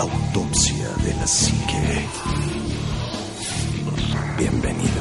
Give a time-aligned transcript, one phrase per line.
[0.00, 2.08] Autopsia de la psique.
[4.38, 4.99] Bienvenidos.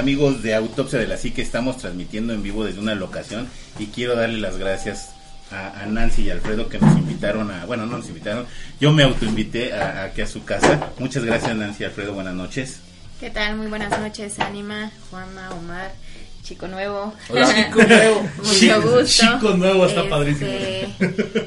[0.00, 3.46] Amigos de Autopsia de la Psique, estamos transmitiendo en vivo desde una locación
[3.78, 5.10] y quiero darle las gracias
[5.52, 8.46] a, a Nancy y Alfredo que nos invitaron a, bueno no nos invitaron,
[8.80, 12.80] yo me autoinvité a, aquí a su casa, muchas gracias Nancy y Alfredo, buenas noches.
[13.20, 13.56] ¿Qué tal?
[13.56, 15.92] Muy buenas noches, Anima, Juanma, Omar,
[16.42, 17.12] Chico Nuevo.
[17.28, 17.54] Hola.
[17.54, 18.22] Chico Nuevo.
[18.38, 19.04] Mucho Chico- gusto.
[19.06, 20.50] Chico Nuevo está Este, padrísimo.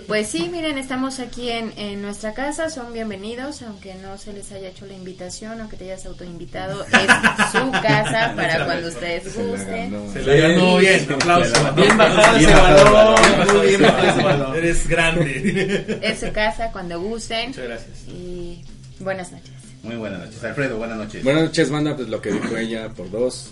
[0.07, 4.51] Pues sí, miren, estamos aquí en, en nuestra casa, son bienvenidos, aunque no se les
[4.51, 10.13] haya hecho la invitación, aunque te hayas autoinvitado, es su casa para cuando ustedes gusten.
[10.13, 11.73] Se la ganó bien, aplauso.
[11.75, 14.55] Bien bajado ese balón, bien bajado muy bien ese balón.
[14.55, 15.99] Eres grande.
[16.01, 17.47] Es su casa cuando gusten.
[17.49, 17.97] Muchas gracias.
[18.07, 18.61] Y
[18.99, 19.51] buenas noches.
[19.81, 21.23] Muy buenas noches, Alfredo, buenas noches.
[21.23, 23.49] Buenas noches, banda, pues lo que dijo ella por dos.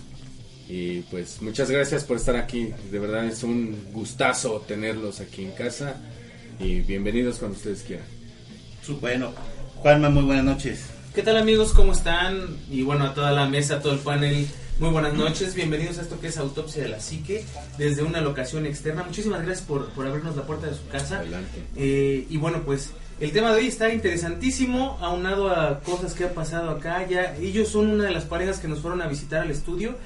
[0.74, 2.74] Y pues muchas gracias por estar aquí.
[2.90, 5.98] De verdad es un gustazo tenerlos aquí en casa.
[6.62, 8.06] Y bienvenidos cuando ustedes quieran.
[9.02, 9.34] Bueno,
[9.76, 10.86] Juanma, muy buenas noches.
[11.14, 11.74] ¿Qué tal amigos?
[11.74, 12.58] ¿Cómo están?
[12.70, 14.48] Y bueno, a toda la mesa, a todo el panel,
[14.80, 15.56] muy buenas noches.
[15.56, 17.44] Bienvenidos a esto que es Autopsia de la Psique,
[17.78, 19.04] desde una locación externa.
[19.04, 21.20] Muchísimas gracias por, por abrirnos la puerta de su casa.
[21.20, 21.66] Adelante.
[21.76, 26.34] Eh, y bueno, pues el tema de hoy está interesantísimo, aunado a cosas que han
[26.34, 27.06] pasado acá.
[27.10, 29.98] Ya ellos son una de las parejas que nos fueron a visitar al estudio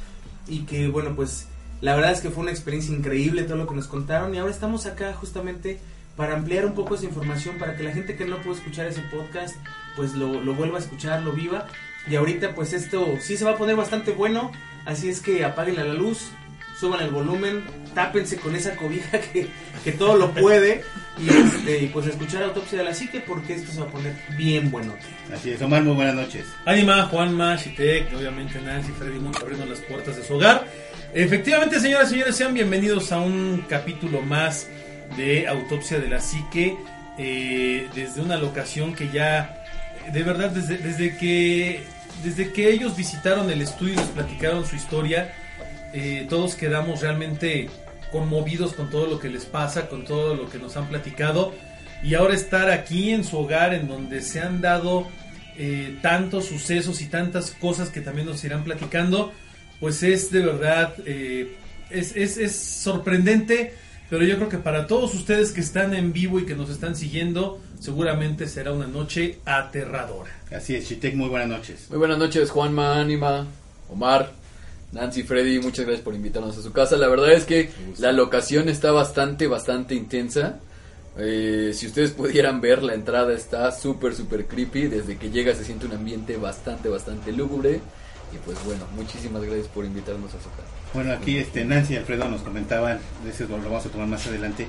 [0.47, 1.47] y que bueno, pues
[1.81, 4.51] la verdad es que fue una experiencia increíble todo lo que nos contaron y ahora
[4.51, 5.79] estamos acá justamente
[6.16, 9.01] para ampliar un poco esa información para que la gente que no pudo escuchar ese
[9.01, 9.55] podcast
[9.95, 11.67] pues lo, lo vuelva a escuchar, lo viva.
[12.07, 14.51] Y ahorita pues esto sí se va a poner bastante bueno,
[14.85, 16.31] así es que apaguen la luz,
[16.80, 17.63] suban el volumen,
[17.94, 19.47] tápense con esa cobija que,
[19.84, 20.84] que todo lo puede
[21.18, 24.69] y, este, pues escuchar Autopsia de la Psique porque esto se va a poner bien
[24.72, 24.94] bueno.
[25.34, 26.46] Así es, Omar, muy buenas noches.
[26.66, 30.68] Anima, Juanma, Shitek, obviamente Nancy, Freddy Monk abriendo las puertas de su hogar.
[31.14, 34.68] Efectivamente, señoras y señores, sean bienvenidos a un capítulo más
[35.16, 36.78] de Autopsia de la Psique.
[37.18, 39.64] eh, desde una locación que ya,
[40.12, 41.84] de verdad, desde, desde que
[42.24, 45.34] desde que ellos visitaron el estudio y nos platicaron su historia,
[45.97, 47.69] eh, todos quedamos realmente
[48.11, 51.53] conmovidos con todo lo que les pasa, con todo lo que nos han platicado.
[52.03, 55.07] Y ahora estar aquí en su hogar, en donde se han dado
[55.57, 59.31] eh, tantos sucesos y tantas cosas que también nos irán platicando,
[59.79, 61.55] pues es de verdad, eh,
[61.89, 63.73] es, es, es sorprendente,
[64.09, 66.97] pero yo creo que para todos ustedes que están en vivo y que nos están
[66.97, 70.29] siguiendo, seguramente será una noche aterradora.
[70.53, 71.88] Así es, Chitek, muy buenas noches.
[71.89, 73.47] Muy buenas noches, Juanma, Anima,
[73.89, 74.34] Omar,
[74.91, 76.96] Nancy, Freddy, muchas gracias por invitarnos a su casa.
[76.97, 80.59] La verdad es que la locación está bastante, bastante intensa.
[81.18, 84.88] Eh, si ustedes pudieran ver, la entrada está súper, súper creepy.
[84.88, 87.81] Desde que llega se siente un ambiente bastante, bastante lúgubre.
[88.34, 90.69] Y pues bueno, muchísimas gracias por invitarnos a su casa.
[90.94, 94.67] Bueno, aquí este Nancy y Alfredo nos comentaban, ese lo vamos a tomar más adelante,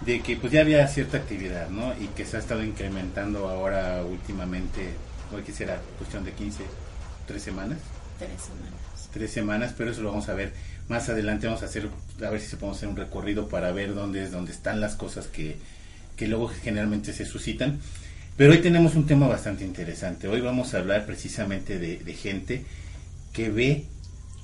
[0.00, 1.92] de que pues ya había cierta actividad, ¿no?
[1.98, 4.94] Y que se ha estado incrementando ahora últimamente,
[5.34, 6.64] hoy que será cuestión de 15,
[7.26, 7.78] tres semanas,
[8.20, 8.89] Tres semanas.
[9.10, 10.52] Tres semanas, pero eso lo vamos a ver
[10.88, 11.88] más adelante, vamos a hacer,
[12.24, 14.96] a ver si se podemos hacer un recorrido para ver dónde es, dónde están las
[14.96, 15.56] cosas que,
[16.16, 17.78] que luego generalmente se suscitan.
[18.36, 20.26] Pero hoy tenemos un tema bastante interesante.
[20.26, 22.64] Hoy vamos a hablar precisamente de, de gente
[23.32, 23.84] que ve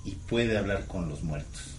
[0.04, 1.72] y puede hablar con los muertos.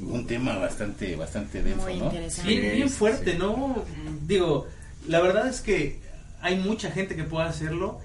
[0.00, 2.10] Un tema bastante bastante denso, Muy ¿no?
[2.10, 3.84] Bien, bien fuerte, ¿no?
[4.26, 4.66] Digo,
[5.08, 5.98] la verdad es que
[6.40, 8.00] hay mucha gente que puede hacerlo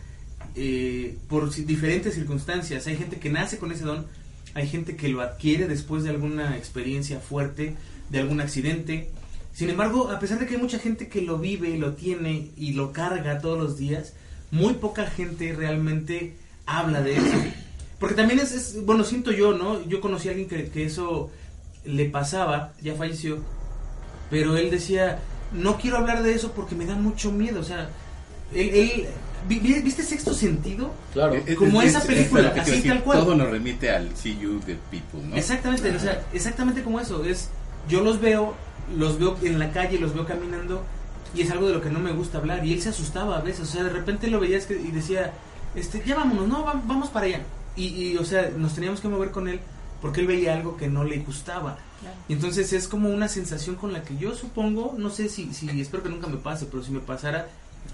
[0.56, 2.88] eh, por diferentes circunstancias.
[2.88, 4.06] Hay gente que nace con ese don,
[4.54, 7.76] hay gente que lo adquiere después de alguna experiencia fuerte,
[8.10, 9.10] de algún accidente.
[9.54, 12.74] Sin embargo, a pesar de que hay mucha gente que lo vive, lo tiene y
[12.74, 14.14] lo carga todos los días,
[14.52, 16.36] muy poca gente realmente
[16.66, 17.38] habla de eso.
[18.00, 19.84] Porque también es, bueno, siento yo, ¿no?
[19.88, 21.32] Yo conocí a alguien que, eso
[21.86, 23.40] le pasaba, ya falleció,
[24.30, 25.20] pero él decía,
[25.52, 27.90] no quiero hablar de eso porque me da mucho miedo, o sea,
[28.54, 29.08] él,
[29.48, 30.92] ¿viste Sexto Sentido?
[31.14, 31.36] Claro.
[31.36, 33.20] Es- Como es- esa es- película, es así decir, tal cual.
[33.20, 35.36] Todo nos remite al See You the People, ¿no?
[35.36, 37.50] Exactamente, o sea, exactamente como eso, es,
[37.90, 38.54] yo los veo,
[38.98, 40.84] los veo en la calle, los veo caminando
[41.36, 43.42] y es algo de lo que no me gusta hablar y él se asustaba a
[43.42, 45.34] veces, o sea, de repente lo veías que, y decía,
[45.76, 47.42] este, ya vámonos, no, va- vamos para allá.
[47.76, 49.60] Y, y, o sea, nos teníamos que mover con él
[50.02, 51.78] porque él veía algo que no le gustaba.
[52.02, 52.16] Claro.
[52.28, 55.70] Y entonces es como una sensación con la que yo supongo, no sé si, si
[55.82, 57.48] espero que nunca me pase, pero si me pasara,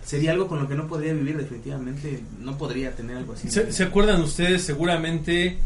[0.03, 3.49] sería algo con lo que no podría vivir definitivamente, no podría tener algo así.
[3.49, 5.57] ¿Se, se acuerdan ustedes seguramente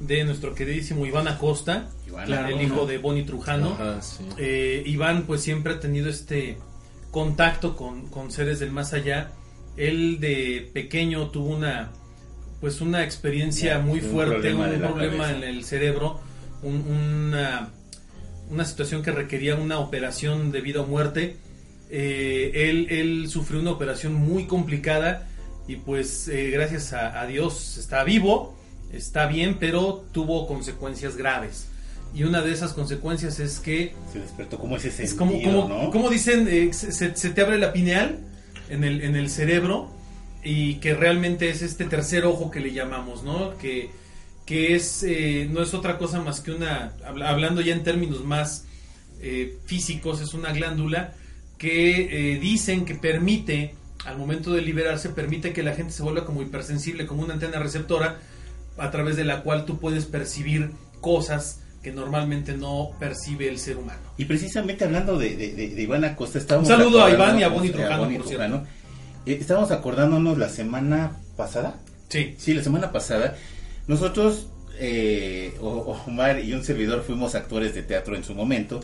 [0.00, 2.48] de nuestro queridísimo Iván Acosta, Iván, Claro.
[2.56, 3.72] el hijo de Bonnie Trujano?
[3.74, 4.24] Ajá, sí.
[4.38, 6.58] Eh, Iván pues siempre ha tenido este
[7.10, 9.30] contacto con, con seres del más allá.
[9.76, 11.90] Él de pequeño tuvo una
[12.60, 16.20] pues una experiencia Ya, muy un fuerte, problema un problema en el cerebro,
[16.62, 17.70] un- una,
[18.50, 21.36] una situación que requería una operación de vida o muerte.
[21.94, 25.28] Eh, él, él sufrió una operación muy complicada
[25.68, 28.56] y pues eh, gracias a, a Dios está vivo,
[28.94, 31.66] está bien, pero tuvo consecuencias graves.
[32.14, 35.68] Y una de esas consecuencias es que Se despertó como ese sentido, es como, como,
[35.68, 35.90] ¿no?
[35.90, 38.18] como dicen, eh, se, se- te abre la pineal
[38.70, 39.90] en el, en el cerebro
[40.42, 43.56] y que realmente es este tercer ojo que le llamamos, ¿no?
[43.58, 43.90] Que,
[44.46, 48.24] que es, eh, no es otra cosa más que una, habla- hablando ya en términos
[48.24, 48.64] más
[49.66, 51.14] físicos, es una glándula
[51.62, 56.24] que eh, dicen que permite, al momento de liberarse, permite que la gente se vuelva
[56.24, 58.18] como hipersensible, como una antena receptora,
[58.78, 63.76] a través de la cual tú puedes percibir cosas que normalmente no percibe el ser
[63.76, 64.00] humano.
[64.18, 67.44] Y precisamente hablando de, de, de- de Iván Acosta, estábamos Un saludo a Iván y
[67.44, 68.64] a Bonnie Trujano, por Trujano.
[69.24, 71.78] Eh, estábamos acordándonos la semana pasada,
[72.08, 72.34] Sí.
[72.38, 73.36] sí, la semana pasada,
[73.86, 74.48] nosotros,
[74.80, 78.80] eh, Omar y un servidor fuimos actores de teatro en su momento,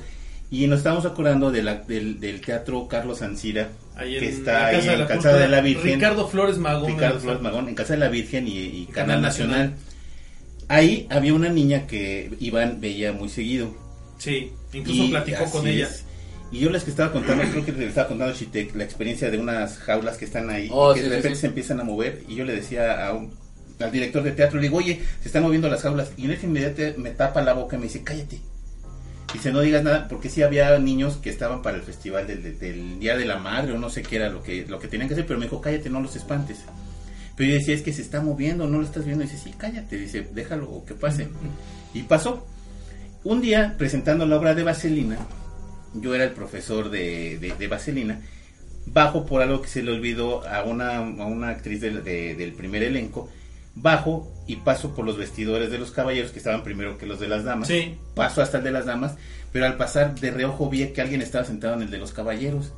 [0.50, 4.52] y nos estábamos acordando de la- del, del teatro Carlos Ancira, Ahí que en está
[4.52, 5.94] la ahí en Cultura, de la Virgen.
[5.94, 6.92] Ricardo Flores Magón.
[6.92, 9.58] Ricardo en- Flores Magón, en Casa de la Virgen y, y Canal Canal Nacional.
[9.70, 9.78] Nacional.
[10.68, 13.74] Ahí había una niña que Iván veía muy seguido.
[14.18, 15.86] Sí, incluso Y platicó con ella.
[15.86, 16.04] es.
[16.50, 19.30] Y yo les que estaba contando, creo que les estaba contando a Chitek la experiencia
[19.30, 21.40] de unas jaulas que están ahí Oh, que sí, de repente sí.
[21.42, 22.22] se empiezan a mover.
[22.28, 23.32] Y yo le decía a un-
[23.80, 26.10] al director de teatro, le digo, oye, se están moviendo las jaulas.
[26.16, 28.38] Y en ese inmediato me tapa la boca y me dice, cállate.
[29.32, 33.16] Dice, no digas nada, porque sí había niños que estaban para el festival del, Día
[33.16, 35.26] de la Madre o no sé qué era lo que, lo que tenían que hacer,
[35.26, 36.60] pero me dijo, cállate, no los espantes.
[37.36, 39.22] Pero yo decía, es que se está moviendo, no lo estás viendo.
[39.22, 41.28] dice, sí, cállate, dice, déjalo que pase.
[41.94, 42.46] Y pasó.
[43.22, 45.18] Un día, presentando la obra de Vaselina,
[45.94, 48.20] yo era el profesor de, de- Vaselina,
[48.86, 52.52] bajo por algo que se le olvidó a una, a una actriz del, de- del
[52.54, 53.28] primer elenco,
[53.80, 57.28] bajo y paso por los vestidores de los caballeros que estaban primero que los de
[57.28, 57.68] las damas.
[57.68, 57.96] Sí.
[58.14, 59.14] Paso hasta el de las damas,
[59.52, 62.72] pero al pasar de reojo vi que alguien estaba sentado en el de los caballeros.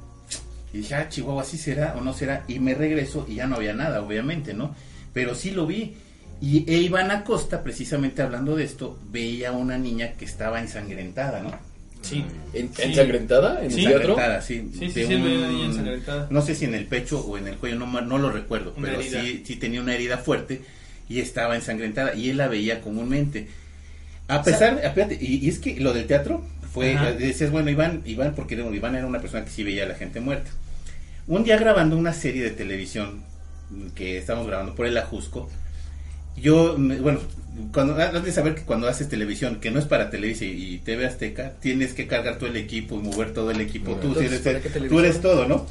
[0.72, 2.44] Y dije, ah, Chihuahua, ¿sí será o no será?
[2.48, 4.74] Y me regreso y ya no había nada, obviamente, ¿no?
[5.12, 5.94] Pero sí lo vi.
[6.40, 11.42] Y e Iván Acosta, precisamente hablando de esto, veía a una niña que estaba ensangrentada,
[11.42, 11.52] ¿no?
[12.02, 12.24] Sí.
[12.54, 12.82] ¿En- Sí.
[12.82, 13.58] ¿Ensangrentada?
[13.58, 13.76] ¿En el Sí.
[13.84, 13.98] teatro?
[14.12, 14.70] Ensangrentada, sí.
[14.72, 16.26] Sí, sí, de sí, un- veía a la niña ensangrentada.
[16.30, 18.88] No sé si en el pecho o en el cuello, no, no lo recuerdo, Una
[18.88, 19.20] pero herida.
[19.22, 20.62] sí, sí tenía una herida fuerte
[21.10, 23.48] y estaba ensangrentada y él la veía comúnmente.
[24.28, 27.10] A pesar, espérate, y, y es que lo del teatro fue, Ajá.
[27.10, 29.96] eh, decías, bueno, Iván, Iván, porque Iván era una persona que sí veía a la
[29.96, 30.50] gente muerta.
[31.26, 33.24] Un día grabando una serie de televisión
[33.94, 35.50] que estábamos grabando por el Ajusco,
[36.36, 37.20] yo, me- bueno,
[37.72, 40.78] cuando, has de saber que cuando haces televisión, que no es para Televisa y, y
[40.78, 43.96] TV Azteca, tienes que cargar todo el equipo y mover todo el equipo.
[43.96, 45.66] Tú, Entonces, sí eres, ¿para qué tú eres todo, ¿no?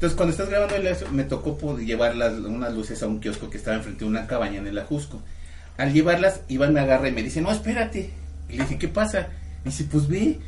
[0.00, 3.20] Entonces, cuando estás grabando el eso, me tocó pues, llevar las, unas luces a un
[3.20, 5.20] kiosco que estaba enfrente de una cabaña en el Ajusco.
[5.76, 8.08] Al llevarlas, Iván me agarra y me dice, no, espérate.
[8.48, 9.28] Y le dije, ¿qué pasa?
[9.62, 10.38] Me dice, pues ve.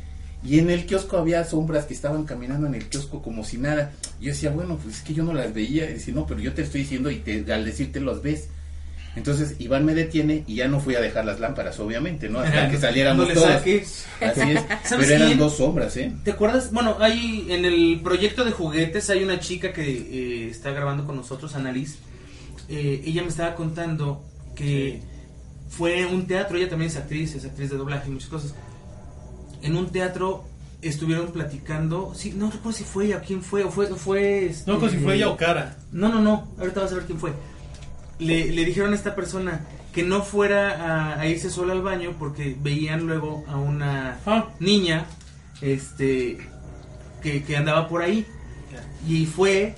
[0.43, 3.91] Y en el kiosco había sombras que estaban caminando en el kiosco como si nada.
[4.19, 5.87] Y yo decía, bueno, pues es que yo no las veía.
[5.87, 8.47] Y dice, no, pero yo te estoy diciendo y te, al decirte los ves.
[9.15, 12.39] Entonces Iván me detiene y ya no fui a dejar las lámparas, obviamente, ¿no?
[12.39, 13.47] Hasta que saliéramos No todos.
[13.47, 14.05] saques.
[14.19, 14.61] Así es.
[14.83, 15.37] ¿Sabes Pero eran quién?
[15.39, 16.11] dos sombras, ¿eh?
[16.23, 16.71] ¿Te acuerdas?
[16.71, 21.15] Bueno, hay en el proyecto de juguetes hay una chica que eh, está grabando con
[21.15, 21.97] nosotros, Annalise.
[22.69, 24.23] Eh, ella me estaba contando
[24.55, 25.01] que
[25.69, 28.55] fue un teatro, ella también es actriz, es actriz de doblaje y muchas cosas.
[29.61, 30.43] En un teatro
[30.81, 34.53] estuvieron platicando, sí, no recuerdo si fue ella o quién fue, o fue, o fue
[34.67, 35.77] No, como si este, fue ella o cara.
[35.91, 37.31] No, no, no, ahorita vas a ver quién fue.
[38.23, 39.61] Le, le dijeron a esta persona
[39.93, 44.45] que no fuera a, a irse sola al baño porque veían luego a una Ah.
[44.59, 45.05] niña
[45.61, 46.37] este
[47.21, 48.25] que, que andaba por ahí
[49.07, 49.75] y fue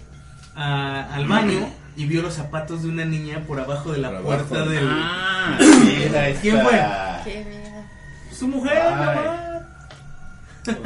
[0.56, 4.22] a- al baño y vio los zapatos de una niña por abajo de la Por
[4.24, 4.70] puerta abajo.
[4.72, 5.58] del Ah.
[6.42, 6.82] ¿Quién fue?
[7.24, 7.84] Qué miedo.
[8.32, 8.96] su mujer Ay.
[9.06, 9.62] mamá.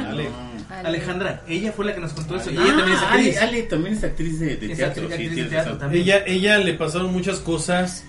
[0.08, 0.28] Ale.
[0.70, 0.88] Ale.
[0.88, 3.38] Alejandra ella fue la que nos contó eso y Ah, ella también es actriz Ale,
[3.48, 5.02] Ale también es actriz de, de Es teatro.
[5.08, 6.02] actriz- sí, actriz de teatro también.
[6.02, 8.04] Ella, ella le pasaron muchas cosas.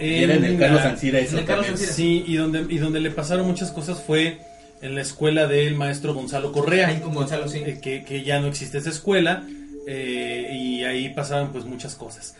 [0.00, 1.88] Y era en el Carlos Ancira eso en el Carlos también.
[1.88, 1.92] Ancira.
[1.92, 4.38] Sí, y donde, y donde le pasaron muchas cosas fue
[4.80, 6.86] en la escuela del maestro Gonzalo Correa.
[6.88, 9.42] ahí con Gonzalo sí eh, que, que ya no existe esa escuela
[9.88, 12.36] eh, y ahí pasaban pues muchas cosas.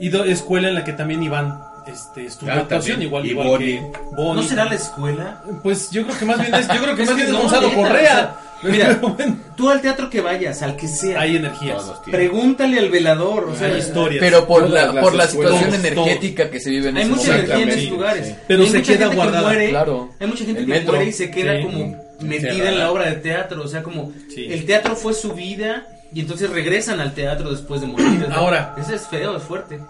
[0.00, 3.08] Y do- escuela en la que también Iván este, estudió Ah, actuación, también.
[3.08, 3.74] igual, Y igual Bonnie.
[3.92, 4.42] que Bonnie.
[4.42, 5.42] ¿No será la escuela?
[5.62, 7.72] Pues yo creo que más bien es, yo creo que más bien es no, Gonzalo
[7.74, 8.36] Correa.
[8.62, 11.82] Mira, bueno, Tú al teatro que vayas, al que sea, hay energías.
[12.10, 14.20] Pregúntale al velador, o sea, Hay historias.
[14.20, 17.58] Pero por la, por la situación Todos, energética que se vive en hay mucha energía
[17.62, 18.28] en esos lugares.
[18.28, 18.34] sí.
[18.48, 20.10] Pero hay se mucha queda gente que guardada, muere, claro.
[20.18, 20.94] Hay mucha gente El que metro.
[20.94, 21.62] muere y se queda Sí.
[21.64, 24.46] como metida en la obra de teatro, o sea, como Sí.
[24.50, 28.26] el teatro fue su vida y entonces regresan al teatro después de morir.
[28.32, 28.74] Ahora.
[28.78, 29.80] Eso es feo, es fuerte.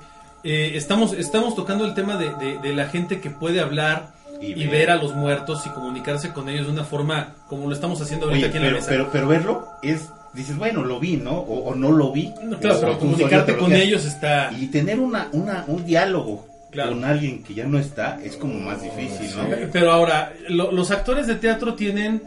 [0.45, 4.11] Eh, estamos, estamos tocando el tema de, de- de la gente que puede hablar
[4.43, 4.71] y, Y ver.
[4.71, 4.91] ver.
[4.91, 8.47] a los muertos y comunicarse con ellos de una forma como lo estamos haciendo ahorita
[8.47, 8.89] Oye, aquí en la pero, mesa.
[8.91, 11.33] pero, pero verlo es, dices, bueno, lo vi, ¿no?
[11.39, 12.33] O, o no lo vi.
[12.43, 14.51] No, claro, pero comunicarte con ellos está...
[14.53, 16.93] Y tener una, una, un diálogo Claro.
[16.93, 19.45] con alguien que ya no está es como más difícil, ¿no?
[19.71, 22.23] Pero ahora, lo- los actores de teatro tienen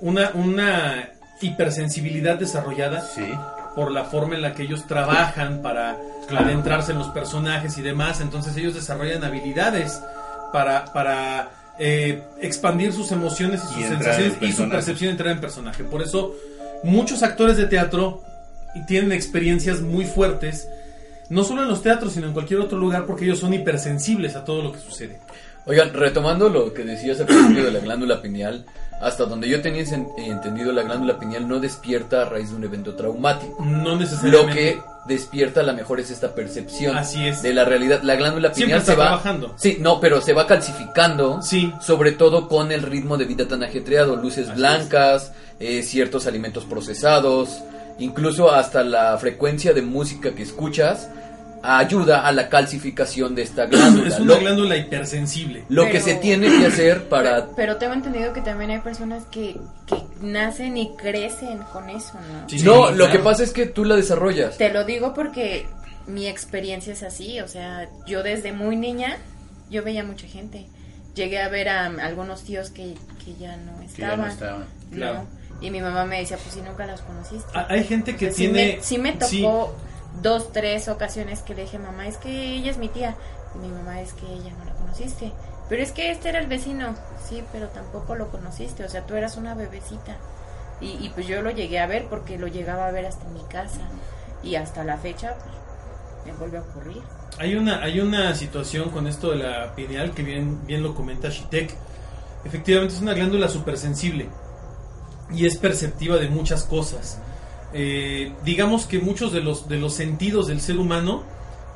[0.00, 1.10] una, una
[1.42, 3.22] hipersensibilidad desarrollada Sí.
[3.74, 5.96] por la forma en la que ellos trabajan para
[6.30, 8.20] adentrarse en los personajes y demás.
[8.22, 10.00] Entonces ellos desarrollan habilidades
[10.52, 15.08] para, para eh, expandir sus emociones y sus Y entrar sensaciones en y su percepción
[15.08, 15.84] de entrar en personaje.
[15.84, 16.34] Por eso
[16.84, 18.22] muchos actores de teatro
[18.86, 20.68] tienen experiencias muy fuertes,
[21.28, 24.44] no solo en los teatros, sino en cualquier otro lugar, porque ellos son hipersensibles a
[24.44, 25.18] todo lo que sucede.
[25.64, 28.64] Oigan, retomando lo que decías al principio de la glándula pineal,
[29.02, 32.64] hasta donde yo tenía sen- entendido, la glándula pineal no despierta a raíz de un
[32.64, 33.56] evento traumático.
[33.64, 34.52] No Lo necesariamente.
[34.54, 37.42] que despierta a lo mejor es esta percepción Así es.
[37.42, 38.02] de la realidad.
[38.02, 39.52] La glándula pineal está se va trabajando.
[39.56, 41.42] Sí, no, pero se va calcificando.
[41.42, 41.72] Sí.
[41.80, 46.64] Sobre todo con el ritmo de vida tan ajetreado, luces Así blancas, eh, ciertos alimentos
[46.64, 47.62] procesados,
[47.98, 51.08] incluso hasta la frecuencia de música que escuchas
[51.62, 54.08] ayuda a la calcificación de esta glándula.
[54.08, 55.64] Es una lo, glándula hipersensible.
[55.68, 58.80] lo Pero- que se tiene que hacer para Pero, pero tengo entendido que también hay
[58.80, 62.48] personas que, que nacen y crecen con eso, ¿no?
[62.48, 63.12] Sí, no, sí, lo claro.
[63.12, 64.56] que pasa es que tú la desarrollas.
[64.58, 65.66] Te lo digo porque
[66.06, 69.16] mi experiencia es así, o sea, yo desde muy niña,
[69.70, 70.66] yo veía mucha gente.
[71.14, 74.30] Llegué a ver a algunos tíos que, que ya no Que ya no estaban.
[74.30, 74.60] estaban.
[74.90, 74.96] ¿no?
[74.96, 75.26] Claro.
[75.60, 77.46] Y mi mamá me decía, pues si nunca las conociste.
[77.54, 78.76] Ah, Hay gente que O sea, sí tiene.
[78.78, 79.46] me, sí me tocó sí,
[80.20, 83.14] dos, tres ocasiones que le dije, mamá, es que ella es mi tía.
[83.54, 85.32] Y mi mamá es que ella no la conociste.
[85.68, 86.94] Pero es que este era el vecino.
[87.28, 88.84] Sí, pero tampoco lo conociste.
[88.84, 90.16] O sea, tú eras una bebecita.
[90.80, 93.80] Y, pues yo lo llegué a ver porque lo llegaba a ver hasta mi casa.
[94.42, 95.54] Y hasta la fecha, pues,
[96.26, 97.00] me vuelve a ocurrir.
[97.38, 101.28] hay una, hay una situación con esto de la pineal que bien, bien lo comenta
[101.28, 101.72] Shitek.
[102.44, 104.28] Efectivamente es una glándula supersensible
[105.32, 107.18] y es perceptiva de muchas cosas.
[107.74, 111.24] Eh, digamos que muchos de los, de los sentidos del ser humano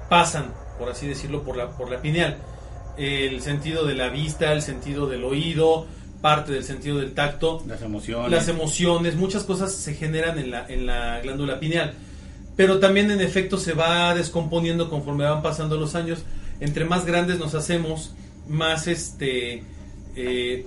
[0.09, 2.39] pasan, por así decirlo, por la, por la pineal.
[2.97, 5.87] El sentido de la vista, el sentido del oído,
[6.21, 7.63] parte del sentido del tacto.
[7.67, 8.31] Las emociones.
[8.31, 11.95] las emociones, muchas cosas se generan en la, en la glándula pineal.
[12.57, 16.21] Pero también en efecto se va descomponiendo conforme van pasando los años.
[16.61, 18.15] Entre más grandes nos hacemos,
[18.49, 19.63] más este
[20.15, 20.67] eh,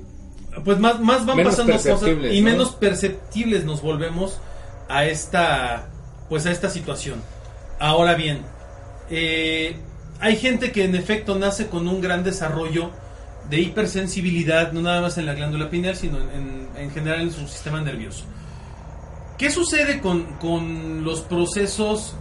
[0.64, 2.52] pues más, más van Menos pasando cosas y ¿no?
[2.52, 4.40] menos perceptibles nos volvemos
[4.90, 5.88] a esta
[6.28, 7.22] pues a esta situación.
[7.80, 8.42] Ahora bien,
[9.10, 9.78] eh,
[10.20, 12.92] hay gente que en efecto nace con un gran desarrollo
[13.50, 17.32] de hipersensibilidad, no nada más en la glándula pineal, sino en, en- en general en
[17.32, 18.26] su sistema nervioso.
[19.38, 22.16] ¿Qué sucede con, con los procesos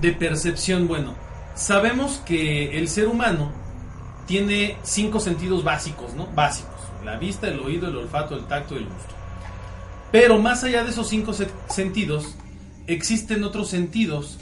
[0.00, 0.86] de percepción?
[0.86, 1.14] Bueno,
[1.54, 3.50] sabemos que el ser humano
[4.26, 6.26] tiene cinco sentidos básicos, ¿no?
[6.28, 6.70] Básicos.
[7.04, 9.14] La vista, el oído, el olfato, el tacto y el gusto.
[10.12, 12.34] Pero más allá de esos cinco se- sentidos,
[12.86, 14.38] existen otros sentidos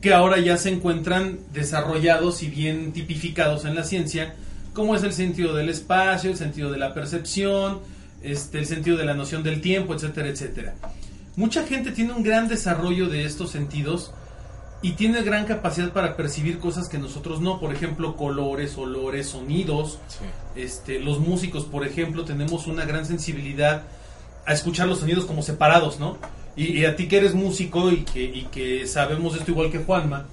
[0.00, 4.34] que ahora ya se encuentran desarrollados y bien tipificados en la ciencia,
[4.74, 7.80] como es el sentido del espacio, el sentido de la percepción,
[8.22, 10.74] este, el sentido de la noción del tiempo, etcétera, etcétera.
[11.36, 14.12] Mucha gente tiene un gran desarrollo de estos sentidos
[14.82, 19.98] y tiene gran capacidad para percibir cosas que nosotros no, por ejemplo, colores, olores, sonidos.
[20.56, 23.84] Este, los músicos, por ejemplo, tenemos una gran sensibilidad
[24.46, 26.18] a escuchar los sonidos como separados, ¿no?
[26.56, 29.78] Y, y a ti que eres músico y que, y que sabemos esto igual que
[29.78, 30.26] Juanma,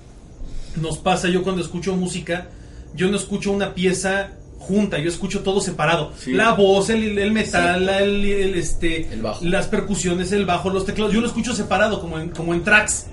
[0.76, 2.48] nos pasa yo cuando escucho música,
[2.96, 6.12] yo no escucho una pieza junta, yo escucho todo separado.
[6.20, 6.34] Sí.
[6.34, 9.44] La voz, el, el metal, la- el, el, este, El bajo.
[9.46, 13.06] las percusiones, el bajo, los teclados, yo lo escucho separado, como en, como en tracks.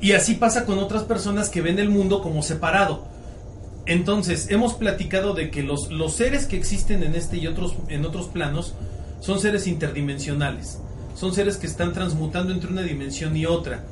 [0.00, 3.06] Y así pasa con otras personas que ven el mundo como separado.
[3.86, 8.04] Entonces, hemos platicado de que los, los seres que existen en este y otros, en
[8.04, 8.74] otros planos
[9.24, 10.78] son seres interdimensionales.
[11.16, 13.84] Son seres que están transmutando entre una dimensión y otra.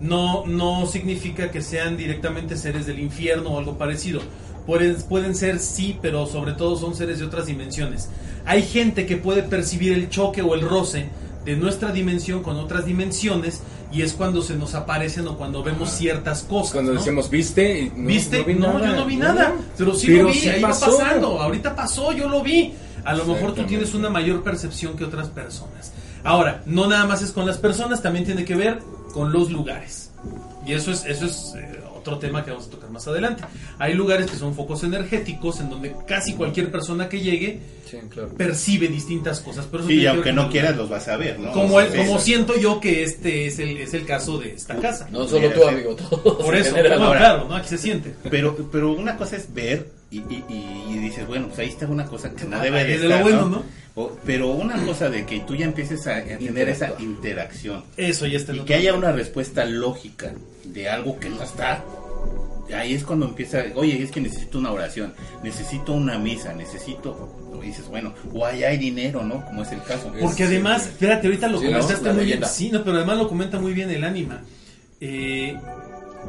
[0.00, 4.20] No, no significa que sean directamente seres del infierno o algo parecido.
[4.66, 8.08] Pueden, pueden ser sí, pero sobre todo son seres de otras dimensiones.
[8.46, 11.08] Hay gente que puede percibir el choque o el roce
[11.44, 13.60] de nuestra dimensión con otras dimensiones
[13.92, 16.72] y es cuando se nos aparecen o cuando vemos ciertas cosas.
[16.72, 16.98] Cuando ¿no?
[17.00, 17.92] decimos, ¿viste?
[17.94, 18.42] No- ¿Viste?
[18.42, 18.86] vi No, nada.
[18.90, 19.54] yo no vi nada.
[19.76, 20.92] Pero sí Pero lo vi, sí ahí pasó.
[20.92, 21.40] va pasando.
[21.40, 22.72] Ahorita pasó, yo lo vi.
[23.10, 25.92] A lo mejor tú tienes una mayor percepción que otras personas.
[26.22, 28.78] Ahora, no nada más es con las personas, también tiene que ver
[29.12, 30.12] con los lugares.
[30.64, 33.44] Y eso es, eso es eh, otro tema que vamos a tocar más adelante.
[33.78, 38.28] Hay lugares que son focos energéticos en donde casi cualquier persona que llegue Sí, claro.
[38.36, 39.66] percibe distintas cosas.
[39.70, 41.52] Pero eso Sí, tiene y que aunque no quieras, los vas a ver, ¿no?
[41.52, 45.08] Como, como siento yo que este es el, es el caso de esta casa.
[45.10, 46.42] No solo Mira, tú, amigo, todos.
[46.44, 47.56] Por eso, no, claro, ¿no?
[47.56, 48.14] Aquí se siente.
[48.30, 51.86] Pero, pero una cosa es ver y, y, y- y dices, bueno, pues ahí está
[51.86, 53.56] una cosa que no Ah, debe de es de lo estar, bueno, ¿no?
[53.58, 53.64] ¿no?
[53.96, 58.26] O- pero una cosa de que tú ya empieces a, a tener esa interacción Eso
[58.26, 60.32] ya está y otro que haya una respuesta lógica
[60.64, 61.84] de algo que no está,
[62.74, 67.66] ahí es cuando empieza, oye, es que necesito una oración, necesito una misa, necesito, y
[67.66, 69.44] dices, bueno, o allá hay dinero, ¿no?
[69.44, 70.12] Como es el caso.
[70.20, 72.44] Porque además, espérate, ahorita lo Sí, comentaste muy bien.
[72.46, 74.42] Sí, no, pero además lo comenta muy bien el ánima.
[75.00, 75.58] Eh,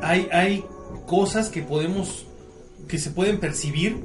[0.01, 0.63] hay, hay
[1.07, 2.25] cosas que podemos,
[2.87, 3.97] que se pueden percibir.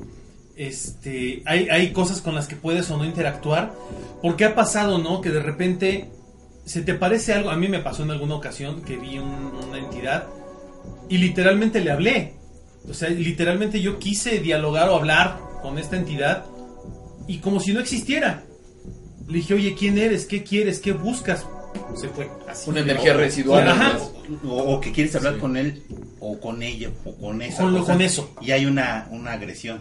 [0.56, 3.75] Este, hay, hay cosas con las que puedes o no interactuar.
[4.23, 5.21] Porque ha pasado, ¿no?
[5.21, 6.11] Que de repente
[6.66, 7.49] se te parece algo.
[7.50, 10.26] A mí me pasó en alguna ocasión que vi un- una entidad
[11.08, 12.35] y literalmente le hablé.
[12.90, 16.44] O sea, literalmente yo quise dialogar o hablar con esta entidad
[17.26, 18.42] y como si no existiera.
[19.26, 20.26] Le dije, oye, ¿quién eres?
[20.26, 20.78] ¿Qué quieres?
[20.80, 21.46] ¿Qué buscas?
[21.96, 22.28] Se fue.
[22.49, 22.71] Así.
[22.71, 23.69] Una energía residual.
[23.69, 23.99] Ajá.
[24.45, 25.41] O, o que quieres hablar Sí.
[25.41, 25.82] con él
[26.21, 28.30] o con ella o con esa Con lo- cosa, con eso.
[28.41, 29.80] y hay una, una agresión.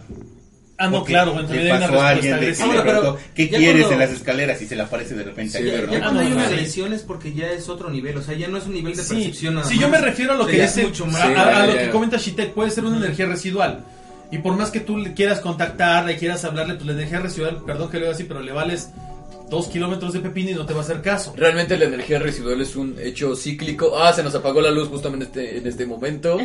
[0.77, 3.47] Ah, no, claro, bueno, le hay una pasó a alguien de que le preguntó, ¿qué
[3.49, 4.61] quieres cuando- en las escaleras?
[4.61, 5.91] Y se le aparece de repente Sí, Ya, ¿no?
[5.93, 8.49] ya cuando Ah, hay una agresión es porque ya es otro nivel, o sea, ya
[8.49, 10.01] no es un nivel de Sí, percepción nada sí, yo más.
[10.01, 11.21] me refiero a lo O sea, que mucho más.
[11.21, 13.85] a, a- a ya, lo que comenta Shitek, puede ser una energía residual.
[14.31, 17.61] Y por más que tú le quieras contactarla y quieras hablarle, pues la energía residual,
[17.65, 18.89] perdón que lo diga así, pero le vales
[19.49, 21.33] dos kilómetros de pepino y no te va a hacer caso.
[21.37, 23.97] Realmente la energía residual es un hecho cíclico.
[23.97, 26.37] Ah, se nos apagó la luz justamente en este, en este momento.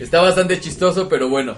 [0.00, 1.56] Está bastante chistoso, pero bueno.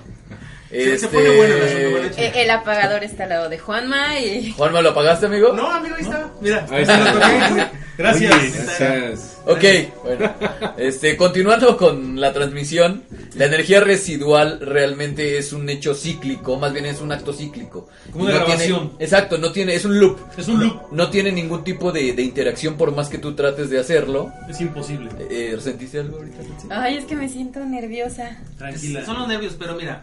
[0.71, 2.21] Se- se Este, pone bueno el asunto.
[2.23, 4.53] Eh, el apagador está al lado de Juanma y...
[4.53, 5.53] Juanma, ¿lo apagaste, amigo?
[5.53, 6.31] No, amigo, ahí está.
[6.41, 7.71] Mira, Ahí está.
[7.99, 8.33] Gracias.
[8.33, 9.37] Oye, Gracias.
[9.47, 9.65] Ok,
[10.05, 10.33] bueno.
[10.79, 13.03] Este, continuando con la transmisión,
[13.35, 17.89] la energía residual realmente es un hecho cíclico, más bien es un acto cíclico.
[18.13, 18.93] Como una No tiene- grabación.
[19.01, 20.19] exacto, no tiene, es un loop.
[20.39, 20.75] Es un loop.
[20.75, 24.33] No, no tiene ningún tipo de, de interacción por más que tú trates de hacerlo.
[24.49, 25.11] Es imposible.
[25.29, 26.39] Eh, ¿Sentiste algo ahorita?
[26.71, 28.39] Ay, es que me siento nerviosa.
[28.57, 29.05] Tranquila.
[29.05, 30.01] Son los nervios, pero mira,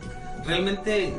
[0.48, 1.14] realmente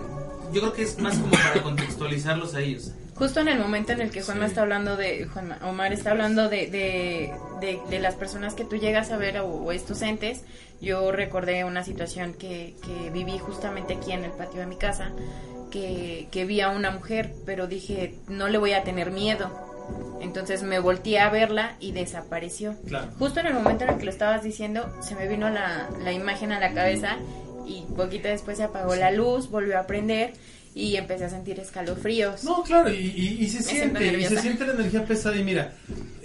[0.52, 2.92] yo creo que es más como para contextualizarlos a ellos.
[3.14, 6.48] Justo en el momento en el que Juanma está hablando de, Juanma, Omar está hablando
[6.48, 10.42] de, de, de- de las personas que tú llegas a ver o, o estos entes,
[10.80, 15.10] yo recordé una situación que, que viví justamente aquí en el patio de mi casa,
[15.72, 19.50] que, que vi a una mujer, pero dije, no le voy a tener miedo.
[20.20, 22.74] Entonces me volteé a verla y desapareció.
[22.86, 23.08] Claro.
[23.18, 26.12] Justo en el momento en el que lo estabas diciendo, se me vino la, la
[26.12, 27.16] imagen a la cabeza
[27.68, 30.32] y poquito después se apagó la luz, volvió a prender
[30.74, 32.44] y empecé a sentir escalofríos.
[32.44, 35.36] No, claro, y, y- y se siente, y se siente la energía pesada.
[35.36, 35.74] Y mira,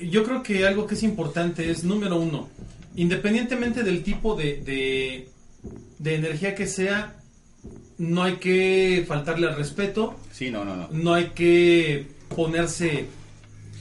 [0.01, 2.49] yo creo que algo que es importante es, número uno,
[2.95, 5.29] independientemente del tipo de, de,
[5.99, 7.15] de energía que sea,
[7.97, 10.89] no hay que faltarle al respeto, Sí, no, no, no.
[10.91, 13.05] no hay que ponerse,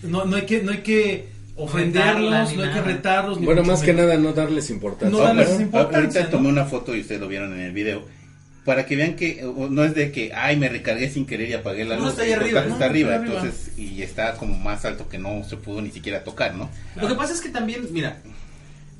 [0.03, 3.38] no, no hay que, no hay que ofenderlos, no hay que retarlos.
[3.41, 4.09] ni Bueno, más que menos.
[4.11, 5.17] nada no darles importancia.
[5.17, 6.29] No darles importancia, Ahorita ¿no?
[6.29, 8.07] tomé una foto y ustedes lo vieron en el video.
[8.65, 11.85] Para que vean que no es de que, ay, me recargué sin querer y apagué
[11.85, 12.11] la No, luz.
[12.12, 12.75] está ahí Está- arriba, Está, ¿no?
[12.77, 13.35] Está arriba, arriba.
[13.43, 16.71] entonces, y está como más alto que no se pudo ni siquiera tocar, ¿no?
[17.01, 18.19] Lo que pasa es que también, mira,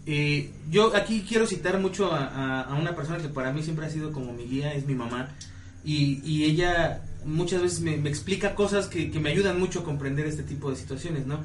[0.07, 3.87] eh, yo aquí quiero citar mucho a, a- a una persona que para mí siempre
[3.87, 5.29] ha sido como mi guía, es mi mamá,
[5.85, 9.85] y, y ella muchas veces me, me explica cosas que, que me ayudan mucho a
[9.85, 11.38] comprender este tipo de situaciones, ¿no?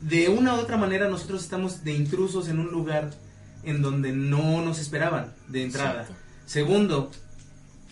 [0.00, 3.10] De una u otra manera nosotros estamos de intrusos en un lugar
[3.64, 6.06] en donde no nos esperaban de entrada.
[6.46, 7.10] Segundo,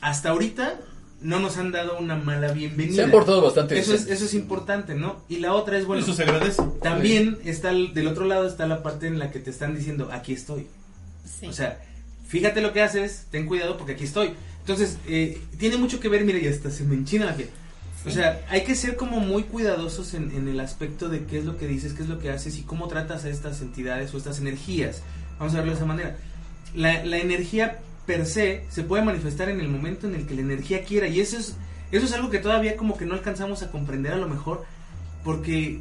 [0.00, 0.78] hasta ahorita
[1.20, 2.96] no nos han dado una mala bienvenida.
[2.96, 5.22] Se han portado bastante Eso es, eso es importante, ¿no?
[5.28, 6.62] Y la otra es, bueno, Eso se agradece.
[6.82, 10.08] también está el- del otro lado está la parte en la que te están diciendo
[10.12, 10.66] aquí estoy.
[11.40, 11.46] Sí.
[11.46, 11.82] O sea,
[12.28, 14.34] fíjate lo que haces, ten cuidado porque aquí estoy.
[14.60, 17.48] Entonces, eh, tiene mucho que ver, mira, y hasta se me enchina la piel.
[18.06, 21.44] O sea, hay que ser como muy cuidadosos en, en el aspecto de qué es
[21.44, 24.18] lo que dices, qué es lo que haces y cómo tratas a estas entidades o
[24.18, 25.02] estas energías.
[25.38, 26.16] Vamos a verlo de esa manera.
[26.74, 30.42] La, la energía per se se puede manifestar en el momento en el que la
[30.42, 31.56] energía quiera y eso es,
[31.90, 34.64] eso es algo que todavía como que no alcanzamos a comprender a lo mejor
[35.24, 35.80] porque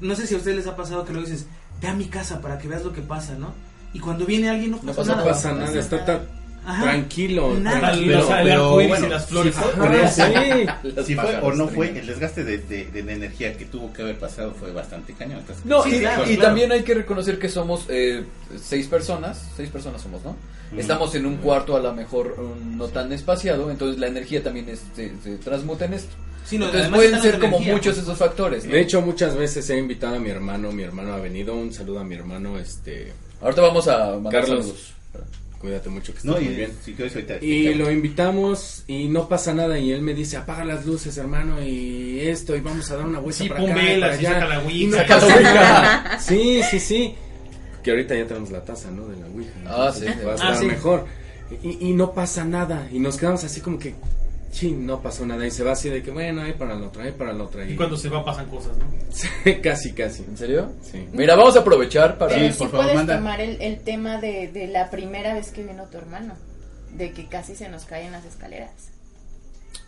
[0.00, 1.46] no sé si a ustedes les ha pasado que luego dices,
[1.80, 3.54] ve a mi casa para que veas lo que pasa, ¿no?
[3.94, 5.30] Y cuando viene alguien no pasa, No pasa No nada.
[5.30, 6.20] pasa nada, está tan
[6.64, 6.82] Ajá.
[6.82, 7.54] tranquilo.
[7.58, 7.80] Nada.
[7.80, 8.20] tranquilo.
[8.20, 9.54] El pero arcoíris bueno, y las flores.
[9.54, 10.66] sí, Pero sí.
[10.94, 13.92] Las Si fue o no fue, el desgaste de, de, de la energía que tuvo
[13.92, 15.38] que haber pasado fue bastante cañón.
[15.40, 16.42] Entonces, No, Sí, y, claro, y claro.
[16.42, 18.24] también hay que reconocer que somos eh,
[18.62, 20.36] seis personas, seis personas somos, ¿no?
[20.76, 24.68] Estamos en un cuarto a lo mejor um, no tan espaciado, entonces la energía también
[24.68, 26.14] es- se, se transmuta en esto.
[26.44, 27.74] Sí, no, entonces pueden ser como energía.
[27.74, 28.64] muchos esos factores.
[28.64, 28.72] ¿no?
[28.72, 31.98] De hecho, muchas veces he invitado a mi hermano, mi hermano ha venido, un saludo
[32.00, 34.60] a mi hermano, este, Ahorita vamos a mandar Carlos.
[34.66, 34.92] saludos.
[35.60, 36.72] Cuídate mucho que estés no, muy y bien.
[36.84, 40.64] si quieres ahorita Y lo invitamos y no pasa nada y él me dice, apaga
[40.64, 43.80] las luces hermano y esto y vamos a dar una vuelta Sí, para pon acá,
[43.82, 44.40] velas para y allá".
[44.40, 44.90] saca la Y Ouija.
[44.90, 46.18] no Saca la Ouija.
[46.20, 47.14] Sí, sí, sí.
[47.82, 49.06] Que ahorita ya tenemos la taza, ¿no?
[49.06, 49.50] De la Ouija.
[49.66, 50.04] Ah, sí.
[50.06, 50.66] Va a Ah, estar sí.
[50.66, 51.06] mejor.
[51.62, 52.88] Y, y no pasa nada.
[52.92, 53.94] Y nos quedamos así como que,
[54.50, 55.46] ching, no pasó nada.
[55.46, 57.64] Y se va así de que, bueno, ahí para la otra, ahí para la otra.
[57.68, 58.86] Y cuando se va pasan cosas, ¿no?
[59.62, 60.22] casi, casi.
[60.24, 60.72] ¿En serio?
[60.82, 61.06] Sí.
[61.12, 62.34] Mira, vamos a aprovechar para...
[62.34, 63.16] Sí, sí por favor, puedes manda.
[63.16, 66.34] tomar el, el tema de, de la primera vez que vino tu hermano,
[66.92, 68.70] de que casi se nos caen las escaleras.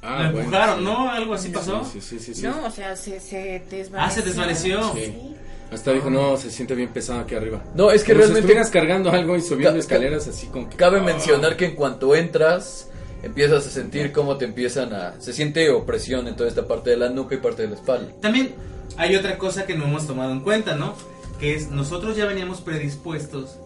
[0.01, 0.85] Ah, La bueno, empujaron, sí.
[0.85, 1.11] ¿no?
[1.11, 1.85] Algo así pasó.
[1.85, 2.43] Sí, sí, sí, sí.
[2.43, 3.99] No, o sea, se, se desvaneció.
[3.99, 4.93] Ah, se desvaneció.
[4.95, 5.37] Sí.
[5.73, 7.63] Hasta dijo, no, se siente bien pesado aquí arriba.
[7.75, 10.69] No, es que Como si realmente estuvieras cargando algo y subiendo Ca- escaleras así como
[10.69, 10.77] que...
[10.77, 11.03] cabe Ah.
[11.03, 12.89] mencionar que en cuanto entras,
[13.23, 15.21] empiezas a sentir cómo te empiezan a...
[15.21, 18.13] Se siente opresión en toda esta parte de la nuca y parte de la espalda.
[18.21, 18.55] También
[18.97, 20.95] hay otra cosa que no hemos tomado en cuenta, ¿no?
[21.39, 23.59] Que es nosotros ya veníamos predispuestos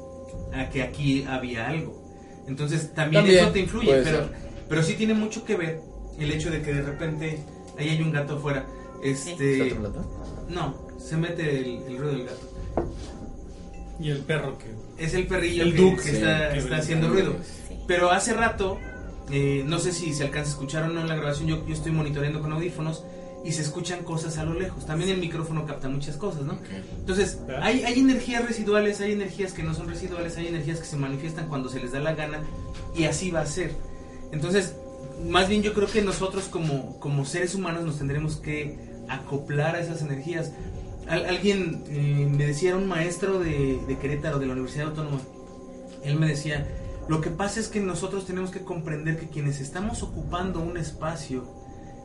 [0.54, 2.02] a que aquí había algo.
[2.48, 4.28] Entonces también, También, eso te influye, pero, ser.
[4.68, 5.80] pero sí tiene mucho que ver
[6.18, 7.40] el hecho de que de repente
[7.78, 8.64] ahí hay un gato afuera.
[9.02, 10.46] Este, ¿Está temblando?
[10.48, 12.86] no, se mete el, el ruido del gato.
[13.98, 14.66] Y el perro que.
[15.02, 16.76] Es el perrillo El que, Duke, que sí, está, que está brinca.
[16.76, 17.34] haciendo ruido.
[17.68, 17.76] Sí.
[17.86, 18.78] Pero hace rato,
[19.30, 21.74] eh, no sé si se alcanza a escuchar o no en la grabación, yo, yo
[21.74, 23.04] estoy monitoreando con audífonos
[23.44, 24.86] y se escuchan cosas a lo lejos.
[24.86, 26.58] También el micrófono capta muchas cosas, ¿no?
[26.98, 30.96] Entonces, hay, hay energías residuales, hay energías que no son residuales, hay energías que se
[30.96, 32.40] manifiestan cuando se les da la gana
[32.96, 33.72] y así va a ser.
[34.32, 34.74] Entonces,
[35.28, 39.80] más bien yo creo que nosotros como, como seres humanos nos tendremos que acoplar a
[39.80, 40.50] esas energías.
[41.08, 45.20] Al- alguien eh, me decía, era un maestro de, de Querétaro, de la Universidad Autónoma,
[46.02, 46.66] él me decía,
[47.08, 51.44] lo que pasa es que nosotros tenemos que comprender que quienes estamos ocupando un espacio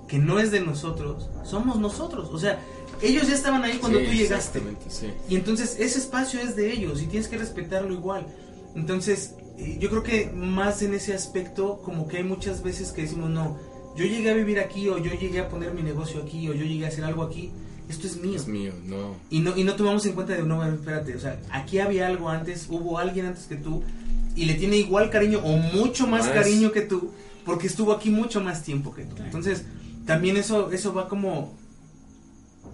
[0.07, 2.29] que no es de nosotros, somos nosotros.
[2.33, 2.59] O sea,
[3.01, 4.35] ellos ya estaban ahí cuando Sí, tú llegaste.
[4.59, 5.07] exactamente, sí.
[5.29, 8.27] Y entonces ese espacio es de ellos y tienes que respetarlo igual.
[8.75, 13.03] Entonces, eh, yo creo que más en ese aspecto, como que hay muchas veces que
[13.03, 13.57] decimos, no,
[13.95, 16.63] yo llegué a vivir aquí o yo llegué a poner mi negocio aquí o yo
[16.65, 17.51] llegué a hacer algo aquí,
[17.89, 18.35] esto es mío.
[18.35, 19.15] Es mío, no.
[19.29, 22.29] Y no, y no tomamos en cuenta de, no, espérate, o sea, aquí había algo
[22.29, 23.83] antes, hubo alguien antes que tú,
[24.35, 26.33] y le tiene igual cariño o mucho más, Más.
[26.33, 27.11] cariño que tú,
[27.45, 29.15] porque estuvo aquí mucho más tiempo que tú.
[29.23, 29.63] Entonces,
[30.05, 31.55] también eso, eso va como,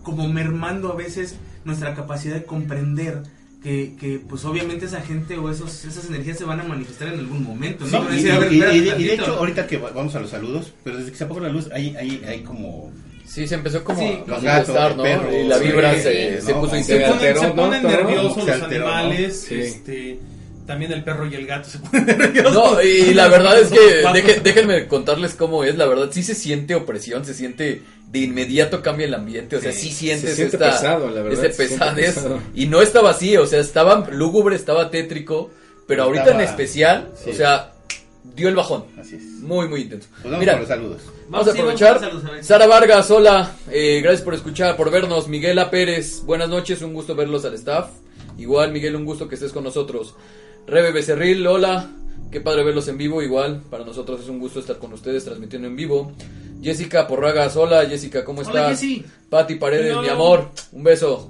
[0.04, 3.24] como mermando a veces nuestra capacidad de comprender
[3.64, 7.20] que, que pues obviamente esa gente o esos, esas energías se van a manifestar en
[7.20, 7.86] algún momento.
[7.86, 8.04] ¿no?
[8.04, 10.16] A y, decir, a ver, y- y- y de- y hecho, ahorita que va- vamos
[10.16, 12.92] a los saludos, pero desde que se apagó la luz, hay, hay, hay como.
[13.26, 15.06] Sí, se empezó como Sí, los gatos, ¿no?
[15.06, 17.48] el perro, y la vibra sí, se, sí, se no, puso se Se alteró, se
[17.48, 17.56] ¿no?
[17.56, 18.94] ponen Todo, nerviosos se los alteró, ¿no?
[18.94, 19.56] animales, Sí.
[19.56, 20.20] este,
[20.68, 22.54] también el perro y el gato se ponen nerviosos.
[22.54, 26.76] No, y la verdad es que déjenme contarles cómo es, la verdad sí se siente
[26.76, 30.56] opresión, se siente de inmediato cambia el ambiente, o sea, sí, Sí, sientes se siente
[30.58, 32.40] esta pesado, la verdad, ese se siente pesadez pesado.
[32.54, 35.50] y no estaba así, o sea, estaba lúgubre, estaba tétrico,
[35.88, 37.32] pero ahorita Estaba- en especial, sí.
[37.32, 37.74] o sea,
[38.36, 39.24] dio el bajón, Así es.
[39.42, 40.08] muy muy intenso.
[40.12, 41.02] Pues vamos Mira, con los saludos.
[41.30, 42.00] Vamos a aprovechar.
[42.40, 42.44] a.
[42.44, 43.52] Sara Vargas, hola.
[43.70, 45.28] Eh, gracias por escuchar, por vernos.
[45.28, 45.70] Miguel A.
[45.70, 46.82] Pérez, buenas noches.
[46.82, 47.88] Un gusto verlos al staff.
[48.38, 50.16] Igual, Miguel, un gusto que estés con nosotros.
[50.68, 51.90] Rebe Becerril, hola.
[52.30, 53.22] Qué padre verlos en vivo.
[53.22, 56.12] Igual, para nosotros es un gusto estar con ustedes transmitiendo en vivo.
[56.62, 57.86] Jessica Porragas, hola.
[57.86, 58.82] Jessica, ¿cómo Hola, estás?
[58.82, 59.06] Jessy.
[59.30, 60.50] Pati Paredes, mi amor.
[60.74, 61.30] Un beso.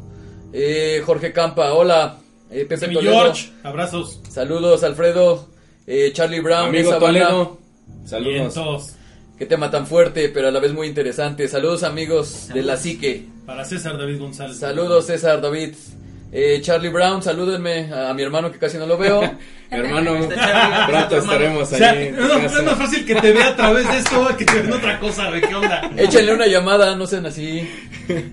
[0.51, 2.17] Eh, Jorge Campa, hola.
[2.49, 3.13] Eh, Pepe Mi Toledo.
[3.13, 4.21] George, abrazos.
[4.29, 5.47] Saludos, Alfredo.
[5.85, 6.97] Eh, Charlie Brown, Amigo.
[6.97, 7.57] Toledo,
[8.05, 8.53] saludos.
[8.53, 8.93] todos.
[9.37, 11.47] Qué tema tan fuerte, pero a la vez muy interesante.
[11.47, 13.27] Saludos amigos de la psique.
[13.45, 14.57] Para César David González.
[14.57, 15.75] Saludos César, David.
[16.31, 19.21] Eh, Charlie Brown, salúdenme a, a mi hermano que casi no lo veo.
[19.69, 21.31] Hermano, Está Charlie, pronto hermano.
[21.33, 24.27] estaremos O sea, ahí no, es más fácil que te vea a través de esto
[24.37, 25.29] que te vea en otra cosa.
[25.45, 25.91] ¿Qué onda?
[25.97, 27.69] Échenle una llamada, no sean así.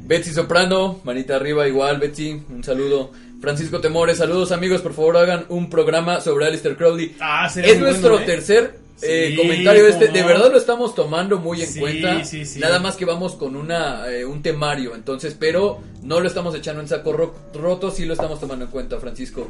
[0.02, 3.10] Betsy Soprano, manita arriba igual, Betsy, un saludo.
[3.40, 7.16] Francisco Temores, saludos amigos, por favor hagan un programa sobre Alistair Crowley.
[7.20, 8.26] Ah, sería Es muy nuestro bueno, ¿eh?
[8.26, 12.24] tercer eh, Sí, comentario este, de verdad lo estamos tomando muy en Sí, cuenta.
[12.24, 12.58] sí, sí.
[12.60, 16.80] Nada más que vamos con una eh, un temario, entonces, pero no lo estamos echando
[16.80, 19.48] en saco ro- roto, sí lo estamos tomando en cuenta, Francisco.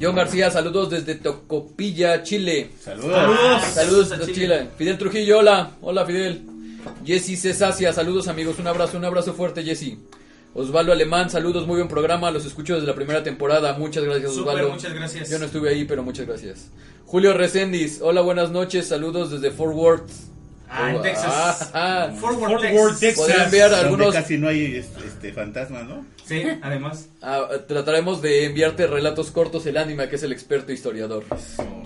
[0.00, 2.70] John García, saludos desde Tocopilla, Chile.
[2.82, 3.12] Saludos.
[3.16, 3.62] Saludos.
[3.72, 4.56] Saludos a desde Chile.
[4.58, 4.68] Chile.
[4.76, 5.70] Fidel Trujillo, hola.
[5.80, 6.42] Hola, Fidel.
[7.04, 8.58] Jessy Cesacia, saludos amigos.
[8.58, 9.98] Un abrazo, un abrazo fuerte, Jessy.
[10.58, 12.30] Osvaldo Alemán, saludos, muy buen programa.
[12.30, 13.74] Los escucho desde la primera temporada.
[13.74, 14.72] Muchas gracias, Súper, Osvaldo.
[14.72, 15.28] muchas gracias.
[15.28, 16.70] Yo no estuve ahí, pero muchas gracias.
[17.04, 18.88] Julio Recendis, hola, buenas noches.
[18.88, 20.10] Saludos desde Fort Worth.
[20.68, 21.26] Ah, en Texas.
[21.28, 22.12] ah, ah.
[22.18, 22.80] Fort Worth, Fort Texas.
[22.80, 23.26] Worth, Texas.
[23.26, 24.14] Podría enviar Donde algunos.
[24.14, 26.06] casi no hay este, este, fantasma, ¿no?
[26.24, 27.10] Sí, además.
[27.20, 31.24] Ah, trataremos de enviarte relatos cortos el ánima, que es el experto historiador.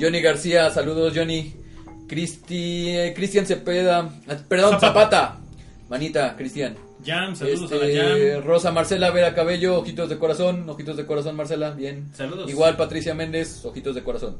[0.00, 1.56] Johnny García, saludos Johnny.
[2.06, 4.86] Cristi, eh, Cristian Cepeda, ah, perdón, Zapata.
[4.86, 5.36] Zapata.
[5.88, 6.76] Manita, Cristian.
[7.04, 8.44] Jam, saludos Este, a la Jam.
[8.44, 12.10] Rosa Marcela Vera Cabello, ojitos de corazón, ojitos de corazón Marcela, bien.
[12.14, 12.50] Saludos.
[12.50, 14.36] Igual Patricia Méndez, ojitos de corazón.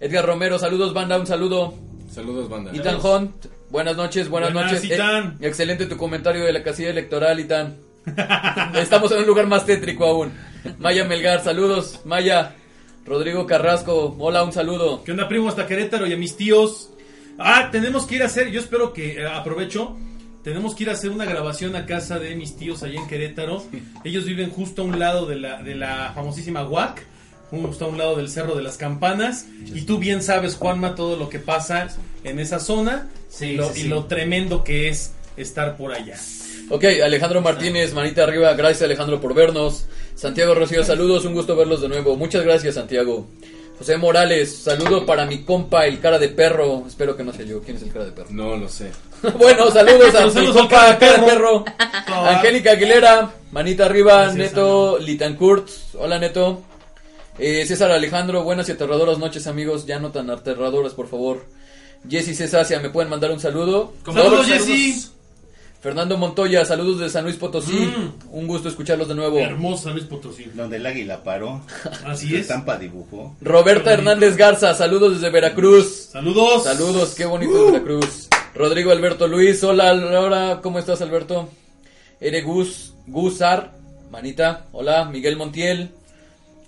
[0.00, 1.74] Edgar Romero, saludos banda, un saludo.
[2.10, 2.72] Saludos, banda.
[2.74, 4.90] Ethan Hunt, buenas noches, buenas, Buenas, noches.
[4.90, 5.38] Ethan.
[5.40, 7.76] Eh, excelente tu comentario de la casilla electoral, Ethan.
[8.74, 10.32] Estamos en un lugar más tétrico aún.
[10.78, 12.00] Maya Melgar, saludos.
[12.04, 12.56] Maya.
[13.04, 15.02] Rodrigo Carrasco, hola, un saludo.
[15.02, 15.48] ¿Qué onda, primo?
[15.48, 16.90] Hasta Querétaro y a mis tíos.
[17.38, 19.96] Ah, tenemos que ir a hacer, yo espero que, eh, aprovecho,
[20.42, 23.64] tenemos que ir a hacer una grabación a casa de mis tíos allá en Querétaro.
[24.04, 27.04] Ellos viven justo a un lado de la, de la famosísima UAC,
[27.50, 29.46] justo a un lado del Cerro de las Campanas.
[29.74, 31.88] Y tú bien sabes, Juanma, todo lo que pasa
[32.24, 36.18] en esa zona Sí, y, lo, sí, y lo tremendo que es estar por allá.
[36.68, 39.86] Ok, Alejandro Martínez, manita arriba, gracias Alejandro por vernos.
[40.14, 42.16] Santiago Rocío, saludos, un gusto verlos de nuevo.
[42.16, 43.26] Muchas gracias, Santiago.
[43.78, 46.84] José Morales, saludo para mi compa, el cara de perro.
[46.86, 47.60] Espero que no sea yo.
[47.62, 48.28] ¿Quién es el cara de perro?
[48.30, 48.92] No lo sé.
[49.38, 51.64] bueno, saludos a mi compa, cara de cara de perro.
[51.64, 52.26] perro.
[52.28, 55.68] Angélica Aguilera, manita arriba, Gracias, Neto Litancourt.
[55.98, 56.62] Hola, Neto.
[57.38, 59.86] Eh, César Alejandro, buenas y aterradoras noches, amigos.
[59.86, 61.44] Ya no tan aterradoras, por favor.
[62.08, 63.94] Jessy Cesacia, ¿me pueden mandar un saludo?
[64.04, 65.11] Como Saludos, todos, Jessy.
[65.82, 67.72] Fernando Montoya, saludos de San Luis Potosí.
[67.72, 68.36] Mm.
[68.36, 69.40] Un gusto escucharlos de nuevo.
[69.40, 70.44] Hermosa Luis Potosí.
[70.54, 71.60] Donde el águila paró.
[72.06, 72.42] Así es.
[72.42, 73.34] estampa dibujó.
[73.40, 76.10] Roberta Hernández Garza, saludos desde Veracruz.
[76.12, 76.62] Saludos.
[76.62, 78.28] Saludos, qué bonito es Veracruz.
[78.54, 81.48] Rodrigo Alberto Luis, hola Laura, ¿cómo estás Alberto?
[82.20, 83.72] Ere Gus, Gusar,
[84.08, 85.90] manita, hola, Miguel Montiel.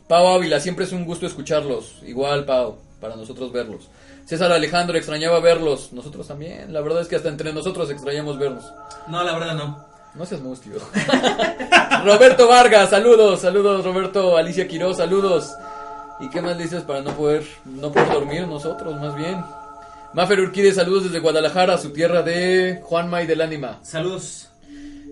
[0.08, 2.02] Pau Ávila, siempre es un gusto escucharlos.
[2.04, 3.88] Igual, Pau, para nosotros verlos.
[4.24, 5.92] César Alejandro, extrañaba verlos.
[5.92, 8.64] Nosotros también, la verdad es que hasta entre nosotros extrañamos verlos.
[9.08, 9.84] No, la verdad no.
[10.14, 10.74] No seas mustio.
[12.04, 15.50] Roberto Vargas, saludos, saludos Roberto, Alicia Quiroz, saludos.
[16.20, 19.44] ¿Y qué más dices para no poder, no poder dormir nosotros, más bien?
[20.12, 23.80] Mafer Urquide, saludos desde Guadalajara, su tierra de Juanma y del Ánima.
[23.82, 24.48] Saludos.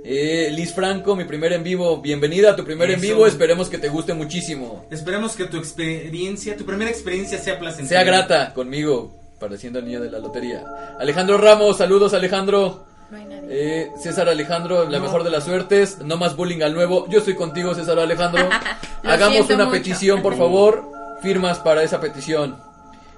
[0.05, 3.79] Eh, Liz Franco, mi primer en vivo, bienvenida a tu primer en vivo, esperemos que
[3.79, 4.85] te guste muchísimo.
[4.91, 8.01] Esperemos que tu experiencia, tu primera experiencia sea placentera.
[8.01, 10.65] Sea grata conmigo, pareciendo el niño de la lotería.
[10.99, 12.85] Alejandro Ramos, saludos Alejandro.
[13.13, 13.47] No hay nadie.
[13.51, 15.05] Eh, César Alejandro, la No.
[15.05, 15.99] mejor de las suertes.
[15.99, 17.07] No más bullying al nuevo.
[17.09, 18.49] Yo estoy contigo, César Alejandro.
[19.05, 19.71] Hagamos una mucho.
[19.71, 20.83] petición, por favor.
[21.23, 22.57] Firmas para esa petición.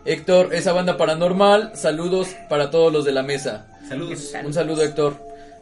[0.05, 1.73] Héctor, esa banda paranormal.
[1.77, 3.67] Saludos para todos los de la mesa.
[3.89, 4.33] Saludos.
[4.45, 5.17] Un saludo, Héctor.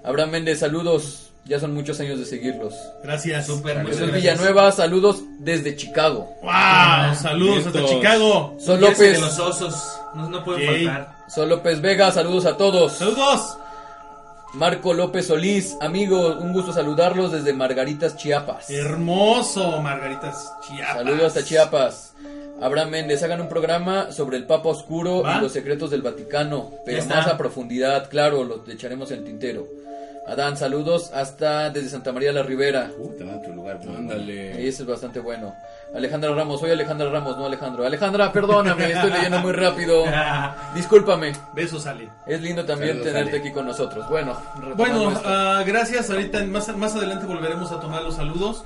[0.04, 1.28] Abraham Méndez, saludos.
[1.44, 2.72] Ya son muchos años de seguirlos.
[3.02, 3.46] Gracias.
[3.46, 4.38] Súper, muchas Jesús gracias.
[4.38, 6.36] Villanueva, saludos desde Chicago.
[6.40, 7.84] Wow, saludos hasta.
[7.86, 8.56] Chicago.
[8.60, 9.74] Sol López, de los osos.
[10.14, 11.16] No, no pueden faltar.
[11.28, 12.92] Sol López Vega, saludos a todos.
[12.92, 13.56] Saludos.
[14.54, 18.68] Marco López Solís, amigo, un gusto saludarlos desde Margaritas, Chiapas.
[18.68, 20.94] Hermoso, Margaritas Chiapas.
[20.94, 22.14] Saludos hasta Chiapas.
[22.60, 25.38] Abraham Méndez, hagan un programa sobre el Papa Oscuro ¿Va?
[25.38, 29.66] y los secretos del Vaticano, pero más a profundidad, claro, lo echaremos en el tintero.
[30.26, 32.90] Adán, saludos hasta desde Santa María la Ribera.
[32.96, 33.78] Uh, a otro lugar.
[33.78, 33.98] muy bueno.
[33.98, 34.68] Ándale.
[34.68, 35.54] Ese es bastante bueno.
[35.94, 37.84] Alejandra Ramos, soy Alejandra Ramos, no Alejandro.
[37.84, 40.04] Alejandra, perdóname, estoy leyendo muy rápido.
[40.74, 41.32] Discúlpame.
[41.54, 42.08] Besos, Ale.
[42.26, 43.40] Es lindo también Saludos, tenerte Ale.
[43.40, 44.08] aquí con nosotros.
[44.08, 44.36] Bueno,
[44.76, 46.08] Bueno, ah, gracias.
[46.08, 48.64] Ahorita más, más adelante volveremos a tomar los saludos.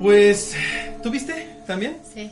[0.00, 0.56] Pues,
[1.02, 1.98] ¿tuviste también?
[2.12, 2.30] Sí.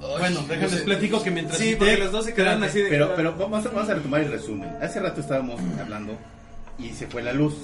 [0.00, 2.88] bueno, déjame les platico que mientras Sí, porque los dos se quedaron así de.
[2.88, 4.74] Pero, pero vamos, a- vamos a retomar el resumen.
[4.80, 6.16] Hace rato estábamos hablando
[6.82, 7.54] y se fue la luz.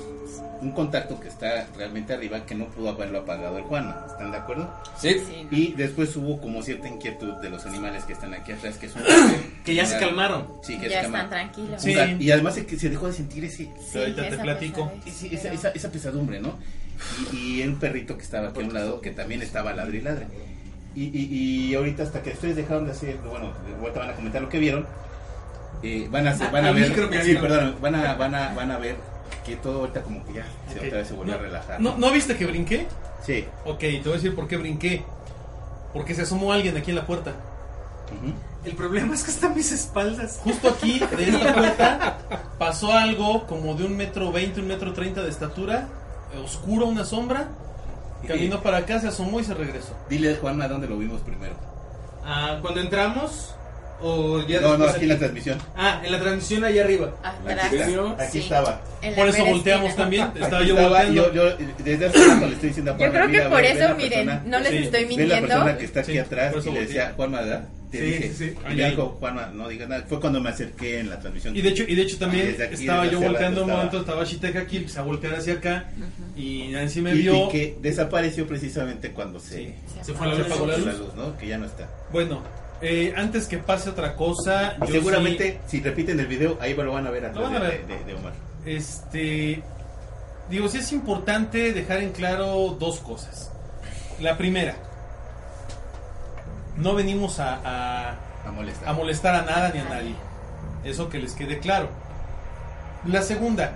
[0.60, 4.38] Un contacto que está realmente arriba que no pudo haberlo apagado el Juanma, ¿están de
[4.38, 4.68] acuerdo?
[5.00, 5.14] Sí.
[5.24, 5.46] Sí.
[5.52, 8.96] Y después hubo como cierta inquietud de los animales que están aquí atrás, que es
[8.96, 9.02] un
[9.64, 10.48] Que ya se calmaron.
[10.64, 11.30] Sí, que Ya se están calmaron.
[11.30, 11.80] tranquilos.
[11.82, 11.94] Sí.
[12.18, 14.90] Y además se, que se dejó de sentir ese, Sí, Ahorita te esa platico.
[15.06, 16.58] ese- esa, esa, esa pesadumbre, ¿no?
[17.32, 20.00] Y, y un perrito que estaba aquí a un lado, que también estaba ladre y
[20.00, 20.26] ladre.
[20.96, 24.42] Y, y, y ahorita hasta que ustedes dejaron de hacer, bueno, ahorita van a comentar
[24.42, 24.86] lo que vieron,
[25.82, 28.96] eh, van a, van a ver, sí, perdón, van a, van a, van a ver
[29.44, 30.84] que todo ahorita como que ya se, Ok.
[30.86, 31.80] otra vez se volvió No, a relajar.
[31.80, 32.86] ¿No, ¿No viste que brinqué?
[33.24, 33.46] Sí.
[33.64, 35.02] Ok, te voy a decir por qué brinqué.
[35.92, 37.30] Porque se asomó alguien aquí en la puerta.
[37.30, 38.32] Ujú.
[38.64, 40.40] El problema es que están mis espaldas.
[40.44, 42.18] Justo aquí, de esta puerta,
[42.58, 45.88] pasó algo como de un metro veinte, un metro treinta de estatura,
[46.34, 47.48] eh, oscuro, una sombra.
[48.26, 49.94] Caminó para acá, se asomó y se regresó.
[50.10, 51.54] Dile Juanma dónde lo vimos primero.
[52.24, 53.54] Ah, cuando entramos
[54.00, 55.58] o ya No, no, aquí en la transmisión.
[55.76, 57.14] Ah, en la transmisión allá arriba.
[57.22, 57.64] Atrás.
[57.66, 58.38] Aquí, está, aquí Sí.
[58.40, 58.80] estaba.
[59.16, 59.96] Por eso volteamos esquina.
[60.04, 60.22] también.
[60.24, 61.32] Aquí Estaba yo estaba, volteando.
[61.34, 63.60] yo, yo desde hace rato le estoy diciendo a Yo Juanma, creo que mira, por
[63.62, 64.76] ve- eso, la miren, persona- no les Sí.
[64.78, 65.78] estoy Ve la persona mintiendo.
[65.78, 67.12] que está aquí Sí, atrás y le decía.
[67.16, 67.68] Juanma, ¿verdad?
[67.90, 68.32] Te Sí, dije.
[68.36, 68.54] sí.
[68.70, 70.04] Y me dijo, Juanma, no digas nada.
[70.06, 71.56] Fue cuando me acerqué en la transmisión.
[71.56, 74.24] Y de hecho, y de hecho también Desde aquí, estaba yo volteando un momento, estaba
[74.24, 75.86] Shiteka aquí, empecé a voltear hacia acá
[76.36, 77.46] y Nancy me vio.
[77.46, 79.74] y que desapareció precisamente cuando se.
[80.02, 81.36] Se fue la luz, ¿no?
[81.38, 81.88] Que ya no está.
[82.12, 82.42] Bueno,
[82.80, 86.92] eh, antes que pase otra cosa, Y yo seguramente, si repiten el video, ahí lo
[86.92, 87.86] van a ver Lo atrás van a ver.
[87.86, 88.32] de- de Omar.
[88.64, 89.62] este,
[90.50, 93.50] digo, sí es importante dejar en claro dos cosas.
[94.20, 94.76] La primera,
[96.76, 98.10] no venimos a- a,
[98.46, 98.88] A molestar.
[98.88, 100.14] a molestar a nada ni a nadie.
[100.84, 101.88] Eso que les quede claro.
[103.06, 103.72] La segunda,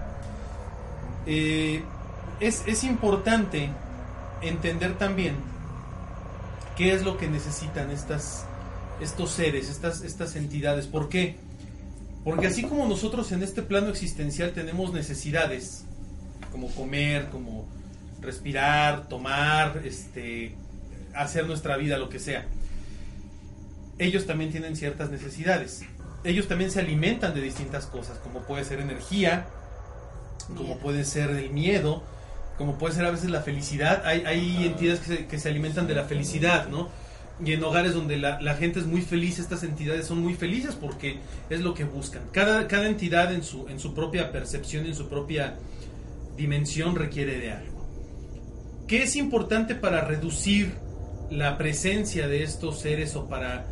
[1.26, 1.82] eh,
[2.40, 3.70] es, es importante
[4.40, 5.36] entender también
[6.76, 8.44] qué es lo que necesitan estas,
[9.02, 10.86] estos seres, estas, estas entidades.
[10.86, 11.36] ¿Por qué?
[12.24, 15.84] Porque así como nosotros en este plano existencial tenemos necesidades,
[16.52, 17.66] como comer, como
[18.20, 20.54] respirar, tomar, este,
[21.14, 22.46] hacer nuestra vida, lo que sea,
[23.98, 25.82] ellos también tienen ciertas necesidades.
[26.24, 29.46] Ellos también se alimentan de distintas cosas, como puede ser energía,
[30.46, 30.78] como Miedo.
[30.80, 32.02] puede ser el miedo,
[32.56, 34.02] como puede ser a veces la felicidad.
[34.06, 36.88] Hay, hay entidades que se, que se alimentan de la felicidad, ¿no?
[37.44, 41.18] Y en hogares donde la, gente es muy feliz, estas entidades son muy felices porque
[41.50, 42.22] es lo que buscan.
[42.30, 45.56] Cada, cada entidad en su, en su propia percepción, en su propia
[46.36, 47.86] dimensión requiere de algo.
[48.86, 50.72] ¿Qué es importante para reducir
[51.30, 53.64] la presencia de estos seres o para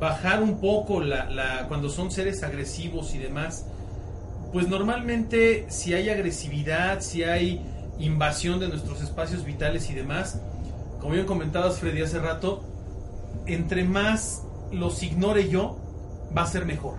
[0.00, 3.66] bajar un poco la, la- cuando son seres agresivos y demás?
[4.52, 7.60] Pues normalmente si hay agresividad, si hay
[7.98, 10.40] invasión de nuestros espacios vitales y demás,
[11.00, 12.64] como bien comentabas Freddy hace rato,
[13.46, 15.76] entre más los ignore yo,
[16.36, 16.94] va a ser mejor.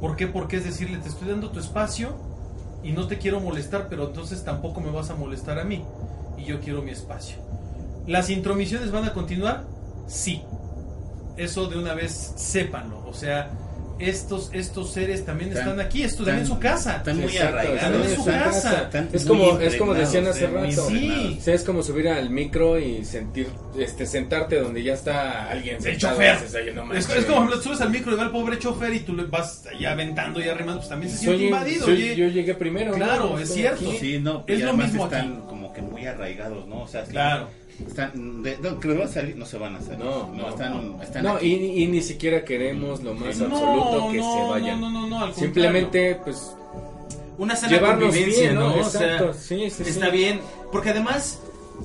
[0.00, 0.26] ¿Por qué?
[0.26, 2.14] Porque es decirle, te estoy dando tu espacio
[2.82, 5.82] y no te quiero molestar, pero entonces tampoco me vas a molestar a mí.
[6.36, 7.36] Y yo quiero mi espacio.
[8.06, 9.64] ¿Las intromisiones van a continuar?
[10.06, 10.42] Sí.
[11.36, 13.02] Eso de una vez sépanlo.
[13.06, 13.50] O sea,
[13.98, 16.96] estos, estos seres también Están- están aquí, esto también en su casa.
[16.96, 17.76] Están muy arraigados.
[17.76, 18.90] están en su casa.
[19.12, 20.88] Es como, es como decían hace rato.
[20.88, 20.94] Sí.
[21.04, 21.38] impregnados.
[21.38, 25.78] O sea, es como subir al micro y sentir, este, sentarte donde ya está alguien
[25.84, 26.40] El chofer.
[26.40, 27.16] dices, "Oye, no Es, manches".
[27.16, 29.64] es como lo subes al micro y va el pobre chofer y tú le vas
[29.66, 31.84] ahí aventando y arrimando, pues también se siente Soy- invadido.
[31.84, 32.16] soy- oye.
[32.16, 32.90] yo llegué primero.
[32.92, 32.96] ¿no?
[32.96, 33.88] Claro, es cierto.
[33.88, 33.98] aquí.
[33.98, 35.40] Sí, no, Es lo mismo están aquí.
[35.48, 36.82] como que muy arraigados, ¿no?
[36.82, 37.48] O sea, están- Claro.
[37.86, 40.04] Están, de, no, que van a salir, no se van a salir.
[40.04, 41.46] No, no, están, están No, aquí.
[41.54, 44.80] y, y ni siquiera queremos lo más No, absoluto que no, se vayan.
[44.80, 46.54] No, no, no, no, al Simplemente, pues,
[47.38, 48.68] Una sana convivencia, bien, ¿no?
[48.68, 48.74] ¿no?
[48.74, 49.90] O Exacto, sea, sí, sí, sí.
[49.90, 50.40] está bien.
[50.70, 51.40] Porque además,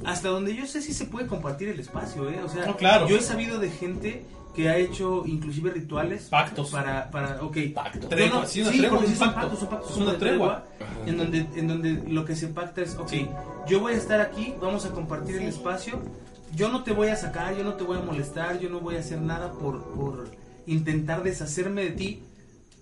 [0.06, 2.40] hasta donde yo sé, sí se puede compartir el espacio, ¿eh?
[2.44, 3.08] O sea, No, claro.
[3.08, 4.24] yo he sabido de gente
[4.56, 6.24] que ha hecho inclusive rituales.
[6.26, 6.72] Pactos.
[6.72, 7.58] Para, para, ok.
[7.74, 8.00] Pacto.
[8.02, 9.42] No, Tregua, no, sí, una sí, tregua, porque un sí son pacto.
[9.42, 10.66] pactos, son pactos Es una tregua.
[11.06, 13.28] En donde, en donde lo que se pacta es, ok, Sí.
[13.68, 16.00] yo voy a estar aquí, vamos a compartir el espacio,
[16.56, 18.96] yo no te voy a sacar, yo no te voy a molestar, yo no voy
[18.96, 20.30] a hacer nada por, por
[20.68, 22.24] intentar deshacerme de ti,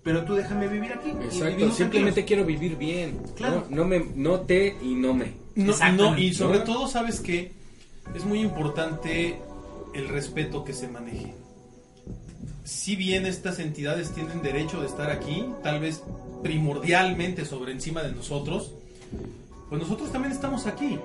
[0.04, 1.10] pero tú déjame vivir aquí.
[1.10, 2.26] Exacto, simplemente tranquilos.
[2.28, 3.20] quiero vivir bien.
[3.36, 3.66] Claro.
[3.70, 5.34] No, no me, no te y no me.
[5.56, 6.64] No, no, y sobre ¿No?
[6.66, 7.52] todo, ¿sabes que
[8.16, 9.40] Es muy importante
[9.94, 11.34] el respeto que se maneje.
[12.68, 16.04] Si bien estas entidades tienen derecho de estar aquí, tal vez
[16.44, 18.74] primordialmente sobre encima de nosotros,
[19.70, 21.00] pues nosotros también estamos aquí.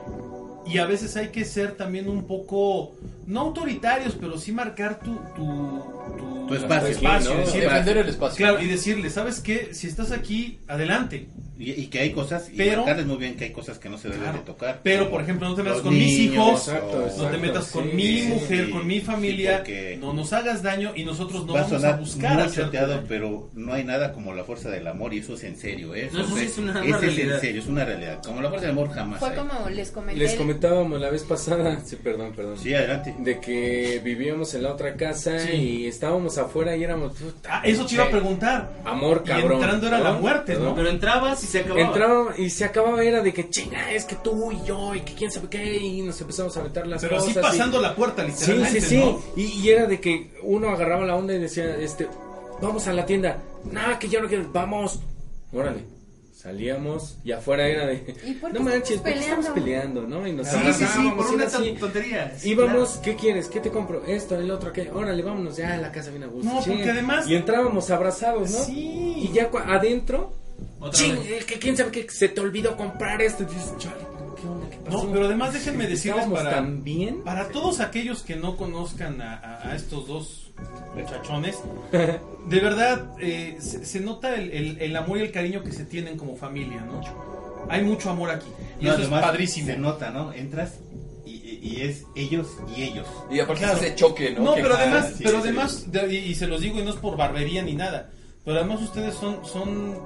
[0.66, 2.96] Y a veces hay que ser también un poco,
[3.28, 7.40] no autoritarios, pero sí marcar tu, tu, Tu espacio, espacio, ¿no?
[7.42, 8.36] decir, Defender el espacio.
[8.38, 9.72] Claro, y decirle, ¿sabes qué?
[9.72, 11.28] Si estás aquí, adelante.
[11.62, 13.96] Y, y que hay cosas, y Pero- marcarles muy bien que hay cosas que no
[13.98, 14.38] se deben Claro.
[14.38, 14.80] de tocar.
[14.82, 17.38] Pero, por ejemplo, no te metas con mis niños, hijos, Exacto, o- no te exacto,
[17.38, 20.62] metas con sí, mi sí, mujer, sí, con mi sí, familia, porque no nos hagas
[20.62, 23.04] daño y nosotros no va a vamos a sonar buscar muy daño.
[23.08, 26.10] pero no hay nada como la fuerza del amor y eso es en serio, ¿eh?
[26.12, 27.34] No, eso sí es una- es realidad.
[27.36, 28.22] en serio, es una realidad.
[28.24, 29.36] Como la fuerza del amor jamás Fue hay.
[29.36, 30.18] como les comenté.
[30.20, 32.58] Les comentábamos la vez pasada, sí, perdón, perdón.
[32.58, 33.14] Sí, adelante.
[33.18, 35.52] De que vivíamos en la otra casa Sí.
[35.52, 37.12] y estábamos afuera y éramos
[37.48, 38.72] Ah, eso te iba a preguntar.
[38.84, 39.52] Amor Y cabrón.
[39.54, 40.74] entrando era la muerte, ¿no?
[40.74, 41.80] Pero entrabas y se acababa.
[41.86, 45.14] Entraba y se acababa era de que chinga, es que tú y yo y que
[45.14, 47.30] quién sabe qué y nos empezamos a aventar las Pero cosas.
[47.30, 48.96] así y- pasando la puerta, Sí, literalmente, sí, sí.
[48.98, 49.20] ¿no?
[49.36, 52.08] Y, y era de que uno agarraba la onda y decía, este,
[52.60, 53.38] vamos a la tienda.
[53.70, 55.00] Nada, que ya no quiero, vamos.
[55.52, 55.84] Órale.
[56.34, 60.02] Salíamos y afuera era de, ¿Y por qué no manches, estamos ¿por qué estamos peleando?
[60.02, 60.26] ¿No?
[60.26, 61.76] Y nos Sí, sí, sí, abrazábamos, por y una así.
[61.78, 62.32] tontería.
[62.36, 63.02] sí, Íbamos, claro.
[63.04, 63.48] ¿qué quieres?
[63.48, 64.02] ¿Qué te compro?
[64.06, 64.90] Esto, el otro, ¿qué?
[64.90, 66.50] Órale, vámonos ya a la casa bien a gusto.
[66.52, 68.58] No, porque además- Y entrábamos abrazados, ¿no?
[68.64, 69.14] Sí.
[69.18, 70.32] Y ya adentro,
[70.90, 71.42] ching, vez.
[71.42, 73.42] eh, que quién sabe que se te olvidó comprar esto.
[73.44, 73.96] Y dices, chale,
[74.40, 74.68] ¿qué onda?
[74.70, 75.04] ¿Qué pasó?
[75.04, 77.22] No, pero además déjenme decirles para, tan bien.
[77.22, 80.52] para todos aquellos que no conozcan a, a- a estos dos
[80.94, 81.56] muchachones,
[81.92, 85.84] de verdad eh, se, se nota el, el- el amor y el cariño que se
[85.84, 87.00] tienen como familia, ¿no?
[87.68, 88.46] Hay mucho amor aquí
[88.80, 89.66] y No, eso es además, padrísimo.
[89.68, 90.32] Se nota, ¿no?
[90.32, 90.74] Entras
[91.24, 93.06] y, es ellos y ellos.
[93.30, 93.78] Y aparte Claro.
[93.78, 94.42] ese choque, ¿no?
[94.42, 96.82] No, Que- pero además, sí, pero sí, además, de- y, y se los digo y
[96.84, 98.10] no es por barbería ni nada,
[98.44, 99.96] pero además ustedes son, son,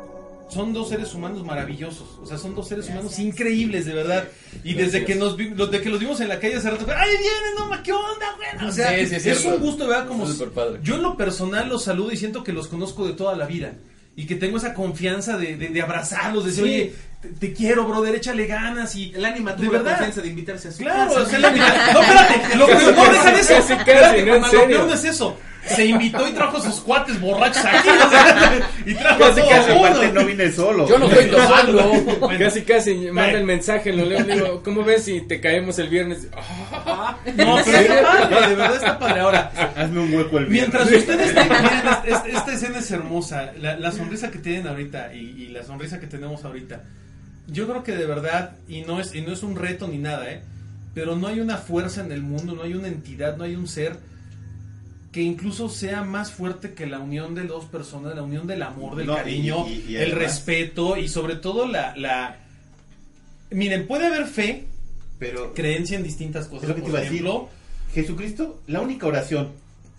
[0.49, 4.24] son dos seres humanos maravillosos, o sea, son dos seres humanos increíbles, de verdad.
[4.62, 6.86] Y desde que nos vi- lo- de que los vimos en la calle hace rato,
[6.97, 8.68] ¡ay, vienen, no, ma, qué onda, güey!
[8.68, 10.07] O sea, Sí, sí, es un gusto, ¿verdad?
[10.07, 10.26] Como
[10.82, 13.72] yo en lo personal los saludo y siento que los conozco de toda la vida.
[14.18, 16.70] Y que tengo esa confianza de, de, de abrazarlos, de decir, Sí.
[16.70, 19.12] oye, te, te quiero, brother, échale ganas y...
[19.14, 19.92] El ánima de tuvo la verdad.
[19.99, 21.22] confianza de invitarse a su Claro, casa.
[21.22, 21.51] o sea, la
[21.92, 23.55] No, espérate, lo peor, no, deja de eso.
[23.57, 24.66] Casi, casi, Espérate, no, lo serio.
[24.68, 25.36] peor no es eso.
[25.69, 29.51] Se invitó y trajo a sus cuates borrachos aquí, o sea, y trajo Casi, todo
[29.51, 29.73] casi.
[29.73, 30.89] Aparte no vine solo.
[30.89, 31.93] Yo no estoy tomando.
[32.21, 35.79] Bueno, Casi, casi, manda el mensaje, lo leo, le digo, ¿cómo ves si te caemos
[35.79, 36.29] el viernes?
[36.37, 39.21] Ah, No, pero está padre, de verdad está padre.
[39.21, 41.09] Ahora, Hazme un hueco el Mientras viernes.
[41.11, 45.19] ustedes tengan, esta, esta- esta escena es hermosa, la, la sonrisa que tienen ahorita y,
[45.19, 46.83] y la sonrisa que tenemos ahorita,
[47.49, 50.31] yo creo que de verdad, y no es, y no es un reto ni nada,
[50.31, 50.43] ¿eh?
[50.95, 53.69] pero no hay una fuerza en el mundo, no hay una entidad, no hay un
[53.69, 53.97] ser
[55.17, 58.97] que incluso sea más fuerte que la unión de dos personas, la unión del amor,
[58.97, 62.37] del No, cariño, y- y el además- respeto y sobre todo la, la...
[63.51, 64.64] Miren, puede haber fe,
[65.19, 67.17] Pero creencia en distintas cosas, Es lo que te por iba a decir.
[67.23, 67.49] ejemplo,
[67.95, 69.53] Jesucristo, la única oración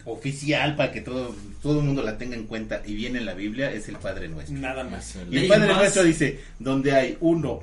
[0.05, 3.33] oficial para que todo, todo el mundo la tenga en cuenta y viene en la
[3.33, 4.55] Biblia es el Padre Nuestro.
[4.55, 5.15] nada más.
[5.31, 7.61] Y el Padre más- Nuestro dice, donde hay uno,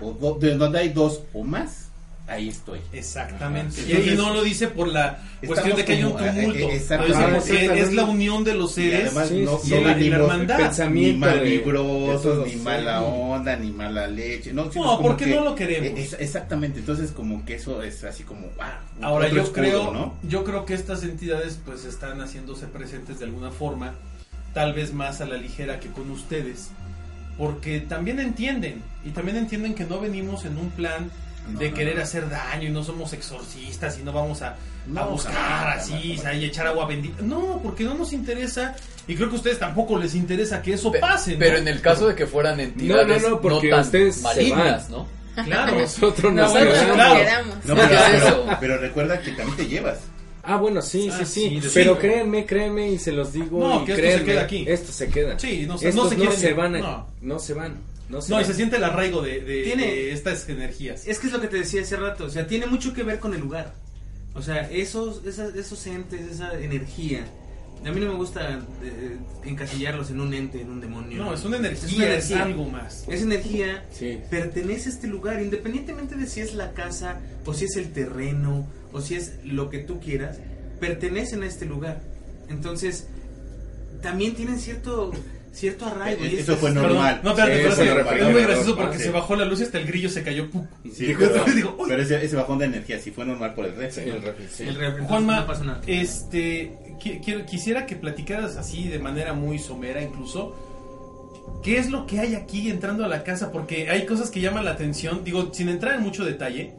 [0.00, 1.85] o do- de- donde hay dos o más,
[2.28, 2.80] ahí estoy.
[2.92, 3.80] Exactamente.
[3.80, 3.88] Ajá.
[3.88, 6.40] y, Entonces, y no lo dice por la cuestión de que hay un eh, tumulto.
[6.40, 7.80] eh, porque exactamente.
[7.80, 9.00] es la unión de los Y seres.
[9.06, 12.56] además sí, no, sí, no y y venimos ni Pensamiento de- ni sí.
[12.58, 14.52] mala onda, ni mala leche.
[14.52, 15.98] No, es porque no lo queremos.
[15.98, 18.48] es- exactamente, entonces como que eso es así como...
[18.58, 20.14] ah, Ahora yo escudo, creo, ¿no?
[20.28, 23.94] yo creo que estas entidades pues están haciéndose presentes de alguna forma,
[24.54, 26.70] tal vez más a la ligera que con ustedes,
[27.38, 31.10] porque también entienden y también entienden que no venimos en un plan
[31.48, 34.56] No, de querer hacer daño y no somos exorcistas y no vamos a,
[35.10, 36.36] buscar jamás, así jamás, jamás.
[36.42, 37.22] y echar agua bendita.
[37.22, 38.74] No, porque no nos interesa
[39.08, 41.32] y creo que a ustedes tampoco les interesa que eso Pe- pase.
[41.34, 41.38] ¿no?
[41.38, 44.90] Pero en el caso de que fueran entidades No, no, no, porque tan ustedes malignas.
[44.90, 45.06] ¿no?
[45.44, 45.74] Claro.
[45.80, 47.20] Nosotros nos Nosotros bueno, nos claro.
[47.20, 47.64] quedamos.
[47.64, 49.98] No, ¿Qué pero, recuerda que también te llevas.
[50.42, 52.00] Ah, bueno, sí, Ah, sí, sí, pero sí.
[52.00, 53.58] créanme, créanme y se los digo.
[53.60, 54.64] No, y que esto se créanme, queda aquí.
[54.68, 55.38] Esto se queda.
[55.38, 56.76] Sí, no se- Estos no se van.
[56.76, 57.06] a- no.
[57.20, 57.38] no.
[57.40, 57.74] se van.
[58.08, 61.06] No y se siente el arraigo de, de- Tiene- de estas energías.
[61.06, 63.18] Es que es lo que te decía hace rato, o sea, tiene mucho que ver
[63.18, 63.74] con el lugar.
[64.34, 67.26] O sea, esos, esas- esos entes, esa energía.
[67.84, 71.22] A mí no me gusta eh, encasillarlos en un ente, en un demonio.
[71.24, 73.04] No, es una energía, es, algo más.
[73.08, 74.18] Esa energía Sí.
[74.30, 78.66] pertenece a este lugar, independientemente de si es la casa, o si es el terreno,
[78.92, 80.38] o si es lo que tú quieras,
[80.80, 82.00] pertenecen a este lugar.
[82.48, 83.08] Entonces,
[84.02, 85.12] también tienen cierto
[85.56, 86.22] cierto arraigo.
[86.24, 87.20] y Eh, es- eso fue normal.
[87.24, 87.78] No, lo es
[88.32, 89.04] muy gracioso porque Sí.
[89.04, 90.46] se bajó la luz y hasta el grillo se cayó.
[90.92, 94.00] Sí, pero, pero ese, ese bajón de energía sí fue normal por el resto.
[94.02, 94.62] Sí, el refri- sí.
[94.64, 95.80] el refri- Juanma, no pasa nada.
[95.86, 100.54] este, qui- quiero- quisiera que platicaras así de manera muy somera incluso.
[101.62, 103.50] ¿Qué es lo que hay aquí entrando a la casa?
[103.50, 105.24] Porque hay cosas que llaman la atención.
[105.24, 106.72] Digo, sin entrar en mucho detalle,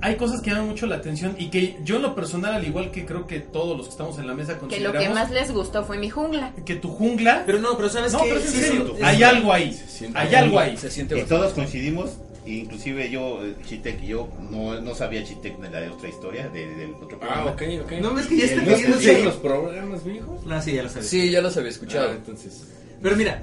[0.00, 2.90] hay cosas que llaman mucho la atención y que yo en lo personal, al igual
[2.90, 5.30] que creo que todos los que estamos en la mesa Que lo consideramos, que más
[5.30, 6.52] les gustó fue mi jungla.
[6.64, 8.28] que tu jungla, Pero no, pero ¿sabes no, qué?
[8.28, 9.76] pero es en serio, hay algo ahí,
[10.14, 10.76] hay algo ahí.
[10.76, 12.10] Se siente Y todos coincidimos,
[12.46, 16.48] inclusive yo, eh, Chitek y yo, no, no sabía Chitek de la de otra historia,
[16.48, 17.50] de- del otro Ah, programa.
[17.50, 17.92] ok, ok.
[18.00, 19.24] No, es que ya está ¿No ¿No queriendo escuchan seguir.
[19.24, 20.46] los programas viejos?
[20.46, 21.08] No, sí, ya lo sabes.
[21.08, 22.12] Sí, ya los había Ah, escuchado.
[22.12, 22.68] entonces.
[23.02, 23.40] Pero mira,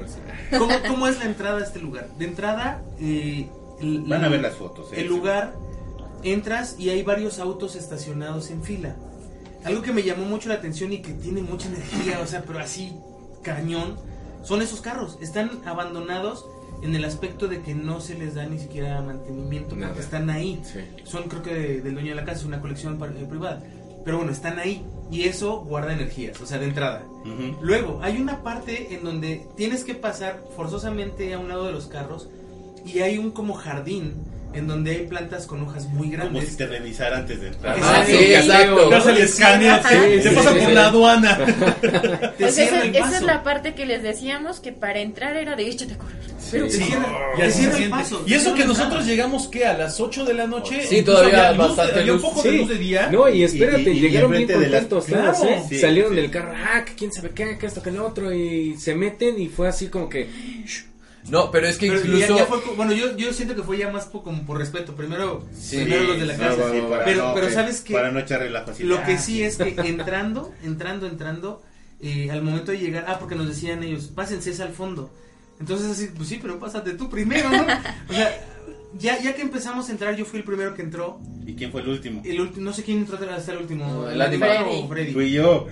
[0.57, 2.07] ¿cómo, cómo es la entrada a este lugar?
[2.17, 3.47] De entrada, eh,
[3.81, 4.91] el- Van a ver las fotos.
[4.93, 5.01] ¿eh?
[5.01, 5.53] el lugar,
[6.33, 8.95] entras y hay varios autos estacionados en fila.
[9.63, 12.59] Algo que me llamó mucho la atención y que tiene mucha energía, o sea, pero
[12.59, 12.93] así
[13.41, 13.95] cañón,
[14.43, 15.17] son esos carros.
[15.21, 16.45] Están abandonados
[16.83, 19.87] en el aspecto de que no se les da ni siquiera mantenimiento Nada.
[19.93, 20.61] porque están ahí.
[20.63, 20.79] Sí.
[21.03, 23.63] Son creo que de- del dueño de la casa, es una colección eh, privada.
[24.03, 27.03] Pero bueno, están ahí y eso guarda energías, o sea, de entrada.
[27.59, 31.87] Luego, hay una parte en donde tienes que pasar forzosamente a un lado de los
[31.87, 32.29] carros
[32.85, 34.13] y hay un como jardín
[34.55, 36.49] en donde hay plantas con hojas muy Como grandes.
[36.49, 37.77] si te revisara antes de entrar.
[37.81, 38.89] Ah, Ah, sí, sí, exacto.
[38.89, 40.73] Ya se le escanea, se, pasa sí, por sí.
[40.73, 41.37] la aduana.
[41.81, 45.93] Te Pues esa, es la parte que les decíamos que para entrar era de échate
[45.93, 46.15] a correr.
[46.51, 46.83] Pero Te Sí.
[46.83, 48.23] Y te así el paso.
[48.27, 50.85] Y eso que nosotros llegamos que a las 8 de la noche.
[50.87, 52.29] Sí, todavía había luz, bastante había un luz.
[52.29, 52.57] poco de Sí.
[52.59, 53.09] luz de día.
[53.11, 55.33] No, y espérate, Y- y- y llegaron bien la- contentos Claro.
[55.43, 55.61] ¿eh?
[55.67, 56.15] Sí, Salieron sí.
[56.17, 59.39] del carro, ah, que quién sabe qué, que esto, que lo otro, y se meten
[59.41, 60.29] y fue así como que...
[61.29, 62.27] No, pero es que Pero incluso...
[62.27, 64.57] ya, ya fue, co- bueno, yo, yo siento que fue ya más po- como por
[64.59, 64.95] respeto.
[64.95, 65.77] Primero, Sí.
[65.77, 66.55] primero los de la casa.
[66.71, 68.83] sí, sí, para pero, no, pero sabes que Para no echar relajo así.
[68.83, 71.63] Lo ah, que sí es que entrando, entrando, entrando,
[71.99, 75.09] eh, al momento de llegar, ah, porque nos decían ellos, pásense es al fondo.
[75.59, 77.61] Entonces así, pues sí, pero pásate tú primero, ¿no?
[78.09, 78.45] O sea,
[78.99, 81.19] ya, ya que empezamos a entrar, yo fui el primero que entró.
[81.45, 82.21] ¿Y quién fue el último?
[82.25, 83.85] El ulti- no sé quién entró hasta el último.
[83.87, 84.83] No, el animal animal.
[84.83, 85.11] o Freddy.
[85.13, 85.67] Fui yo.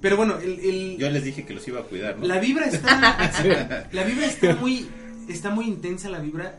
[0.00, 2.26] Pero bueno, el, el- Yo les dije que los iba a cuidar, ¿no?
[2.26, 4.86] la vibra está, la vibra está muy,
[5.28, 6.58] está muy intensa la vibra,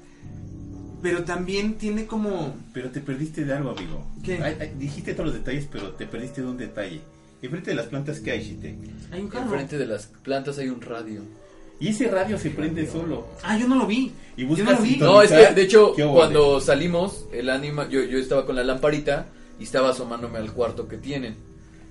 [1.02, 4.06] pero también tiene como, Pero te perdiste de algo, amigo.
[4.24, 4.42] ¿Qué?
[4.44, 7.00] Ay, ay, dijiste todos los detalles, pero te perdiste de un detalle.
[7.42, 8.76] Enfrente de las plantas que hay, Shite.
[9.12, 9.46] hay un carro.
[9.46, 11.22] Enfrente de las plantas hay un radio.
[11.80, 13.28] Y ese radio se prende solo.
[13.42, 14.12] Ah, yo no lo vi.
[14.36, 14.98] Y yo no lo vi.
[14.98, 18.66] No, es que de hecho ¿Qué cuando salimos, el ánima, yo, yo estaba con la
[18.66, 19.28] lamparita
[19.58, 21.38] y estaba asomándome al cuarto que tienen.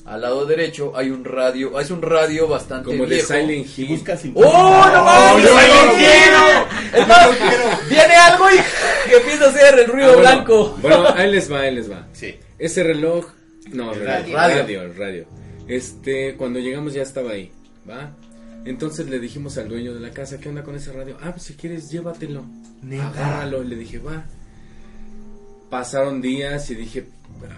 [0.09, 3.26] Al lado derecho hay un radio, es un radio bastante Como de viejo.
[3.28, 3.88] Silent Y Hill.
[3.88, 4.40] buscas ¡Oh,
[4.92, 5.46] no mames!
[5.50, 7.00] ¡Oh, ¡Silent no, Hill!
[7.00, 7.28] Es más,
[7.90, 10.78] viene algo y que empieza a hacer el ruido Ah, bueno, blanco.
[10.80, 12.06] Bueno, ahí les va, ahí les va.
[12.12, 12.34] Sí.
[12.59, 13.26] Ese reloj,
[13.72, 14.56] no, El radio, radio.
[14.62, 15.26] radio, radio.
[15.68, 17.52] Este, cuando llegamos ya estaba ahí,
[17.88, 18.11] ¿va?
[18.64, 21.16] Entonces le dijimos al dueño de la casa, ¿qué onda con ese radio?
[21.22, 22.44] Ah, pues si quieres, llévatelo.
[22.82, 23.09] Neta.
[23.09, 23.62] Agárralo.
[23.62, 24.24] Le dije, va.
[25.70, 27.06] Pasaron días y dije,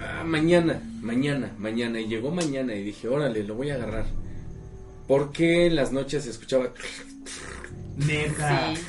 [0.01, 2.01] ah, mañana, mañana, mañana.
[2.01, 4.07] Y llegó mañana y dije, órale, lo voy a agarrar.
[5.07, 6.73] Porque en las noches se escuchaba...
[7.97, 8.75] Neta.
[8.75, 8.83] Sí.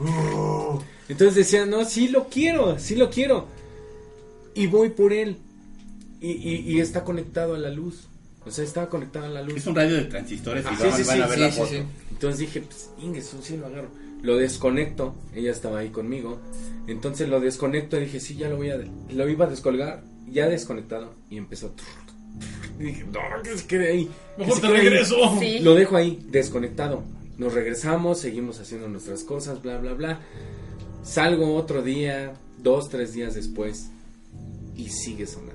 [0.00, 0.82] Oh.
[1.08, 3.46] Entonces decía, no, sí lo quiero, sí lo quiero.
[4.54, 5.36] Y voy por él.
[6.20, 8.08] Y, y- y está conectado a la luz.
[8.44, 9.56] O sea, estaba conectado a la luz.
[9.56, 11.40] Es un radio de transistores y Ah, van, sí, sí, van a sí, ver sí,
[11.44, 11.70] la sí, foto.
[11.70, 11.82] sí.
[12.10, 13.88] Entonces dije, pues, Inges, sí lo agarro.
[14.22, 15.14] Lo desconecto.
[15.34, 16.38] Ella estaba ahí conmigo.
[16.86, 18.76] Entonces lo desconecto y dije, sí, ya lo voy a...
[19.10, 21.14] Lo iba a descolgar, ya desconectado.
[21.30, 21.74] Y empezó...
[22.78, 24.10] Y dije, no, que se quede ahí.
[24.36, 24.88] que Mejor se te quede ahí".
[24.88, 25.16] regreso.
[25.40, 25.58] Sí.
[25.60, 27.02] Lo dejo ahí, desconectado.
[27.36, 30.20] Nos regresamos, seguimos haciendo nuestras cosas, bla, bla, bla.
[31.02, 33.90] Salgo otro día, dos, tres días después,
[34.76, 35.54] y sigue sonando.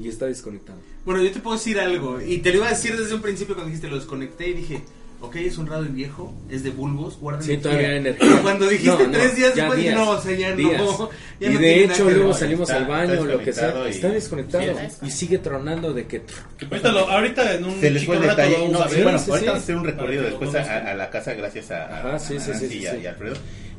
[0.00, 0.78] Y está desconectado.
[1.04, 3.54] Bueno, yo te puedo decir algo, y te lo iba a decir desde un principio
[3.54, 4.82] cuando dijiste lo desconecté y dije,
[5.22, 7.96] ok, es un radio viejo, es de bulbos, guarda Sí, energía.
[7.96, 8.26] energía.
[8.28, 10.52] Pero cuando dijiste No, no, tres días ya después, dije, días, no, o sea, ya
[10.56, 10.80] días.
[10.82, 11.10] no.
[11.40, 13.74] ya y no de hecho, luego salimos Está- al baño, lo que sea.
[13.86, 14.64] y- Está desconectado.
[14.64, 16.22] Sí, y sigue tronando de que.
[16.70, 18.68] Ahorita, lo- ahorita en un Se les fue el detalle.
[18.68, 19.46] No, sí, bueno, sí, ahorita sí.
[19.46, 22.40] vamos a hacer un recorrido después a, la casa gracias a, a- Ajá, sí, a
[22.40, 22.96] sí, Nancy sí, y, sí.
[23.02, 23.34] y Alfredo.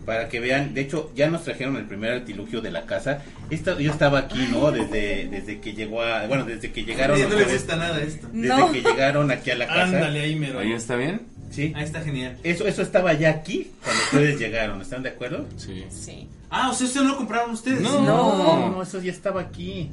[0.06, 3.20] Para que vean, de hecho, ya nos trajeron el primer artilugio de la casa.
[3.50, 4.70] Esta, yo estaba aquí, ¿no?
[4.70, 6.28] Desde, desde que llegó a.
[6.28, 7.18] Bueno, desde que llegaron.
[7.18, 8.28] Ya no le ustedes, gusta nada esto.
[8.34, 8.70] Desde No.
[8.74, 9.84] que llegaron aquí a la casa.
[9.84, 10.60] Ándale ahí, mero.
[10.60, 11.22] ¿Ahí está bien?
[11.54, 11.72] Sí.
[11.76, 12.38] Ahí está genial.
[12.44, 14.82] Eso, eso estaba ya aquí cuando ustedes llegaron.
[14.82, 15.46] ¿Están de acuerdo?
[15.58, 15.84] Sí.
[15.90, 16.28] Sí.
[16.50, 17.82] Ah, o sea, ustedes no lo compraron ustedes.
[17.82, 18.02] No.
[18.02, 18.70] No.
[18.72, 19.90] no, eso ya estaba aquí.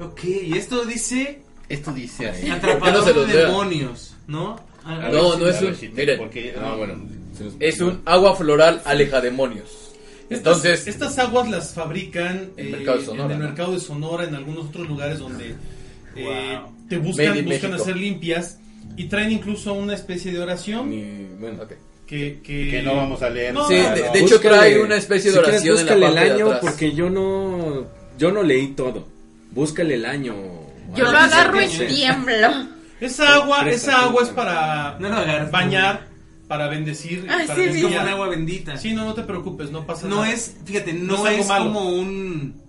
[0.00, 2.32] Ok, y esto dice Esto dice
[3.04, 4.56] se los de demonios, ¿no?
[4.84, 6.18] Ah, A No, no es un- miren.
[6.18, 6.94] porque- Ah, bueno.
[7.60, 9.92] Es un agua floral aleja demonios.
[10.30, 13.44] Estas- Entonces, estas aguas las fabrican En eh, Mercado de Sonora, en el ¿no?
[13.46, 15.54] mercado de Sonora, en algunos otros lugares donde
[16.16, 16.72] eh, Wow.
[16.88, 17.74] te buscan, buscan México.
[17.74, 18.58] hacer limpias
[18.96, 21.62] y traen incluso una especie de oración Ni- bueno.
[21.62, 21.72] ok.
[22.06, 23.54] que, que, Que no vamos a leer.
[23.54, 24.12] No, Sí, no, de, no.
[24.12, 26.28] de hecho Búscale- trae una especie de si quieres, oración en la búscale parte el
[26.28, 26.60] de año atrás.
[26.60, 27.86] porque yo no
[28.18, 29.06] yo no leí todo.
[29.52, 30.34] Búscale el año.
[30.94, 32.66] Yo no lo agarro y tiemblo.
[33.00, 35.08] Esa agua, esa agua es para No
[35.50, 36.06] bañar,
[36.46, 37.82] para bendecir, Ay, para sí, Es sí.
[37.82, 38.04] como limpiar.
[38.04, 38.76] un agua bendita.
[38.76, 40.30] Sí, no, no te preocupes, no pasa No nada.
[40.32, 42.62] es, fíjate, No no, es es, como un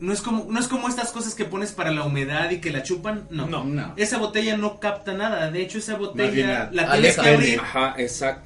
[0.00, 2.70] no es como no es como estas cosas que pones para la humedad y que
[2.70, 3.46] la chupan, no.
[3.46, 3.64] No.
[3.64, 3.94] No.
[3.96, 7.96] Esa botella no capta nada, de hecho esa botella la- la tienes que abrir Ajá,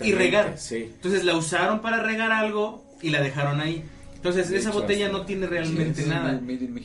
[0.03, 0.55] y regar.
[0.59, 0.90] Sí.
[0.94, 3.84] Entonces la usaron para regar algo y la dejaron ahí.
[4.18, 6.40] Entonces De esa hecho, botella no tiene realmente Sí, nada.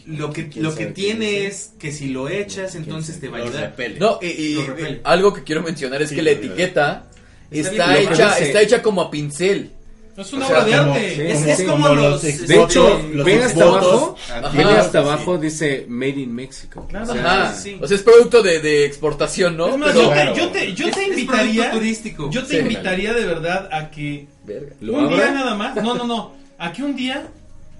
[0.05, 3.39] Lo que ¿Quién lo que tiene es que si lo echas ¿Quién entonces te va
[3.39, 3.75] a ayudar.
[3.99, 4.59] No, y,
[5.03, 7.05] algo que quiero mencionar es Sí, que la etiqueta
[7.49, 9.71] está que hecha, está hecha como a pincel.
[10.15, 11.15] Es una O sea, obra de como- arte.
[11.15, 11.65] sí, Es, sí, es sí.
[11.65, 14.15] como, Como los, los De hecho, los ven hasta abajo,
[14.53, 16.85] ven hasta abajo, dice Made in Mexico.
[16.87, 17.09] Claro.
[17.11, 17.53] O sea, Ajá.
[17.55, 17.79] sí.
[17.81, 19.69] O sea, es producto de, de exportación, ¿no?
[19.69, 20.35] Es más, Pero- yo te, Claro.
[20.35, 21.71] yo te, yo es- te es invitaría.
[21.71, 22.29] turístico.
[22.29, 22.57] Yo te Sí.
[22.57, 24.75] invitaría de verdad a que Verga.
[24.81, 25.75] ¿Lo un día nada más.
[25.77, 26.33] No, no, no.
[26.59, 27.27] A que un día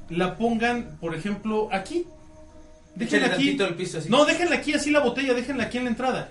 [0.10, 2.06] la pongan, por ejemplo, aquí.
[2.96, 3.58] Déjenla aquí.
[3.78, 4.10] piso así.
[4.10, 6.30] No, déjenla aquí así la botella, déjenla aquí en la entrada.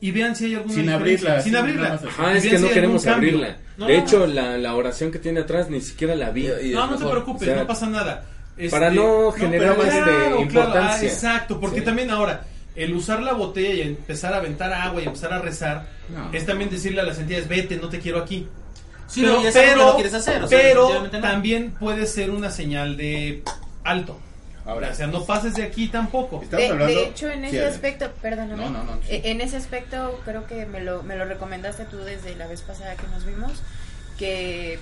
[0.00, 1.28] Y vean si hay alguna Sin diferencia.
[1.34, 1.88] abrirla, Sin abrirla.
[1.90, 2.00] más.
[2.18, 3.56] Ah, es que si no queremos abrirla.
[3.76, 4.26] No, de no, hecho, no.
[4.28, 6.46] la, la oración que tiene atrás ni siquiera la vi.
[6.62, 8.24] Y- y No, no te preocupes, O sea, no pasa nada.
[8.56, 10.90] Este, para no generar pero este, claro, claro, importancia.
[11.08, 11.84] ah, exacto, porque Sí.
[11.84, 12.44] también ahora,
[12.76, 16.30] el usar la botella y empezar a aventar agua y empezar a rezar, No.
[16.32, 18.46] es también decirle a las entidades, vete, no te quiero aquí.
[19.06, 20.88] Sí, no quieres hacer, o sea, pero
[21.20, 23.42] también puede ser una señal de
[23.84, 24.18] alto.
[24.70, 26.40] Ahora, o sea, no pases de aquí tampoco.
[26.42, 29.08] Estamos De, hablando- de hecho, en ese aspecto, perdóname, No, no, no, sí.
[29.10, 32.62] eh, en ese aspecto creo que me lo, me lo recomendaste tú desde la vez
[32.62, 33.52] pasada que nos vimos,
[34.18, 34.78] que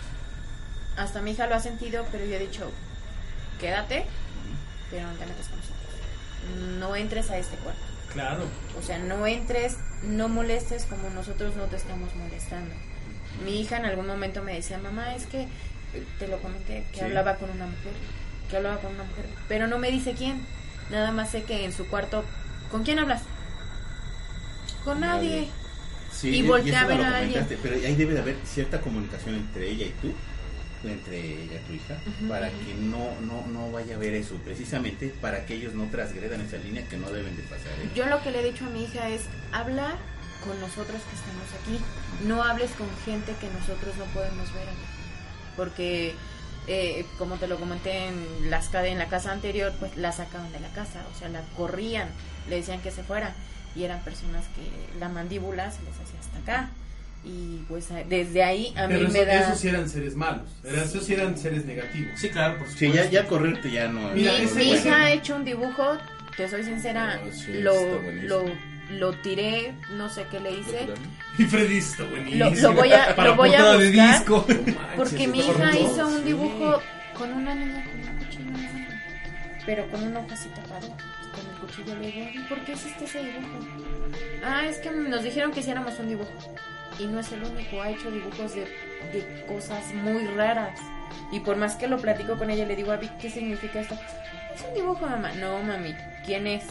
[0.96, 2.70] hasta mi hija lo ha sentido, pero yo he dicho,
[3.60, 4.04] quédate,
[4.90, 6.78] pero no te metas con nosotros.
[6.78, 7.80] No entres a este cuarto.
[8.12, 8.44] Claro.
[8.78, 12.74] O sea, no entres, no molestes como nosotros no te estamos molestando.
[13.44, 15.48] Mi hija en algún momento me decía, mamá, es que, eh,
[16.18, 17.04] te lo comenté, que Sí.
[17.04, 17.92] hablaba con una mujer,
[18.48, 20.44] que hablaba con una mujer, pero no me dice quién.
[20.90, 22.24] Nada más sé que en su cuarto,
[22.70, 23.22] ¿con quién hablas?
[24.84, 25.48] Con nadie.
[26.10, 27.46] Sí, y voltea a ver a alguien.
[27.62, 30.12] Pero ahí debe de haber cierta comunicación entre ella y tú,
[30.88, 35.12] entre ella y tu hija, para que no, no, no vaya a haber eso, precisamente
[35.20, 37.72] para que ellos no transgredan esa línea que no deben de pasar.
[37.82, 37.90] ¿eh?
[37.94, 39.22] Yo lo que le he dicho a mi hija es,
[39.52, 39.96] habla
[40.44, 44.68] con nosotros que estamos aquí, no hables con gente que nosotros no podemos ver.
[45.56, 46.14] Porque,
[46.68, 50.52] eh, como te lo comenté en, las, ca- en la casa anterior, pues la sacaban
[50.52, 52.08] de la casa, o sea, la corrían,
[52.48, 53.34] le decían que se fuera.
[53.74, 56.70] Y eran personas que la mandíbula se les hacía hasta acá.
[57.24, 59.40] Y pues desde ahí a mí Pero eso- me da...
[59.40, 60.46] esos sí eran seres malos.
[60.64, 62.18] Era- Esos sí eran seres negativos.
[62.18, 63.10] Sí, claro, por Sí, supuesto.
[63.10, 64.10] ya, ya correrte ya no.
[64.14, 65.96] Mira, mi, hija ha hecho un dibujo,
[66.36, 67.74] te soy sincera, sí, lo,
[68.22, 68.44] lo,
[68.90, 70.88] lo tiré, no sé qué le hice.
[71.38, 72.44] Y Freddy está buenísimo.
[72.44, 74.46] Lo, lo voy a, Para lo voy a de buscar disco.
[74.96, 76.22] porque mi hija hizo un sí.
[76.24, 76.80] dibujo
[77.16, 78.86] con una niña con un cuchillo en la mano,
[79.66, 83.04] pero con un ojo así tapado con el cuchillo le digo "¿Y por qué hiciste
[83.04, 83.58] ese dibujo?
[84.44, 86.32] ah es que nos dijeron que hiciéramos un dibujo.
[86.98, 88.62] Y no es el único ha hecho dibujos de,
[89.12, 90.78] de cosas muy raras.
[91.30, 93.96] Y por más que lo platico con ella le digo a Vic qué significa esto
[94.54, 95.94] es un dibujo mamá no mami
[96.26, 96.64] quién es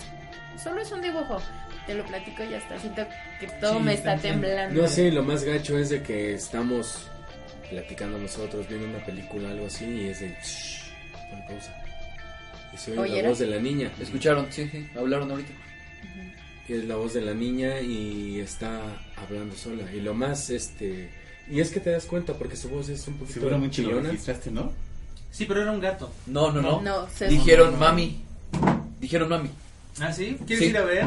[0.62, 1.40] solo es un dibujo
[1.88, 3.04] te lo platico y hasta siento
[3.40, 7.10] que todo Sí, me está temblando No, sí, lo más gacho es de que estamos
[7.70, 10.30] platicando nosotros, viendo una película, algo así, y es de...
[10.44, 10.92] shh,
[11.32, 11.74] pon pausa.
[12.74, 13.92] Y se oye la voz de la niña.
[14.00, 14.48] ¿Escucharon?
[14.52, 15.52] Sí, sí, hablaron ahorita.
[16.70, 18.82] Y es la voz de la niña y está
[19.16, 19.84] hablando sola.
[19.94, 21.10] Y lo más, este...
[21.50, 24.10] Y es que te das cuenta porque su voz es un poquito Seguramente lo chillona.
[24.10, 24.74] registraste, ¿no?
[25.32, 26.12] Sí, pero era un gato.
[26.26, 26.82] No, no, no.
[26.82, 28.22] No, se- Dijeron mami.
[29.00, 29.50] Dijeron mami.
[30.02, 30.38] ¿Ah, sí?
[30.46, 30.70] ¿Quieres Sí.
[30.72, 31.06] ir a ver?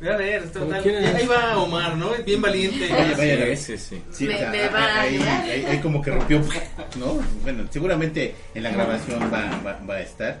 [0.00, 1.14] Ve a ver, está tal-.
[1.14, 2.10] Ahí va Omar, ¿no?
[2.24, 2.88] Bien valiente.
[2.90, 4.02] Vaya, vaya, Sí, sí, sí.
[4.10, 5.42] Sí, Me- o sea, me ahí- va a ahí, ayudar.
[5.44, 6.40] ahí- ahí como que rompió,
[6.96, 7.18] ¿no?
[7.42, 10.38] Bueno, seguramente en la grabación va, va, va a estar.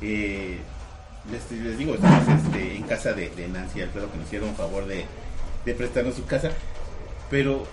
[0.00, 0.58] Eh,
[1.30, 4.48] les, les digo, estamos este, en casa de, de Nancy y Alfredo que nos hicieron
[4.50, 5.04] un favor de,
[5.64, 6.50] de prestarnos su casa,
[7.30, 7.66] pero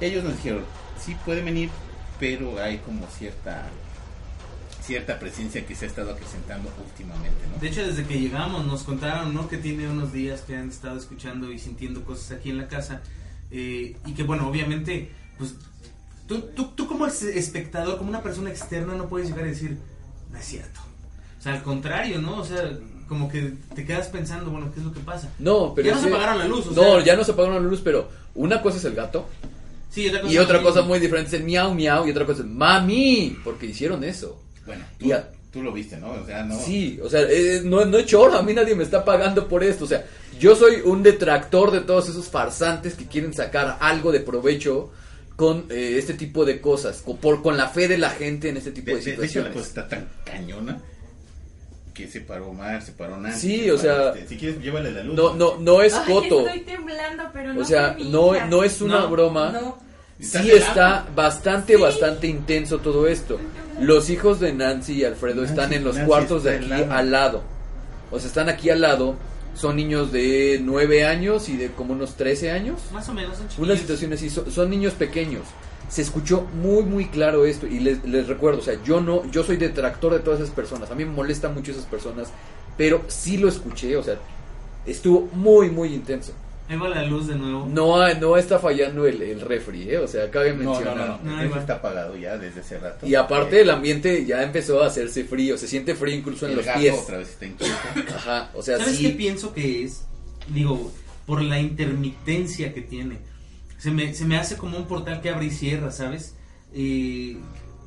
[0.00, 0.64] ellos nos dijeron,
[0.98, 1.68] sí pueden venir,
[2.18, 3.64] pero hay como cierta
[4.82, 7.60] cierta presencia que se ha estado acrecentando últimamente, ¿no?
[7.60, 9.48] De hecho, desde que llegamos nos contaron, ¿no?
[9.48, 13.00] Que tiene unos días que han estado escuchando y sintiendo cosas aquí en la casa.
[13.54, 15.54] eh, y que, bueno, obviamente, pues,
[16.26, 19.76] tú, tú, tú como es- espectador, como una persona externa, no puedes llegar a decir,
[20.30, 20.80] no es cierto.
[21.38, 22.38] O sea, al contrario, ¿no?
[22.38, 22.78] O sea,
[23.08, 25.28] como que te quedas pensando, bueno, ¿qué es lo que pasa?
[25.38, 27.62] No, pero Ya no se apagaron la luz, o no, sea- ya no se apagaron
[27.62, 29.28] la luz, pero una cosa es el gato
[29.90, 32.40] Sí, otra cosa y otra cosa muy diferente es el miau miau y otra cosa
[32.40, 34.40] es mami, porque hicieron eso.
[34.66, 36.10] Bueno, tú, Y a- tú lo viste, ¿no?
[36.12, 36.58] O sea, no...
[36.58, 39.62] Sí, o sea, eh, no, no he choro, a mí nadie me está pagando por
[39.64, 39.84] esto.
[39.84, 40.04] O sea,
[40.38, 44.90] yo soy un detractor de todos esos farsantes que quieren sacar algo de provecho
[45.36, 48.56] con eh, este tipo de cosas, con, por, con la fe de la gente en
[48.58, 49.52] este tipo De, de, de- de hecho, la situaciones.
[49.52, 50.80] cosa está tan cañona
[51.94, 53.40] que se paró Omar, se paró Nancy.
[53.64, 55.14] Sí, o sea, este, si quieres, llévale la luz.
[55.14, 56.46] No, no, no es Ay, coto.
[56.46, 59.50] estoy temblando, pero no O sea, no, no es una No, broma.
[59.52, 59.78] No.
[60.18, 63.38] ¿Estás Sí está bastante, bastante intenso todo esto.
[63.82, 67.42] Los hijos de Nancy y Alfredo están en los Nancy cuartos de aquí al lado.
[68.10, 69.16] O sea, están aquí al lado.
[69.54, 72.80] Son niños de 9 años y de como unos 13 años.
[72.92, 73.78] Más o menos, son Una chiquillos.
[73.80, 75.42] situación así, son, son niños pequeños.
[75.90, 77.66] Se escuchó muy, muy claro esto.
[77.66, 80.90] Y les, les recuerdo, o sea, yo no, yo soy detractor de todas esas personas.
[80.90, 82.28] A mí me molestan mucho esas personas.
[82.78, 84.16] Pero sí lo escuché, o sea,
[84.86, 86.32] estuvo muy, muy intenso.
[86.68, 87.66] Ahí va la luz de nuevo.
[87.70, 89.98] No, no está fallando el, el refri, ¿eh?
[89.98, 90.96] O sea, cabe No, no, mencionar.
[90.96, 91.42] no, No, no.
[91.42, 91.60] Eso va.
[91.60, 93.06] está apagado ya desde hace rato.
[93.06, 96.56] Y aparte el ambiente ya empezó a hacerse frío, se siente frío incluso en el
[96.58, 96.94] los gato pies.
[96.98, 97.74] otra vez está inquieto.
[98.16, 99.02] Ajá, o sea, ¿Sabes sí.
[99.04, 100.04] qué pienso que es?
[100.48, 100.90] Digo,
[101.26, 103.18] por la intermitencia que tiene.
[103.78, 106.36] Se me, se me hace como un portal que abre y cierra, ¿sabes?
[106.72, 107.36] Eh,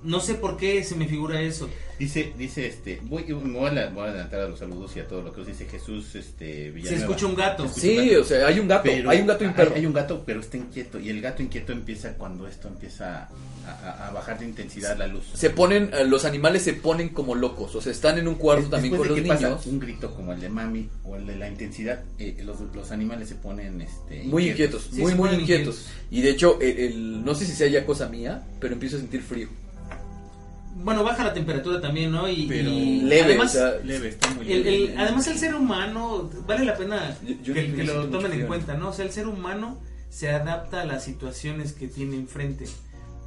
[0.06, 1.70] no sé por qué se me figura eso.
[1.97, 4.99] Dice, dice este, voy, me voy a, la- voy a adelantar a los saludos y
[4.99, 7.06] a todo lo que nos dice Jesús este, Se Villanueva.
[7.06, 7.64] escucha un gato.
[7.64, 8.22] Se escucha Sí, un gato.
[8.22, 9.45] o sea, hay un gato, Pero hay un gato.
[9.45, 10.99] Hay, hay un gato, pero está inquieto.
[10.99, 13.30] Y el gato inquieto empieza cuando esto empieza
[13.66, 15.24] a, a- a bajar de intensidad la luz.
[15.36, 18.68] Se ponen, eh, los animales se ponen como locos, o sea, están en un cuarto
[18.70, 19.66] también con de los que pasa niños.
[19.66, 23.30] un grito como el de mami o el de la intensidad, eh, los, los animales
[23.30, 25.76] se ponen este, Muy inquietos, Sí, muy, muy inquietos.
[25.78, 25.89] inquietos.
[26.12, 28.99] Y de hecho, el, el- no sé si sea ya cosa mía, pero empiezo a
[28.99, 29.47] sentir frío.
[30.78, 32.28] Bueno, baja la temperatura también, ¿no?
[32.30, 34.92] Y, Pero y leve, además, o sea, Leve, está muy el, leve.
[34.94, 38.46] el- además el ser humano, vale la pena Yo- yo que, que lo tomen en
[38.48, 38.90] cuenta, ¿no?
[38.90, 42.66] O sea, el ser humano se adapta a las situaciones que tiene enfrente.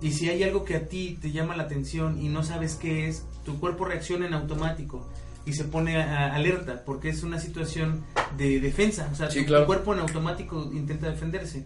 [0.02, 3.08] Y si hay algo que a ti te llama la atención y no sabes qué
[3.08, 5.08] es, tu cuerpo reacciona en automático
[5.46, 8.04] y se pone a- a alerta porque es una situación
[8.36, 9.08] de defensa.
[9.10, 9.66] O sea, Sí, tu, tu claro.
[9.66, 11.64] cuerpo en automático intenta defenderse.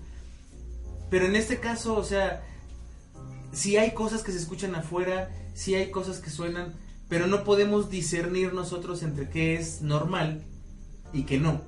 [1.10, 2.42] Pero en este caso, o sea,
[3.52, 6.74] si hay cosas que se escuchan afuera, si hay cosas que suenan,
[7.08, 10.42] pero no podemos discernir nosotros entre qué es normal
[11.12, 11.60] y qué no.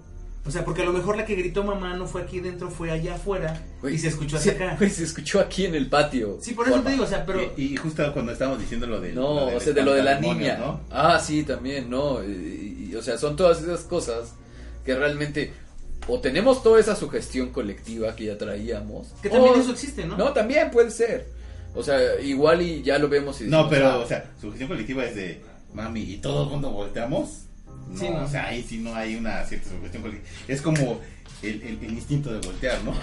[0.47, 2.91] O sea, porque a lo mejor la que gritó mamá no fue aquí dentro, fue
[2.91, 4.77] allá afuera Güey, y se escuchó sí, hacia acá.
[4.79, 6.37] güey, se escuchó aquí en el patio.
[6.43, 9.01] Sí, por eso te digo, o sea, pero y, y justo cuando estábamos diciendo lo
[9.01, 10.59] de No, del o sea, de lo de la niña.
[10.59, 10.81] ¿no?
[10.91, 12.23] Ah, sí, también, no.
[12.23, 14.35] Y- y- o sea, son todas esas cosas
[14.85, 15.53] que realmente
[16.09, 19.09] o tenemos toda esa sugestión colectiva que ya traíamos.
[19.23, 20.19] que también o- eso existe, ¿no?
[20.19, 21.27] No, también puede ser.
[21.75, 24.49] O sea, igual y ya lo vemos y No, decimos, pero, ah, o sea, su
[24.51, 25.41] gestión colectiva es de
[25.73, 27.41] mami y todo el mundo volteamos.
[27.91, 28.25] No, Sí, no.
[28.25, 30.29] o sea, ahí sí no hay una cierta sugestión colectiva.
[30.49, 31.01] Es como
[31.43, 32.95] el, el- el instinto de voltear, ¿no?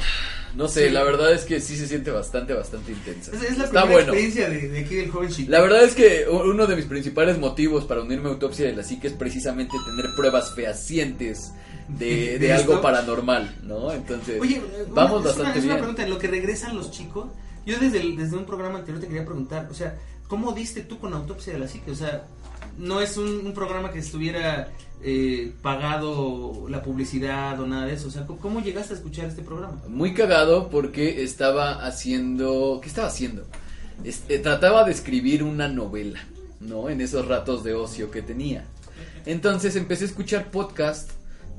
[0.56, 0.94] no sé, sí.
[0.94, 3.32] la verdad es que sí se siente bastante, bastante intensa.
[3.36, 4.00] Es, es la Está primera bueno.
[4.14, 5.52] experiencia de, de aquí del joven chico.
[5.52, 8.84] La verdad es que uno de mis principales motivos para unirme a Autopsia de la
[8.84, 11.52] Psique es precisamente tener pruebas fehacientes
[11.90, 12.06] de,
[12.40, 12.82] de ¿De algo esto?
[12.82, 13.92] paranormal, ¿no?
[13.94, 15.78] Entonces, Oye, eh, vamos una- es una- bastante es una bien.
[15.78, 17.28] pregunta, en lo que regresan los chicos,
[17.66, 19.98] yo desde, desde un programa anterior te quería preguntar, o sea,
[20.28, 21.92] ¿cómo diste tú con Autopsia de la Psique?
[21.92, 22.26] O sea,
[22.78, 24.70] no es un, programa que estuviera
[25.04, 29.26] eh, pagado la publicidad o nada de eso, o sea, ¿cómo- ¿cómo llegaste a escuchar
[29.26, 29.82] este programa?
[29.88, 32.80] Muy cagado porque estaba haciendo...
[32.82, 33.46] ¿Qué estaba haciendo?
[34.04, 36.20] Este, trataba de escribir una novela,
[36.60, 36.90] ¿no?
[36.90, 38.66] En esos ratos de ocio que tenía.
[39.26, 41.12] Entonces empecé a escuchar podcast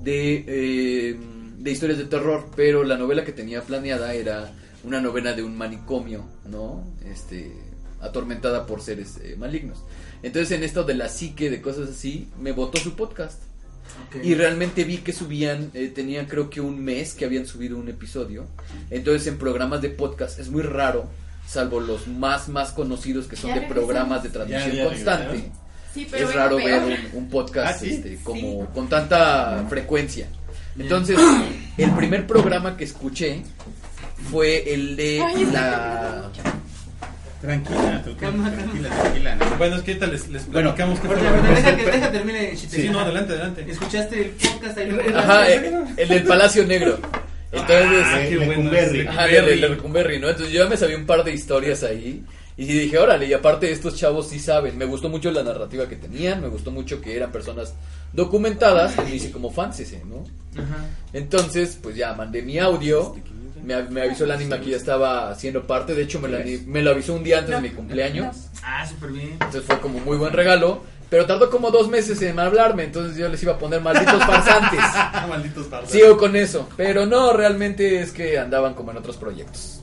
[0.02, 1.16] de, eh,
[1.58, 4.52] de historias de terror, pero la novela que tenía planeada era
[4.84, 6.84] una novela de un manicomio, ¿no?
[7.04, 7.52] Este,
[8.00, 9.78] atormentada por seres eh, malignos.
[10.22, 13.40] Entonces en esto de la psique, de cosas así, me botó su podcast.
[14.22, 17.88] Y realmente vi que subían, eh, tenían creo que un mes que habían subido un
[17.88, 18.46] episodio.
[18.90, 21.06] Entonces en programas de podcast es muy raro,
[21.46, 25.24] salvo los más más conocidos que son Ya de programas de transmisión ya constante.
[25.26, 25.62] regresaron.
[25.92, 26.70] Sí, pero Es raro peor.
[26.88, 27.90] ver un, un podcast Ah, ¿sí?
[27.90, 30.26] este, como con tanta frecuencia.
[30.78, 31.18] Entonces,
[31.76, 33.42] el primer programa que escuché
[34.30, 36.30] fue el de Ay, la
[37.40, 39.34] Tranquila, tú, Calma, tranquila, tranquila.
[39.34, 39.56] ¿no?
[39.58, 41.76] Bueno, es que ahorita les, les Bueno, platicamos qué Bueno, que deja pasó.
[41.76, 42.56] que, deja termine.
[42.56, 43.64] Sí, no, adelante, adelante.
[43.68, 44.78] ¿Escuchaste el podcast?
[44.78, 46.98] Ahí lo- Ajá, eh, el del Palacio Negro.
[47.50, 48.52] Entonces, Ah, qué Le- bueno.
[48.62, 49.06] Lecumberri.
[49.08, 50.28] Ajá, de Lecumberri, ¿no?
[50.28, 52.22] Entonces yo ya me sabía un par de historias ahí.
[52.56, 54.78] Y dije, órale, y aparte estos chavos sí saben.
[54.78, 57.74] Me gustó mucho la narrativa que tenían, me gustó mucho que eran personas
[58.12, 60.22] documentadas, y me hice como fans ese, ¿no?
[60.62, 60.84] Ajá.
[61.12, 63.16] Entonces, pues ya mandé mi audio.
[63.62, 65.94] Me, av- me avisó el anima que ya estaba haciendo parte.
[65.94, 68.36] De hecho, me lo, ani- me lo avisó un día antes de mi cumpleaños.
[68.62, 69.30] Ah, súper bien.
[69.32, 70.82] Entonces fue como muy buen regalo.
[71.10, 72.84] Pero tardó como dos meses en hablarme.
[72.84, 74.80] Entonces yo les iba a poner malditos farsantes.
[75.28, 75.90] Malditos bardos.
[75.90, 76.68] Sigo con eso.
[76.76, 79.80] Pero no, realmente es que andaban como en otros proyectos.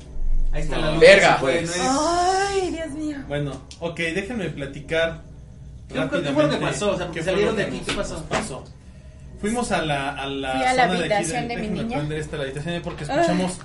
[0.52, 1.00] Ahí está la luz.
[1.00, 1.68] verga, pues.
[1.70, 3.18] no es- Ay, Dios mío.
[3.28, 5.22] Bueno, ok, déjenme platicar.
[5.88, 6.92] ¿Qué fue- lo que pasó?
[6.94, 8.24] O sea, porque salieron de aquí, ¿qué pasó?
[8.28, 8.64] pasó.
[9.40, 12.04] Fuimos a la, a la, Fui a la zona de aquí habitación de mi niña.
[12.16, 13.60] esta la habitación de- porque escuchamos.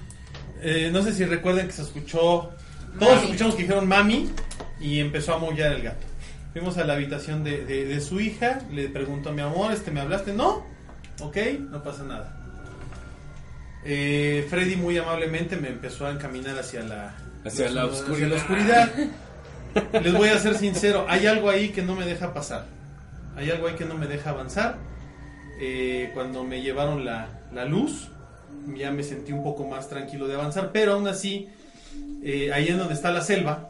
[0.63, 2.51] eh, no sé si recuerden que se escuchó.
[2.99, 3.25] Todos Mami.
[3.25, 4.31] escuchamos que dijeron mami
[4.81, 6.07] y empezó a maullar el gato.
[6.53, 8.61] Fuimos a la habitación de, de- de su hija.
[8.71, 10.33] Le preguntó mi amor, este, ¿me hablaste?
[10.33, 10.65] No.
[11.21, 11.37] Ok,
[11.71, 12.37] no pasa nada.
[13.85, 17.15] Eh, Freddy muy amablemente me empezó a encaminar hacia la,
[17.45, 18.29] Hacia la hacia oscuridad.
[18.29, 18.91] la oscuridad.
[20.03, 22.65] Les voy a ser sincero, hay algo ahí que no me deja pasar.
[23.37, 24.77] Hay algo ahí que no me deja avanzar.
[25.61, 28.09] Eh, cuando me llevaron la, la luz,
[28.77, 31.49] ya me sentí un poco más tranquilo de avanzar, pero aún así,
[32.23, 33.69] eh, ahí en donde está la selva,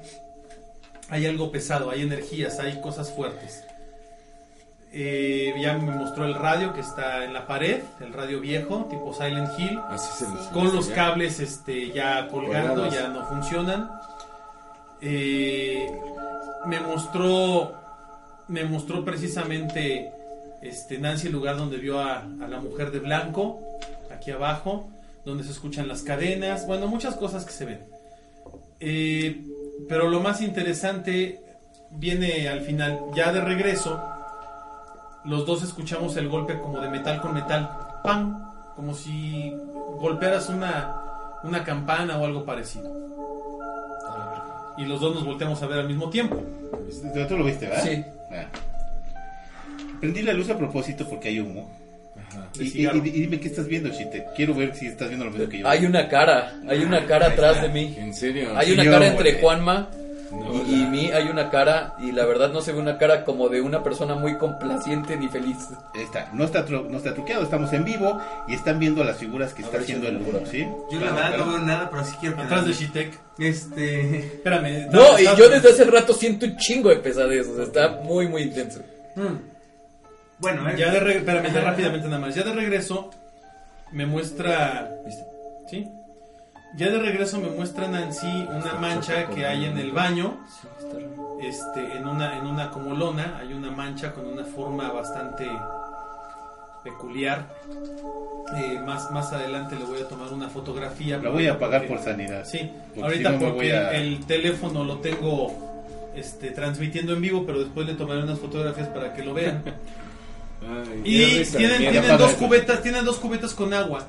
[1.11, 3.64] hay algo pesado, hay energías, hay cosas fuertes.
[4.97, 9.12] Eh, ya me mostró el radio que está en la pared, el radio viejo, tipo
[9.12, 12.95] Silent Hill, Así les con los cables este, ya colgando, Colgados.
[12.95, 13.91] ya no funcionan.
[15.01, 15.91] Eh,
[16.66, 17.74] me mostró,
[18.47, 20.12] me mostró precisamente
[20.64, 23.60] este, Nancy el lugar donde vio a, a la mujer de blanco,
[24.10, 24.88] aquí abajo,
[25.24, 27.80] donde se escuchan las cadenas, bueno, muchas cosas que se ven.
[28.80, 29.44] Eh,
[29.88, 31.40] pero lo más interesante
[31.90, 34.02] viene al final, ya de regreso,
[35.24, 37.70] los dos escuchamos el golpe como de metal con metal,
[38.02, 38.52] ¡pam!
[38.76, 39.54] Como si
[39.98, 42.92] golpearas una, una campana o algo parecido.
[44.76, 46.42] Y los dos nos volteamos a ver al mismo tiempo.
[47.28, 47.84] ¿Tú lo viste, verdad?
[47.84, 48.04] Sí.
[48.30, 48.73] Ah.
[50.05, 51.70] Prendí la luz a propósito porque hay humo.
[52.28, 52.48] Ajá.
[52.61, 54.26] Y, y- y- y dime qué estás viendo, Chite.
[54.36, 55.68] Quiero ver si estás viendo lo mismo que yo.
[55.68, 57.94] Hay una cara, hay una cara atrás de mí.
[57.98, 58.52] ¿En serio?
[58.57, 59.40] Hay una yo, cara entre.
[59.40, 59.88] Juanma
[60.30, 63.24] No, y, y mí, hay una cara, y la verdad no se ve una cara
[63.24, 65.57] como de una persona muy complaciente ni feliz.
[65.94, 66.30] Está.
[66.32, 69.62] No está, tru- no está truqueado, estamos en vivo y están viendo las figuras que
[69.62, 70.46] está ver si haciendo el figura.
[70.50, 70.66] ¿sí?
[70.90, 72.72] Yo la verdad no veo nada, pero sí quiero Atrás de.
[72.72, 73.18] Shitek.
[73.38, 74.18] Este.
[74.18, 74.88] Espérame.
[74.90, 77.88] No, y estás- yo desde hace rato siento un chingo de pesadez, o sea, está
[78.02, 78.80] muy, muy intenso.
[79.16, 79.53] mm.
[80.39, 80.74] Bueno, eh.
[80.76, 82.35] Ya de re- espérame, ya rápidamente nada más.
[82.35, 83.11] Ya de regreso
[83.93, 84.91] me muestra.
[85.68, 85.89] ¿Sí?
[86.76, 90.45] Ya de regreso me muestra Nancy una mancha que hay en el baño.
[91.41, 95.47] Este, en una, en una como lona, hay una mancha con una forma bastante
[96.82, 97.47] peculiar.
[98.57, 101.18] Eh, más, más adelante le voy a tomar una fotografía.
[101.18, 102.45] La voy a apagar Porque- por sanidad.
[102.45, 105.53] Sí, Porque ahorita si no me porque voy a- el teléfono lo tengo
[106.14, 109.62] este, transmitiendo en vivo, pero después le tomaré unas fotografías para que lo vean.
[110.68, 114.06] Ay, Y tienen, dos cubetas, tienen dos cubetas con agua.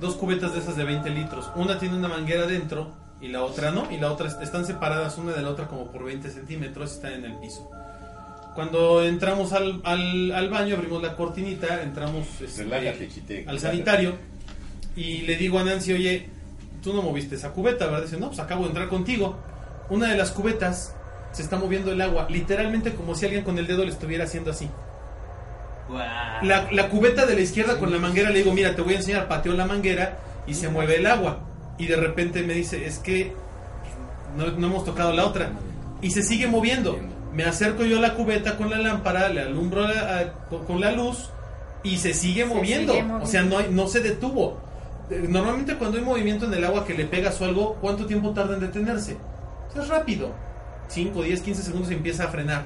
[0.00, 1.50] Dos cubetas de esas de 20 litros.
[1.56, 3.90] Una tiene una manguera dentro y la otra no.
[3.90, 6.94] Y la otra est- están separadas una de la otra como por 20 centímetros y
[6.96, 7.68] están en el piso.
[8.54, 13.44] Cuando entramos al, al, al baño, abrimos la cortinita, entramos este, Relájate, Chite.
[13.46, 14.14] al sanitario
[14.96, 16.28] y le digo a Nancy, oye,
[16.82, 18.02] tú no moviste esa cubeta, ¿verdad?
[18.02, 19.38] Dice, no, pues acabo de entrar contigo.
[19.88, 20.94] Una de las cubetas
[21.32, 24.50] se está moviendo el agua, literalmente como si alguien con el dedo le estuviera haciendo
[24.50, 24.68] así.
[26.42, 28.96] La, la cubeta de la izquierda con la manguera le digo, mira, te voy a
[28.98, 31.40] enseñar, pateo la manguera y se mueve el agua.
[31.78, 33.32] Y de repente me dice, es que
[34.36, 35.50] no, no hemos tocado la otra.
[36.02, 36.98] Y se sigue moviendo.
[37.34, 40.80] Me acerco yo a la cubeta con la lámpara, le alumbro la- a- con, con
[40.80, 41.30] la luz
[41.82, 42.92] y se sigue Se moviendo.
[42.92, 43.24] sigue moviendo.
[43.24, 44.60] O sea, no, hay- no se detuvo.
[45.10, 48.30] Eh, Normalmente cuando hay movimiento en el agua que le pegas o algo, ¿cuánto tiempo
[48.30, 49.16] tarda en detenerse?
[49.68, 50.32] O sea, es rápido.
[50.88, 52.64] 5, 10, 15 segundos y empieza a frenar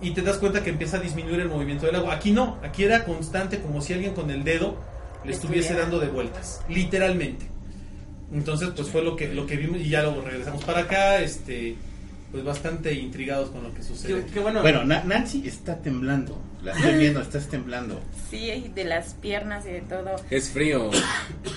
[0.00, 2.14] y te das cuenta que empieza a disminuir el movimiento del agua.
[2.14, 4.76] Aquí no, aquí era constante como si alguien con el dedo
[5.24, 7.46] le estuviese estuviera dando de vueltas, literalmente.
[8.32, 11.76] Entonces, pues fue lo que lo que vimos y ya luego regresamos para acá, este
[12.32, 14.24] pues bastante intrigados con lo que sucede.
[14.26, 14.62] Qué, qué bueno.
[14.62, 16.40] Bueno, Na- Nancy está temblando.
[16.62, 18.00] La estoy viendo, estás temblando.
[18.30, 20.16] Sí, de las piernas y de todo.
[20.30, 20.90] Es frío.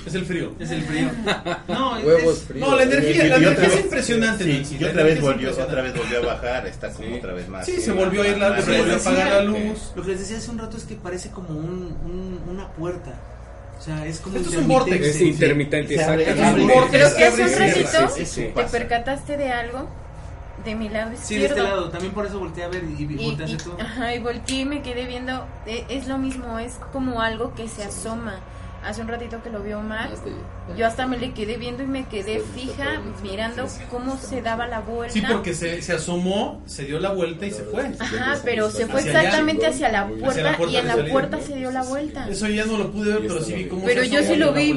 [0.06, 0.54] Es el frío.
[0.60, 1.10] Es el frío.
[1.68, 2.68] No, es- Huevos es- fríos.
[2.70, 5.96] No, la energía, la energía es impresionante, Sí, Nancy, y otra vez volvió, otra vez
[5.96, 7.14] volvió a bajar, está como Sí.
[7.16, 7.66] otra vez más.
[7.66, 9.92] Sí, se volvió a ir la- se volvió a apagar la luz.
[9.96, 13.14] Lo que les decía hace un rato es que parece como un, un- una puerta.
[13.80, 15.06] O sea, es como Esto es un vórtex.
[15.08, 16.34] Es intermitente, vórtex.
[16.92, 18.72] Pero que hace un Sí, sí, sí, ratito sí, sí, te pasa.
[18.78, 19.90] percataste de algo
[20.66, 21.56] de mi lado Sí, de izquierdo.
[21.56, 21.90] este lado.
[21.90, 23.72] También por eso volteé a ver y, y Y, tú.
[23.80, 25.46] ajá, y volteé y me quedé viendo.
[25.66, 28.36] eh, Es lo mismo, es como algo que se asoma.
[28.86, 30.10] Hace un ratito que lo vio Omar.
[30.78, 34.82] Yo hasta me le quedé viendo y me quedé fija mirando cómo se daba la
[34.82, 35.14] vuelta.
[35.14, 37.94] Sí, porque se, se asomó, se dio la vuelta y se fue.
[37.98, 41.84] Ajá, pero se fue exactamente hacia la puerta, y en la puerta se dio la
[41.84, 42.28] vuelta.
[42.28, 44.40] Eso ya no lo pude ver, pero sí vi cómo Pero se yo asomó sí
[44.42, 44.74] lo vi,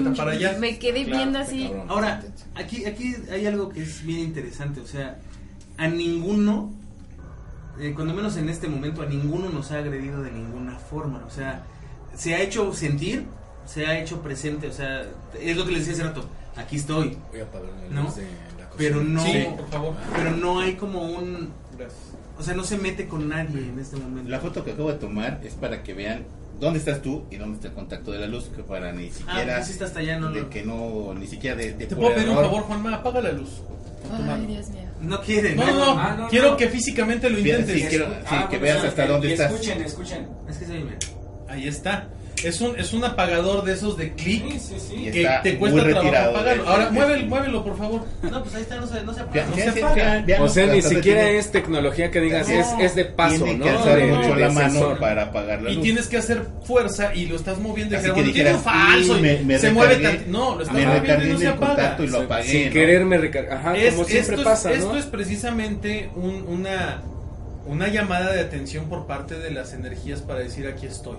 [0.60, 1.72] me quedé viendo así.
[1.88, 2.22] Ahora,
[2.54, 4.80] aquí, aquí hay algo que es bien interesante.
[4.82, 5.16] O sea,
[5.78, 6.72] a ninguno,
[7.80, 11.22] eh, cuando menos en este momento, a ninguno nos ha agredido de ninguna forma.
[11.26, 11.64] O sea,
[12.14, 13.24] se ha hecho sentir,
[13.66, 14.68] se ha hecho presente.
[14.68, 15.04] O sea,
[15.40, 16.24] es lo que les decía hace rato.
[16.56, 17.16] Aquí estoy.
[17.30, 18.10] Voy a apagar la ¿No?
[18.12, 18.70] de la.
[18.78, 19.94] Pero no, Sí, por favor.
[20.14, 21.98] pero no hay como un, Gracias.
[22.38, 24.28] o sea, no se mete con nadie en este momento.
[24.30, 26.24] La foto que acabo de tomar es para que vean
[26.60, 29.12] dónde estás tú y dónde está el contacto de la luz, que para ni Ah,
[29.12, 30.50] siquiera pues sí está hasta allá, no, de no.
[30.50, 32.94] que no ni siquiera de, de ¿Te puedo pedir un favor, Juanma?
[32.96, 33.62] Apaga la luz.
[34.14, 34.46] Ay, mano.
[34.46, 34.80] Dios mío.
[35.06, 35.56] No quieren.
[35.56, 35.98] No, no, no.
[36.00, 36.56] Ah, no, Quiero no.
[36.56, 37.74] que físicamente lo intentes.
[37.82, 39.52] sí, quiero- Ah, que veas sí, hasta dónde y estás.
[39.52, 40.28] Escuchen, escuchen.
[40.48, 40.96] Es que se oye.
[41.48, 42.08] Ahí está.
[42.44, 44.94] Es un, es un apagador de esos de clic Sí, sí, sí.
[45.08, 46.62] Y que te cuesta trabajo apagarlo.
[46.64, 48.02] de- Ahora, de- muévelo, muévelo, por favor.
[48.22, 49.32] No, pues ahí está, no se, no se apaga.
[49.34, 50.24] Vean, No se apaga.
[50.42, 52.54] O sea, ni siquiera tiene- es tecnología que digas, No.
[52.60, 53.64] es, es de paso, tiene ¿no?
[53.64, 54.98] que alzar De- mucho de la mano sensor.
[54.98, 58.22] para apagar la Y tienes que hacer fuerza y lo estás moviendo y Así dijeras,
[58.26, 59.14] que dijeras, falso.
[59.14, 60.30] "Sí, y me- me se mueve recargué, tanto.
[60.38, 61.66] No, lo estás moviendo y no se el apaga.
[61.74, 62.48] contacto y lo apagué.
[62.50, 62.72] Sin ¿no?
[62.72, 63.54] querer me recarga.
[63.56, 64.84] Ajá, Es- como siempre esto, pasa, es, ¿no?
[64.86, 67.02] esto es precisamente un- una
[67.68, 71.16] una llamada de atención por parte de las energías para decir aquí estoy.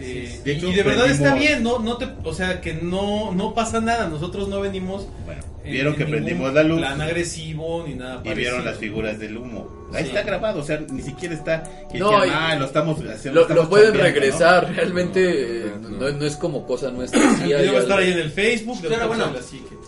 [0.00, 3.32] Eh, De hecho, y de verdad está bien, no, no te, o sea que no,
[3.32, 6.78] no pasa nada, nosotros no venimos Bueno, en- vieron en que ningún prendimos la luz
[6.78, 8.64] plan agresivo ni nada y vieron parecido.
[8.64, 9.68] las figuras del humo.
[9.94, 10.08] Ahí Sí.
[10.08, 13.40] está grabado, o sea, ni siquiera está que No, ah, lo estamos haciendo.
[13.40, 14.20] Lo, estamos lo pueden chambeando", ¿no?
[14.20, 16.18] regresar, realmente eh, No, no, no.
[16.18, 17.20] no es como cosa nuestra.
[17.22, 19.32] El Sí va a estar ahí en el Facebook Pero bueno.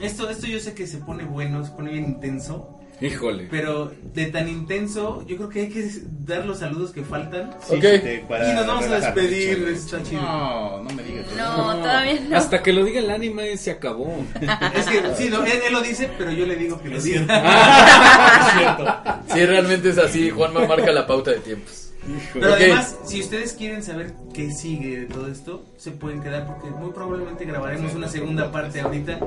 [0.00, 2.78] Esto, esto yo sé que se pone bueno, se pone bien intenso.
[3.00, 3.46] Híjole.
[3.50, 5.88] Pero de tan intenso, yo creo que hay que
[6.26, 7.54] dar los saludos que faltan.
[7.66, 7.80] Sí, Ok.
[7.80, 10.20] te- para Y nos vamos a despedir, está chido.
[10.22, 11.26] No, no me digas.
[11.26, 11.36] eso.
[11.36, 12.36] No, todavía no.
[12.36, 14.12] Hasta que lo diga el anime se acabó.
[14.74, 17.24] Es que sí, no, él, él lo dice, pero yo le digo que lo diga.
[18.58, 19.34] cierto.
[19.34, 20.30] Sí, realmente es así.
[20.30, 21.84] Juanma marca la pauta de tiempos.
[22.32, 26.70] Pero además, si ustedes quieren saber qué sigue de todo esto, se pueden quedar porque
[26.70, 29.20] muy probablemente grabaremos una segunda parte ahorita.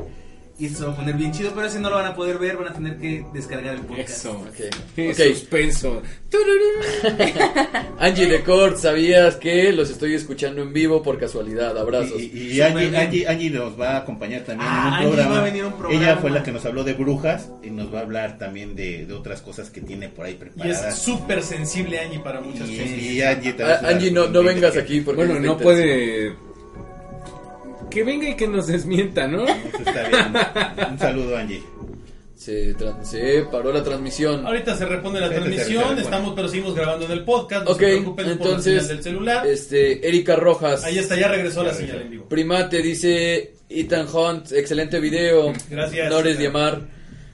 [0.62, 2.55] Y se va a poner bien chido, pero ese no lo van a poder ver,
[2.55, 4.09] van a tener que descargar el podcast.
[4.09, 4.32] Eso.
[4.34, 4.76] Ok.
[4.95, 6.01] Qué suspenso.
[7.99, 11.78] Angie Decort, ¿sabías que los estoy escuchando en vivo por casualidad?
[11.78, 12.20] Abrazos.
[12.22, 12.97] Y, y- y Súper Angie.
[12.97, 15.32] Angie, Angie nos va a acompañar también Ah, en un Angie programa.
[15.36, 16.03] va a venir a un programa.
[16.03, 19.05] Ella fue la que nos habló de brujas y nos va a hablar también de,
[19.05, 21.01] de otras cosas que tiene por ahí Y es preparadas.
[21.01, 22.91] súper sensible Angie para muchas Y, cosas.
[22.97, 26.34] y Angie, también Ah, Angie, no, no vengas que- aquí porque Bueno, no puede.
[27.92, 29.44] Que venga y que nos desmienta, ¿no?
[29.46, 30.92] Eso está bien.
[30.94, 31.62] Un saludo, Angie.
[32.36, 32.74] Se,
[33.52, 34.46] paró la transmisión.
[34.48, 36.02] Ahorita se repone la Ahorita transmisión, repone.
[36.02, 38.88] estamos pero seguimos grabando en el podcast, no Ok, se preocupen por la entonces, señal
[38.88, 39.46] del celular.
[39.48, 40.84] este, Erika Rojas.
[40.84, 42.26] Ahí está, ya regresó la señal en vivo.
[42.28, 45.54] Primate dice Ethan Hunt, excelente video.
[45.70, 46.10] Gracias.
[46.10, 46.82] Nores Diamar.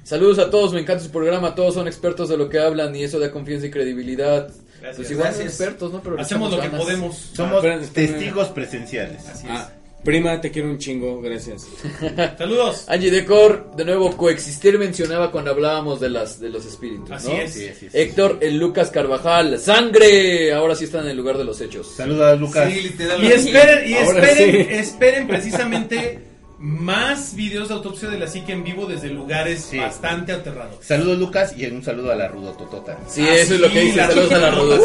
[0.03, 3.03] Saludos a todos, me encanta su programa, todos son expertos de lo que hablan y
[3.03, 4.49] eso da confianza y credibilidad.
[4.81, 4.95] Gracias.
[4.97, 5.59] Pues igual son Gracias.
[5.61, 6.01] expertos, ¿no?
[6.01, 7.15] Pero Hacemos lo que podemos.
[7.33, 7.87] Somos espérate.
[7.87, 9.25] testigos presenciales.
[9.27, 9.53] Así es.
[9.53, 9.71] Ah,
[10.03, 11.67] prima, te quiero un chingo, gracias.
[12.37, 12.85] Saludos.
[12.87, 17.33] Angie Decor, de nuevo, coexistir mencionaba cuando hablábamos de las de los espíritus, Así ¿no?
[17.35, 17.53] es.
[17.53, 17.97] Sí, sí, sí.
[17.97, 20.53] Héctor, el Lucas Carvajal, ¡sangre!
[20.53, 21.87] Ahora sí están en el lugar de los hechos.
[21.95, 22.71] Saludos, Lucas.
[22.71, 24.67] Sí, Y esperen, y esperen, sí.
[24.73, 26.19] esperen precisamente
[26.59, 29.77] más videos de autopsia de la psique en vivo desde lugares Sí.
[29.77, 30.77] bastante aterrados.
[30.83, 32.97] Saludos, Lucas, y un saludo a la Rudototota.
[33.07, 34.79] Sí, Ah, eso es lo que sí, dice, la- saludos a la Rudo.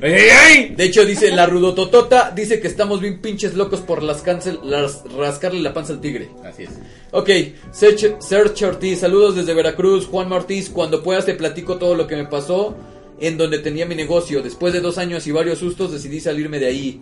[0.00, 0.74] ¡Ey, ey!
[0.76, 5.04] De hecho, dice la Rudototota, dice que estamos bien pinches locos por las cancel, las,
[5.16, 6.28] rascarle la panza al tigre.
[6.44, 6.70] Así es.
[7.12, 7.30] Ok,
[7.70, 10.06] Sergio Sergio Ortiz, saludos desde Veracruz.
[10.06, 12.74] Juan Ortiz, cuando puedas te platico todo lo que me pasó
[13.20, 14.42] en donde tenía mi negocio.
[14.42, 17.00] Después de dos años y varios sustos decidí salirme de ahí.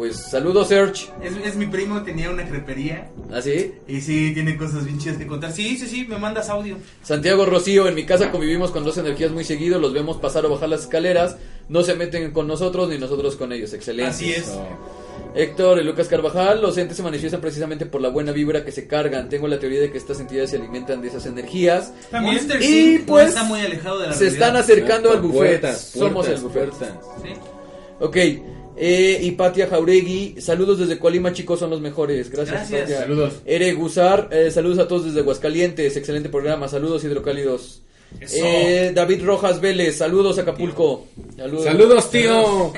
[0.00, 1.08] Pues saludos Serge.
[1.22, 3.10] Es, es mi primo, tenía una crepería.
[3.34, 3.74] ¿Así?
[3.86, 5.52] Y sí, tiene cosas bien chidas que contar.
[5.52, 6.78] Sí, sí, sí, me mandas audio.
[7.02, 10.48] Santiago Rocío, en mi casa convivimos con dos energías muy seguido, los vemos pasar o
[10.48, 11.36] bajar las escaleras,
[11.68, 14.10] no se meten con nosotros ni nosotros con ellos, excelente.
[14.10, 14.50] Así es.
[15.34, 18.86] Héctor y Lucas Carvajal, los entes se manifiestan precisamente por la buena vibra que se
[18.86, 19.28] cargan.
[19.28, 21.92] Tengo la teoría de que estas entidades se alimentan de esas energías.
[22.10, 22.36] También.
[22.36, 25.60] Monster Y, pues, está muy alejado de la Se están acercando al buffet.
[25.60, 26.70] Puertas, Somos el buffet.
[26.70, 26.94] puertas.
[27.22, 27.32] Sí.
[28.00, 28.16] Ok.
[28.82, 32.30] Eh, y Patia Jauregui, saludos desde Colima, chicos, son los mejores.
[32.30, 32.80] Gracias, Gracias.
[32.80, 32.98] Patia.
[33.00, 33.34] Saludos.
[33.44, 37.82] Ere Guzar, eh, saludos a todos desde Aguascalientes, excelente programa, saludos hidrocálidos.
[38.20, 41.06] Eh, David Rojas Vélez, saludos Acapulco.
[41.36, 41.64] Saludos.
[41.64, 42.72] Saludos, tío.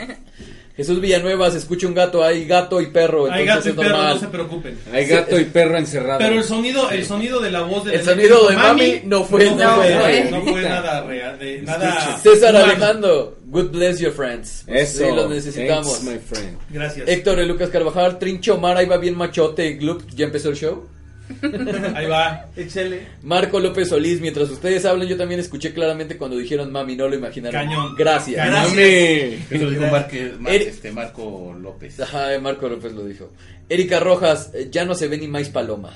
[0.76, 3.76] Jesús Villanueva, se escucha un gato, hay gato y perro, Hay entonces gato y es
[3.76, 4.14] perro, normal.
[4.14, 4.78] no se preocupen.
[4.92, 6.18] Hay gato y perro encerrado.
[6.18, 9.44] Pero el sonido, el sonido de la voz de El sonido de mami no fue
[9.46, 10.30] no, nada fue, real.
[10.30, 12.18] no fue nada real, de, nada.
[12.18, 12.64] César humano.
[12.72, 14.64] Alejandro, good bless your friends.
[14.66, 15.04] Eso.
[15.04, 16.00] Sí, los necesitamos.
[16.00, 16.56] Thanks, my friend.
[16.70, 17.06] Gracias.
[17.06, 20.86] Héctor y Lucas Carvajal, Trincho Mar, ahí va bien machote, Glup, ya empezó el show.
[21.94, 22.46] Ahí va.
[22.56, 23.06] Échale.
[23.22, 27.14] Marco López Solís, mientras ustedes hablan, yo también escuché claramente cuando dijeron mami, no lo
[27.16, 27.66] imaginaron.
[27.66, 27.94] Cañón.
[27.96, 28.36] Gracias.
[28.36, 28.54] Cañón.
[28.54, 28.76] Gracias.
[28.76, 29.44] Mami.
[29.50, 31.98] Eso lo dijo Marque- Mar- Eri- este, Marco López.
[32.00, 33.30] Ajá, Marco López lo dijo.
[33.68, 35.90] Erika Rojas, eh, ya no se ve ni más paloma.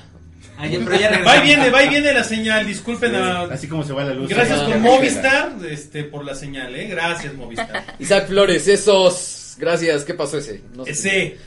[0.59, 1.21] Pero ya.
[1.23, 2.65] Va y viene, va y viene la señal.
[2.65, 3.41] Disculpen a.
[3.43, 4.27] Así como se va la luz.
[4.29, 4.77] Gracias Ah, ya.
[4.77, 6.87] Movistar este, por la señal, ¿eh?
[6.87, 7.85] Gracias, Movistar.
[7.99, 9.55] Isaac Flores, esos.
[9.59, 10.61] Gracias, ¿qué pasó ese?
[10.75, 10.91] No sé.
[10.91, 11.37] Ese.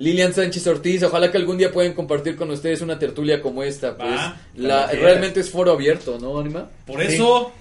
[0.00, 3.98] Lilian Sánchez Ortiz, ojalá que algún día puedan compartir con ustedes una tertulia como esta.
[3.98, 6.70] Pues Va, la, realmente es foro abierto, ¿no, Anima?
[6.86, 7.52] Por eso.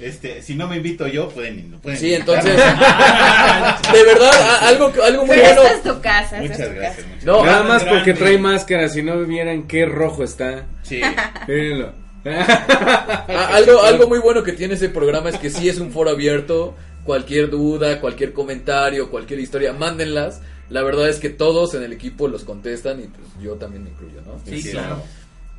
[0.00, 2.56] Este, si no me invito yo, pueden, pueden Sí, entonces.
[3.92, 4.32] de verdad,
[4.62, 5.62] algo, algo muy Pero bueno.
[5.62, 6.96] esta es tu casa, Muchas es tu gracias.
[6.96, 7.08] casa.
[7.08, 10.64] muchas No, Nada ah, más porque trae máscara, si no vieran qué rojo está.
[10.84, 11.02] Sí.
[11.48, 11.92] Mírenlo.
[12.24, 16.08] a- algo, algo muy bueno que tiene ese programa es que sí es un foro
[16.10, 16.74] abierto.
[17.04, 20.40] Cualquier duda, cualquier comentario, cualquier historia, mándenlas.
[20.70, 23.90] La verdad es que todos en el equipo los contestan y pues yo también me
[23.90, 24.40] incluyo, ¿no?
[24.44, 25.02] Sí, Sí, claro.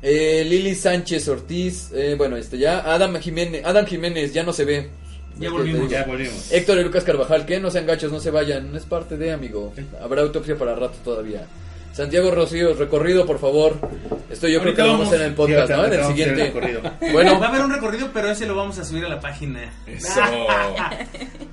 [0.02, 2.92] Eh, Lili Sánchez Ortiz, eh, bueno, este ya.
[2.92, 4.90] Adam Jiménez, Adam Jiménez, ya no se ve.
[5.38, 5.90] Ya volvimos.
[5.90, 6.50] Ya volvimos.
[6.52, 9.32] Héctor y Lucas Carvajal, que no sean gachos, no se vayan, no es parte de,
[9.32, 9.72] amigo.
[10.00, 11.46] Habrá autopsia para rato todavía.
[11.96, 13.78] Santiago Rocío, recorrido, por favor.
[14.28, 15.84] Esto yo creo que lo vamos a hacer en el podcast, Sí, ¿no?
[15.86, 16.44] En el siguiente.
[16.44, 16.80] recorrido.
[17.12, 19.72] Bueno, Va a haber un recorrido, pero ese lo vamos a subir a la página.
[19.86, 20.20] Eso.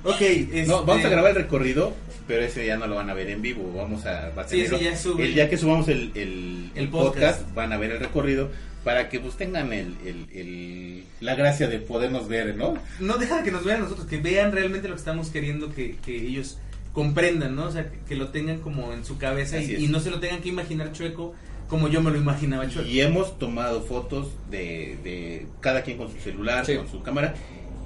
[0.06, 0.64] Ok, este...
[0.66, 1.94] No, vamos a grabar el recorrido,
[2.28, 3.72] pero ese ya no lo van a ver en vivo.
[3.74, 5.24] Vamos a, va a Sí, ese tenerlo- ya sube.
[5.24, 7.38] el día que subamos el, el, El podcast.
[7.40, 8.50] podcast, van a ver el recorrido
[8.84, 12.74] para que pues tengan el, el, el- la gracia de podernos ver, ¿no?
[13.00, 15.96] No deja de que nos vean nosotros, que vean realmente lo que estamos queriendo que,
[16.04, 16.58] que ellos
[16.94, 17.66] comprendan, ¿no?
[17.66, 20.40] O sea, que, que lo tengan como en su cabeza y, no se lo tengan
[20.40, 21.34] que imaginar chueco
[21.68, 22.88] como yo me lo imaginaba chueco.
[22.88, 26.76] Y hemos tomado fotos de, de cada quien con su celular, Sí.
[26.76, 27.34] con su cámara,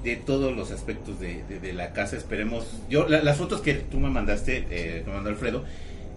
[0.03, 2.15] de todos los aspectos de, de- de la casa.
[2.15, 2.65] Esperemos.
[2.89, 5.65] Yo, la- las fotos que tú me mandaste, eh, que me mandó Alfredo,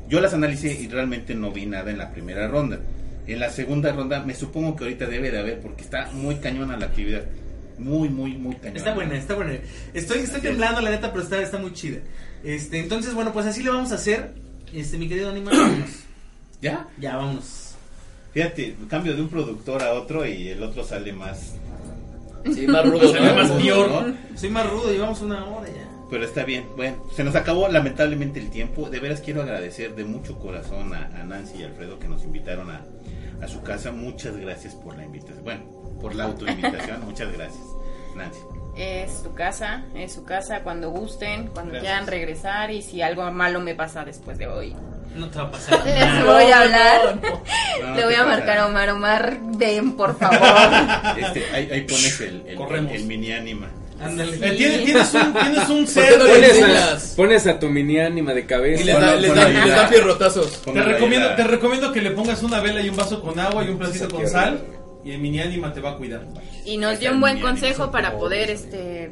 [0.08, 2.78] yo las analicé y realmente no vi nada en la primera ronda.
[3.26, 6.76] En la segunda ronda, me supongo que ahorita debe de haber, porque está muy cañona
[6.76, 7.22] la actividad.
[7.78, 8.76] Muy, muy, muy cañona.
[8.78, 9.54] Está buena, está buena.
[9.94, 11.98] Estoy, estoy temblando, la neta, pero está, está muy chida.
[12.44, 14.34] Este, entonces, bueno, pues así le vamos a hacer.
[14.72, 15.90] Este, mi querido Anima, vámonos.
[16.62, 16.88] ¿Ya?
[16.98, 17.74] Ya, vámonos.
[18.32, 21.54] Fíjate, cambio de un productor a otro y el otro sale más.
[22.52, 23.90] sí, más rudo, Sale más peor.
[23.90, 24.38] ¿no?
[24.38, 25.88] Soy más rudo, llevamos una hora ya.
[26.08, 26.66] Pero está bien.
[26.76, 28.88] Bueno, se nos acabó lamentablemente el tiempo.
[28.88, 32.70] De veras quiero agradecer de mucho corazón a, a Nancy y Alfredo que nos invitaron
[32.70, 32.82] a,
[33.42, 33.92] a su casa.
[33.92, 35.44] Muchas gracias por la invitación.
[35.44, 35.62] Bueno,
[36.00, 37.04] por la autoinvitación.
[37.04, 37.64] Muchas gracias,
[38.16, 38.40] Nancy.
[38.76, 41.82] Es tu casa, es su casa cuando gusten, cuando Gracias.
[41.82, 44.74] quieran regresar y si algo malo me pasa después de hoy.
[45.14, 45.82] No te va a pasar.
[45.84, 46.24] Les nada.
[46.32, 47.18] voy a hablar.
[47.82, 48.88] No, Le voy ¿qué a marcar a Omar.
[48.90, 50.38] Omar, ven, por favor.
[51.18, 52.92] Este, ahí, ahí pones el, el, Corremos.
[52.92, 53.68] el mini anima.
[54.02, 54.36] Ándale.
[54.36, 56.62] Eh, tienes, tienes un, tienes un ¿Por qué ser no le Pones
[57.12, 58.82] a, pones a tu mini ánima de cabeza.
[58.82, 60.62] Y les, Ponlo- da, les, da, les da pierrotazos.
[60.62, 63.68] Te recomiendo, te recomiendo que le pongas una vela y un vaso con agua y
[63.68, 64.60] un platito con sal.
[65.04, 66.26] Y el mini ánima te va a cuidar.
[66.64, 69.10] Y nos dio un buen consejo para poder este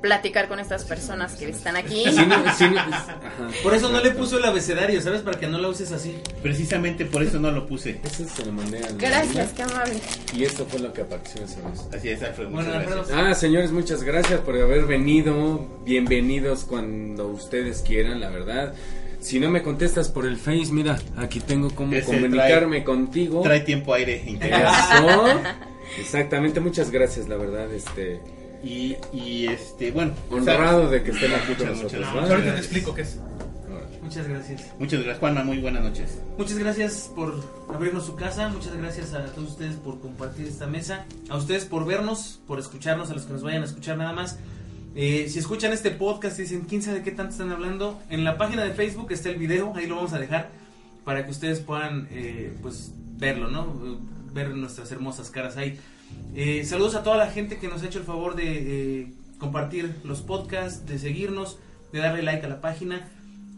[0.00, 2.04] platicar con estas personas que están aquí.
[2.08, 3.50] Sí, no- sí, no-.
[3.64, 5.22] Por eso no le puso el abecedario, ¿sabes?
[5.22, 6.16] Para que no la uses así.
[6.40, 7.98] Precisamente por eso no lo puse.
[8.04, 10.00] Eso se lo mandé a la Gracias, niña, qué amable.
[10.36, 11.80] Y eso fue lo que apareció esa vez.
[11.92, 12.50] Así es, Alfredo.
[12.50, 13.10] Bueno, gracias.
[13.12, 15.66] Ah, señores, muchas gracias por haber venido.
[15.84, 18.74] Bienvenidos cuando ustedes quieran, la verdad.
[19.20, 23.42] Si no me contestas por el Face, mira, aquí tengo cómo Ese comunicarme contigo.
[23.42, 24.68] Trae tiempo aire interior.
[25.98, 28.20] Exactamente, muchas gracias, la verdad, este
[28.62, 30.12] Y, y este, bueno.
[30.30, 32.00] honrado de que estén aquí Muchas, con muchas nosotros.
[32.00, 32.24] gracias.
[32.30, 32.34] ¿va?
[32.34, 33.18] Ahorita te explico qué es.
[34.02, 34.62] Muchas gracias.
[34.78, 35.44] Muchas gracias, Juanma.
[35.44, 36.18] Muy buenas noches.
[36.38, 37.34] Muchas gracias por
[37.68, 41.84] abrirnos su casa, muchas gracias a todos ustedes por compartir esta mesa, a ustedes por
[41.84, 44.38] vernos, por escucharnos, a los que nos vayan a escuchar nada más.
[44.94, 48.00] Eh, si escuchan este podcast y dicen, ¿quién sabe de qué tanto están hablando?
[48.10, 50.50] En la página de Facebook está el video, ahí lo vamos a dejar
[51.04, 53.98] para que ustedes puedan eh, pues verlo, ¿no?
[54.32, 55.78] Ver nuestras hermosas caras ahí.
[56.34, 60.20] Eh, saludos a toda la gente que nos ha hecho el favor de compartir los
[60.20, 61.58] podcasts, de seguirnos,
[61.92, 63.08] de darle like a la página.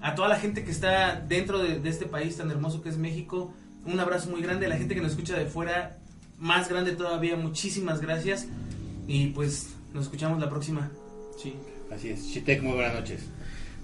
[0.01, 2.97] A toda la gente que está dentro de, de este país tan hermoso que es
[2.97, 3.53] México,
[3.85, 4.67] un abrazo muy grande.
[4.67, 5.99] A la gente que nos escucha de fuera,
[6.39, 8.47] más grande todavía, muchísimas gracias.
[9.07, 10.91] Y pues nos escuchamos la próxima.
[11.41, 11.55] Sí.
[11.91, 12.33] Así es.
[12.33, 13.21] Chitek, muy buenas noches.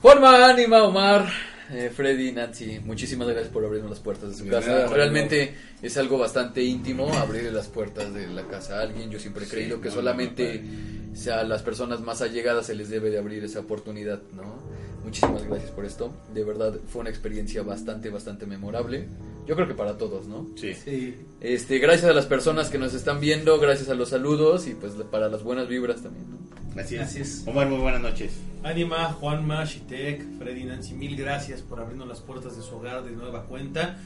[0.02, 1.26] Juanma, Anima, Omar,
[1.72, 4.86] eh, Freddy, Nancy, muchísimas gracias por abrirnos las puertas de su casa.
[4.86, 9.10] Realmente es algo bastante íntimo abrirle las puertas de la casa a alguien.
[9.10, 12.66] Yo siempre he Sí, creído que no, solamente no, sea, a las personas más allegadas
[12.66, 14.62] se les debe de abrir esa oportunidad, ¿no?
[15.06, 16.12] Muchísimas gracias por esto.
[16.34, 19.06] De verdad fue una experiencia bastante, bastante memorable.
[19.46, 20.48] Yo creo que para todos, ¿no?
[20.56, 20.74] Sí.
[20.74, 21.14] Sí.
[21.40, 24.94] Este, gracias a las personas que nos están viendo, gracias a los saludos y pues
[25.08, 26.80] para las buenas vibras también, ¿no?
[26.80, 27.02] Así es.
[27.02, 27.44] Así es.
[27.46, 28.32] Omar, muy buenas noches.
[28.64, 33.12] Anima, Juanma, Shitek, Freddy, Nancy, mil gracias por abrirnos las puertas de su hogar de
[33.12, 34.00] nueva cuenta.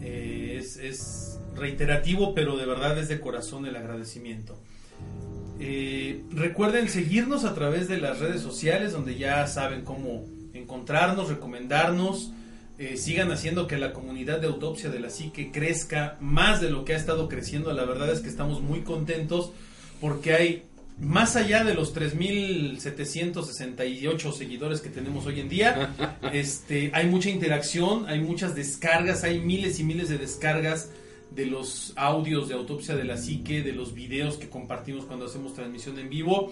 [0.00, 4.58] Eh, es, es reiterativo, pero de verdad es de corazón el agradecimiento.
[5.60, 10.24] Eh, recuerden seguirnos a través de las redes sociales, donde ya saben cómo
[10.72, 12.32] encontrarnos, recomendarnos.
[12.78, 16.86] Eh, sigan haciendo que la comunidad de autopsia de la psique crezca más de lo
[16.86, 17.70] que ha estado creciendo.
[17.74, 19.50] La verdad es que estamos muy contentos
[20.00, 20.62] porque hay
[20.98, 25.94] más allá de los 3.768 seguidores que tenemos hoy en día,
[26.32, 30.88] este, hay mucha interacción, hay muchas descargas, hay miles y miles de descargas
[31.30, 35.54] de los audios de autopsia de la psique, de los videos que compartimos cuando hacemos
[35.54, 36.50] transmisión en vivo.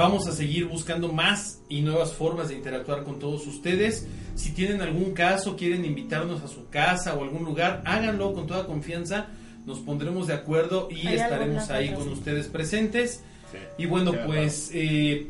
[0.00, 4.06] Vamos a seguir buscando más y nuevas formas de interactuar con todos ustedes.
[4.34, 8.64] Si tienen algún caso, quieren invitarnos a su casa o algún lugar, háganlo con toda
[8.64, 9.26] confianza.
[9.66, 13.22] Nos pondremos de acuerdo y estaremos ahí con ustedes presentes.
[13.52, 13.58] Sí.
[13.76, 15.26] Y bueno, pues eh,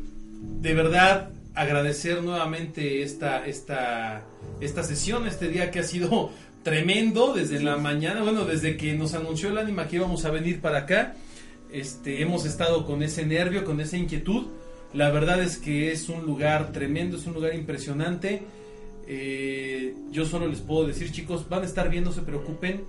[0.61, 4.23] de verdad agradecer nuevamente esta, esta,
[4.61, 6.29] esta sesión, este día que ha sido
[6.63, 10.61] tremendo desde la mañana, bueno, desde que nos anunció el ánima que íbamos a venir
[10.61, 11.15] para acá,
[11.73, 14.45] este, hemos estado con ese nervio, con esa inquietud.
[14.93, 18.43] La verdad es que es un lugar tremendo, es un lugar impresionante.
[19.07, 22.83] Eh, yo solo les puedo decir, chicos, van a estar bien, no se preocupen.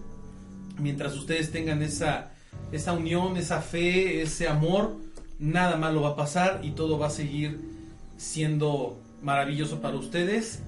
[0.79, 2.33] Mientras ustedes tengan esa,
[2.73, 4.97] esa unión, esa fe, ese amor,
[5.39, 7.61] nada malo va a pasar y todo va a seguir
[8.17, 10.61] siendo maravilloso para ustedes.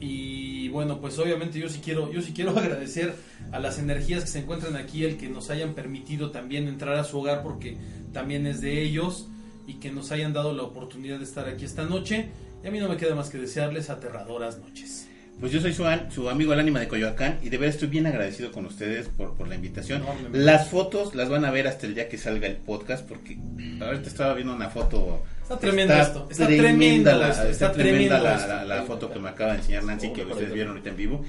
[0.00, 3.14] Y bueno, pues obviamente yo sí quiero, yo sí quiero agradecer
[3.52, 7.04] a las energías que se encuentran aquí, el que nos hayan permitido también entrar a
[7.04, 7.76] su hogar porque
[8.12, 9.28] también es de ellos
[9.70, 12.28] y que nos hayan dado la oportunidad de estar aquí esta noche.
[12.64, 15.09] Y a mí no me queda más que desearles aterradoras noches.
[15.40, 17.88] Pues yo soy su, an- su amigo el ánima de Coyoacán y de verdad estoy
[17.88, 20.02] bien agradecido con ustedes por, por la invitación.
[20.32, 23.38] Las fotos las van a ver hasta el día que salga el podcast porque
[23.80, 25.22] ahorita estaba viendo una foto.
[25.42, 28.48] Está tremendo esto, está tremendo la, esto, está está tremenda la, esto.
[28.48, 31.24] la- la foto que me acaba de enseñar Nancy que ustedes vieron ahorita en vivo.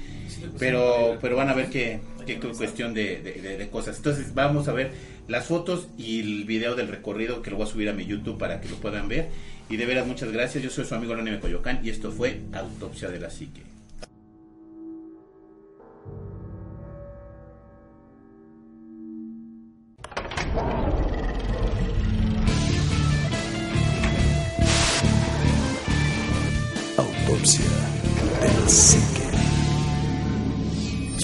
[0.58, 3.96] Pero, pero van a ver que, que es cuestión de, de- de- de cosas.
[3.96, 4.90] Entonces vamos a ver
[5.26, 8.38] las fotos y el video del recorrido que lo voy a subir a mi YouTube
[8.38, 9.28] para que lo puedan ver.
[9.70, 10.62] Y de veras muchas gracias.
[10.62, 13.62] Yo soy su amigo de Coyoacán y esto fue Autopsia de la Psique.
[27.42, 27.64] Autopsia
[28.40, 29.21] de la psique.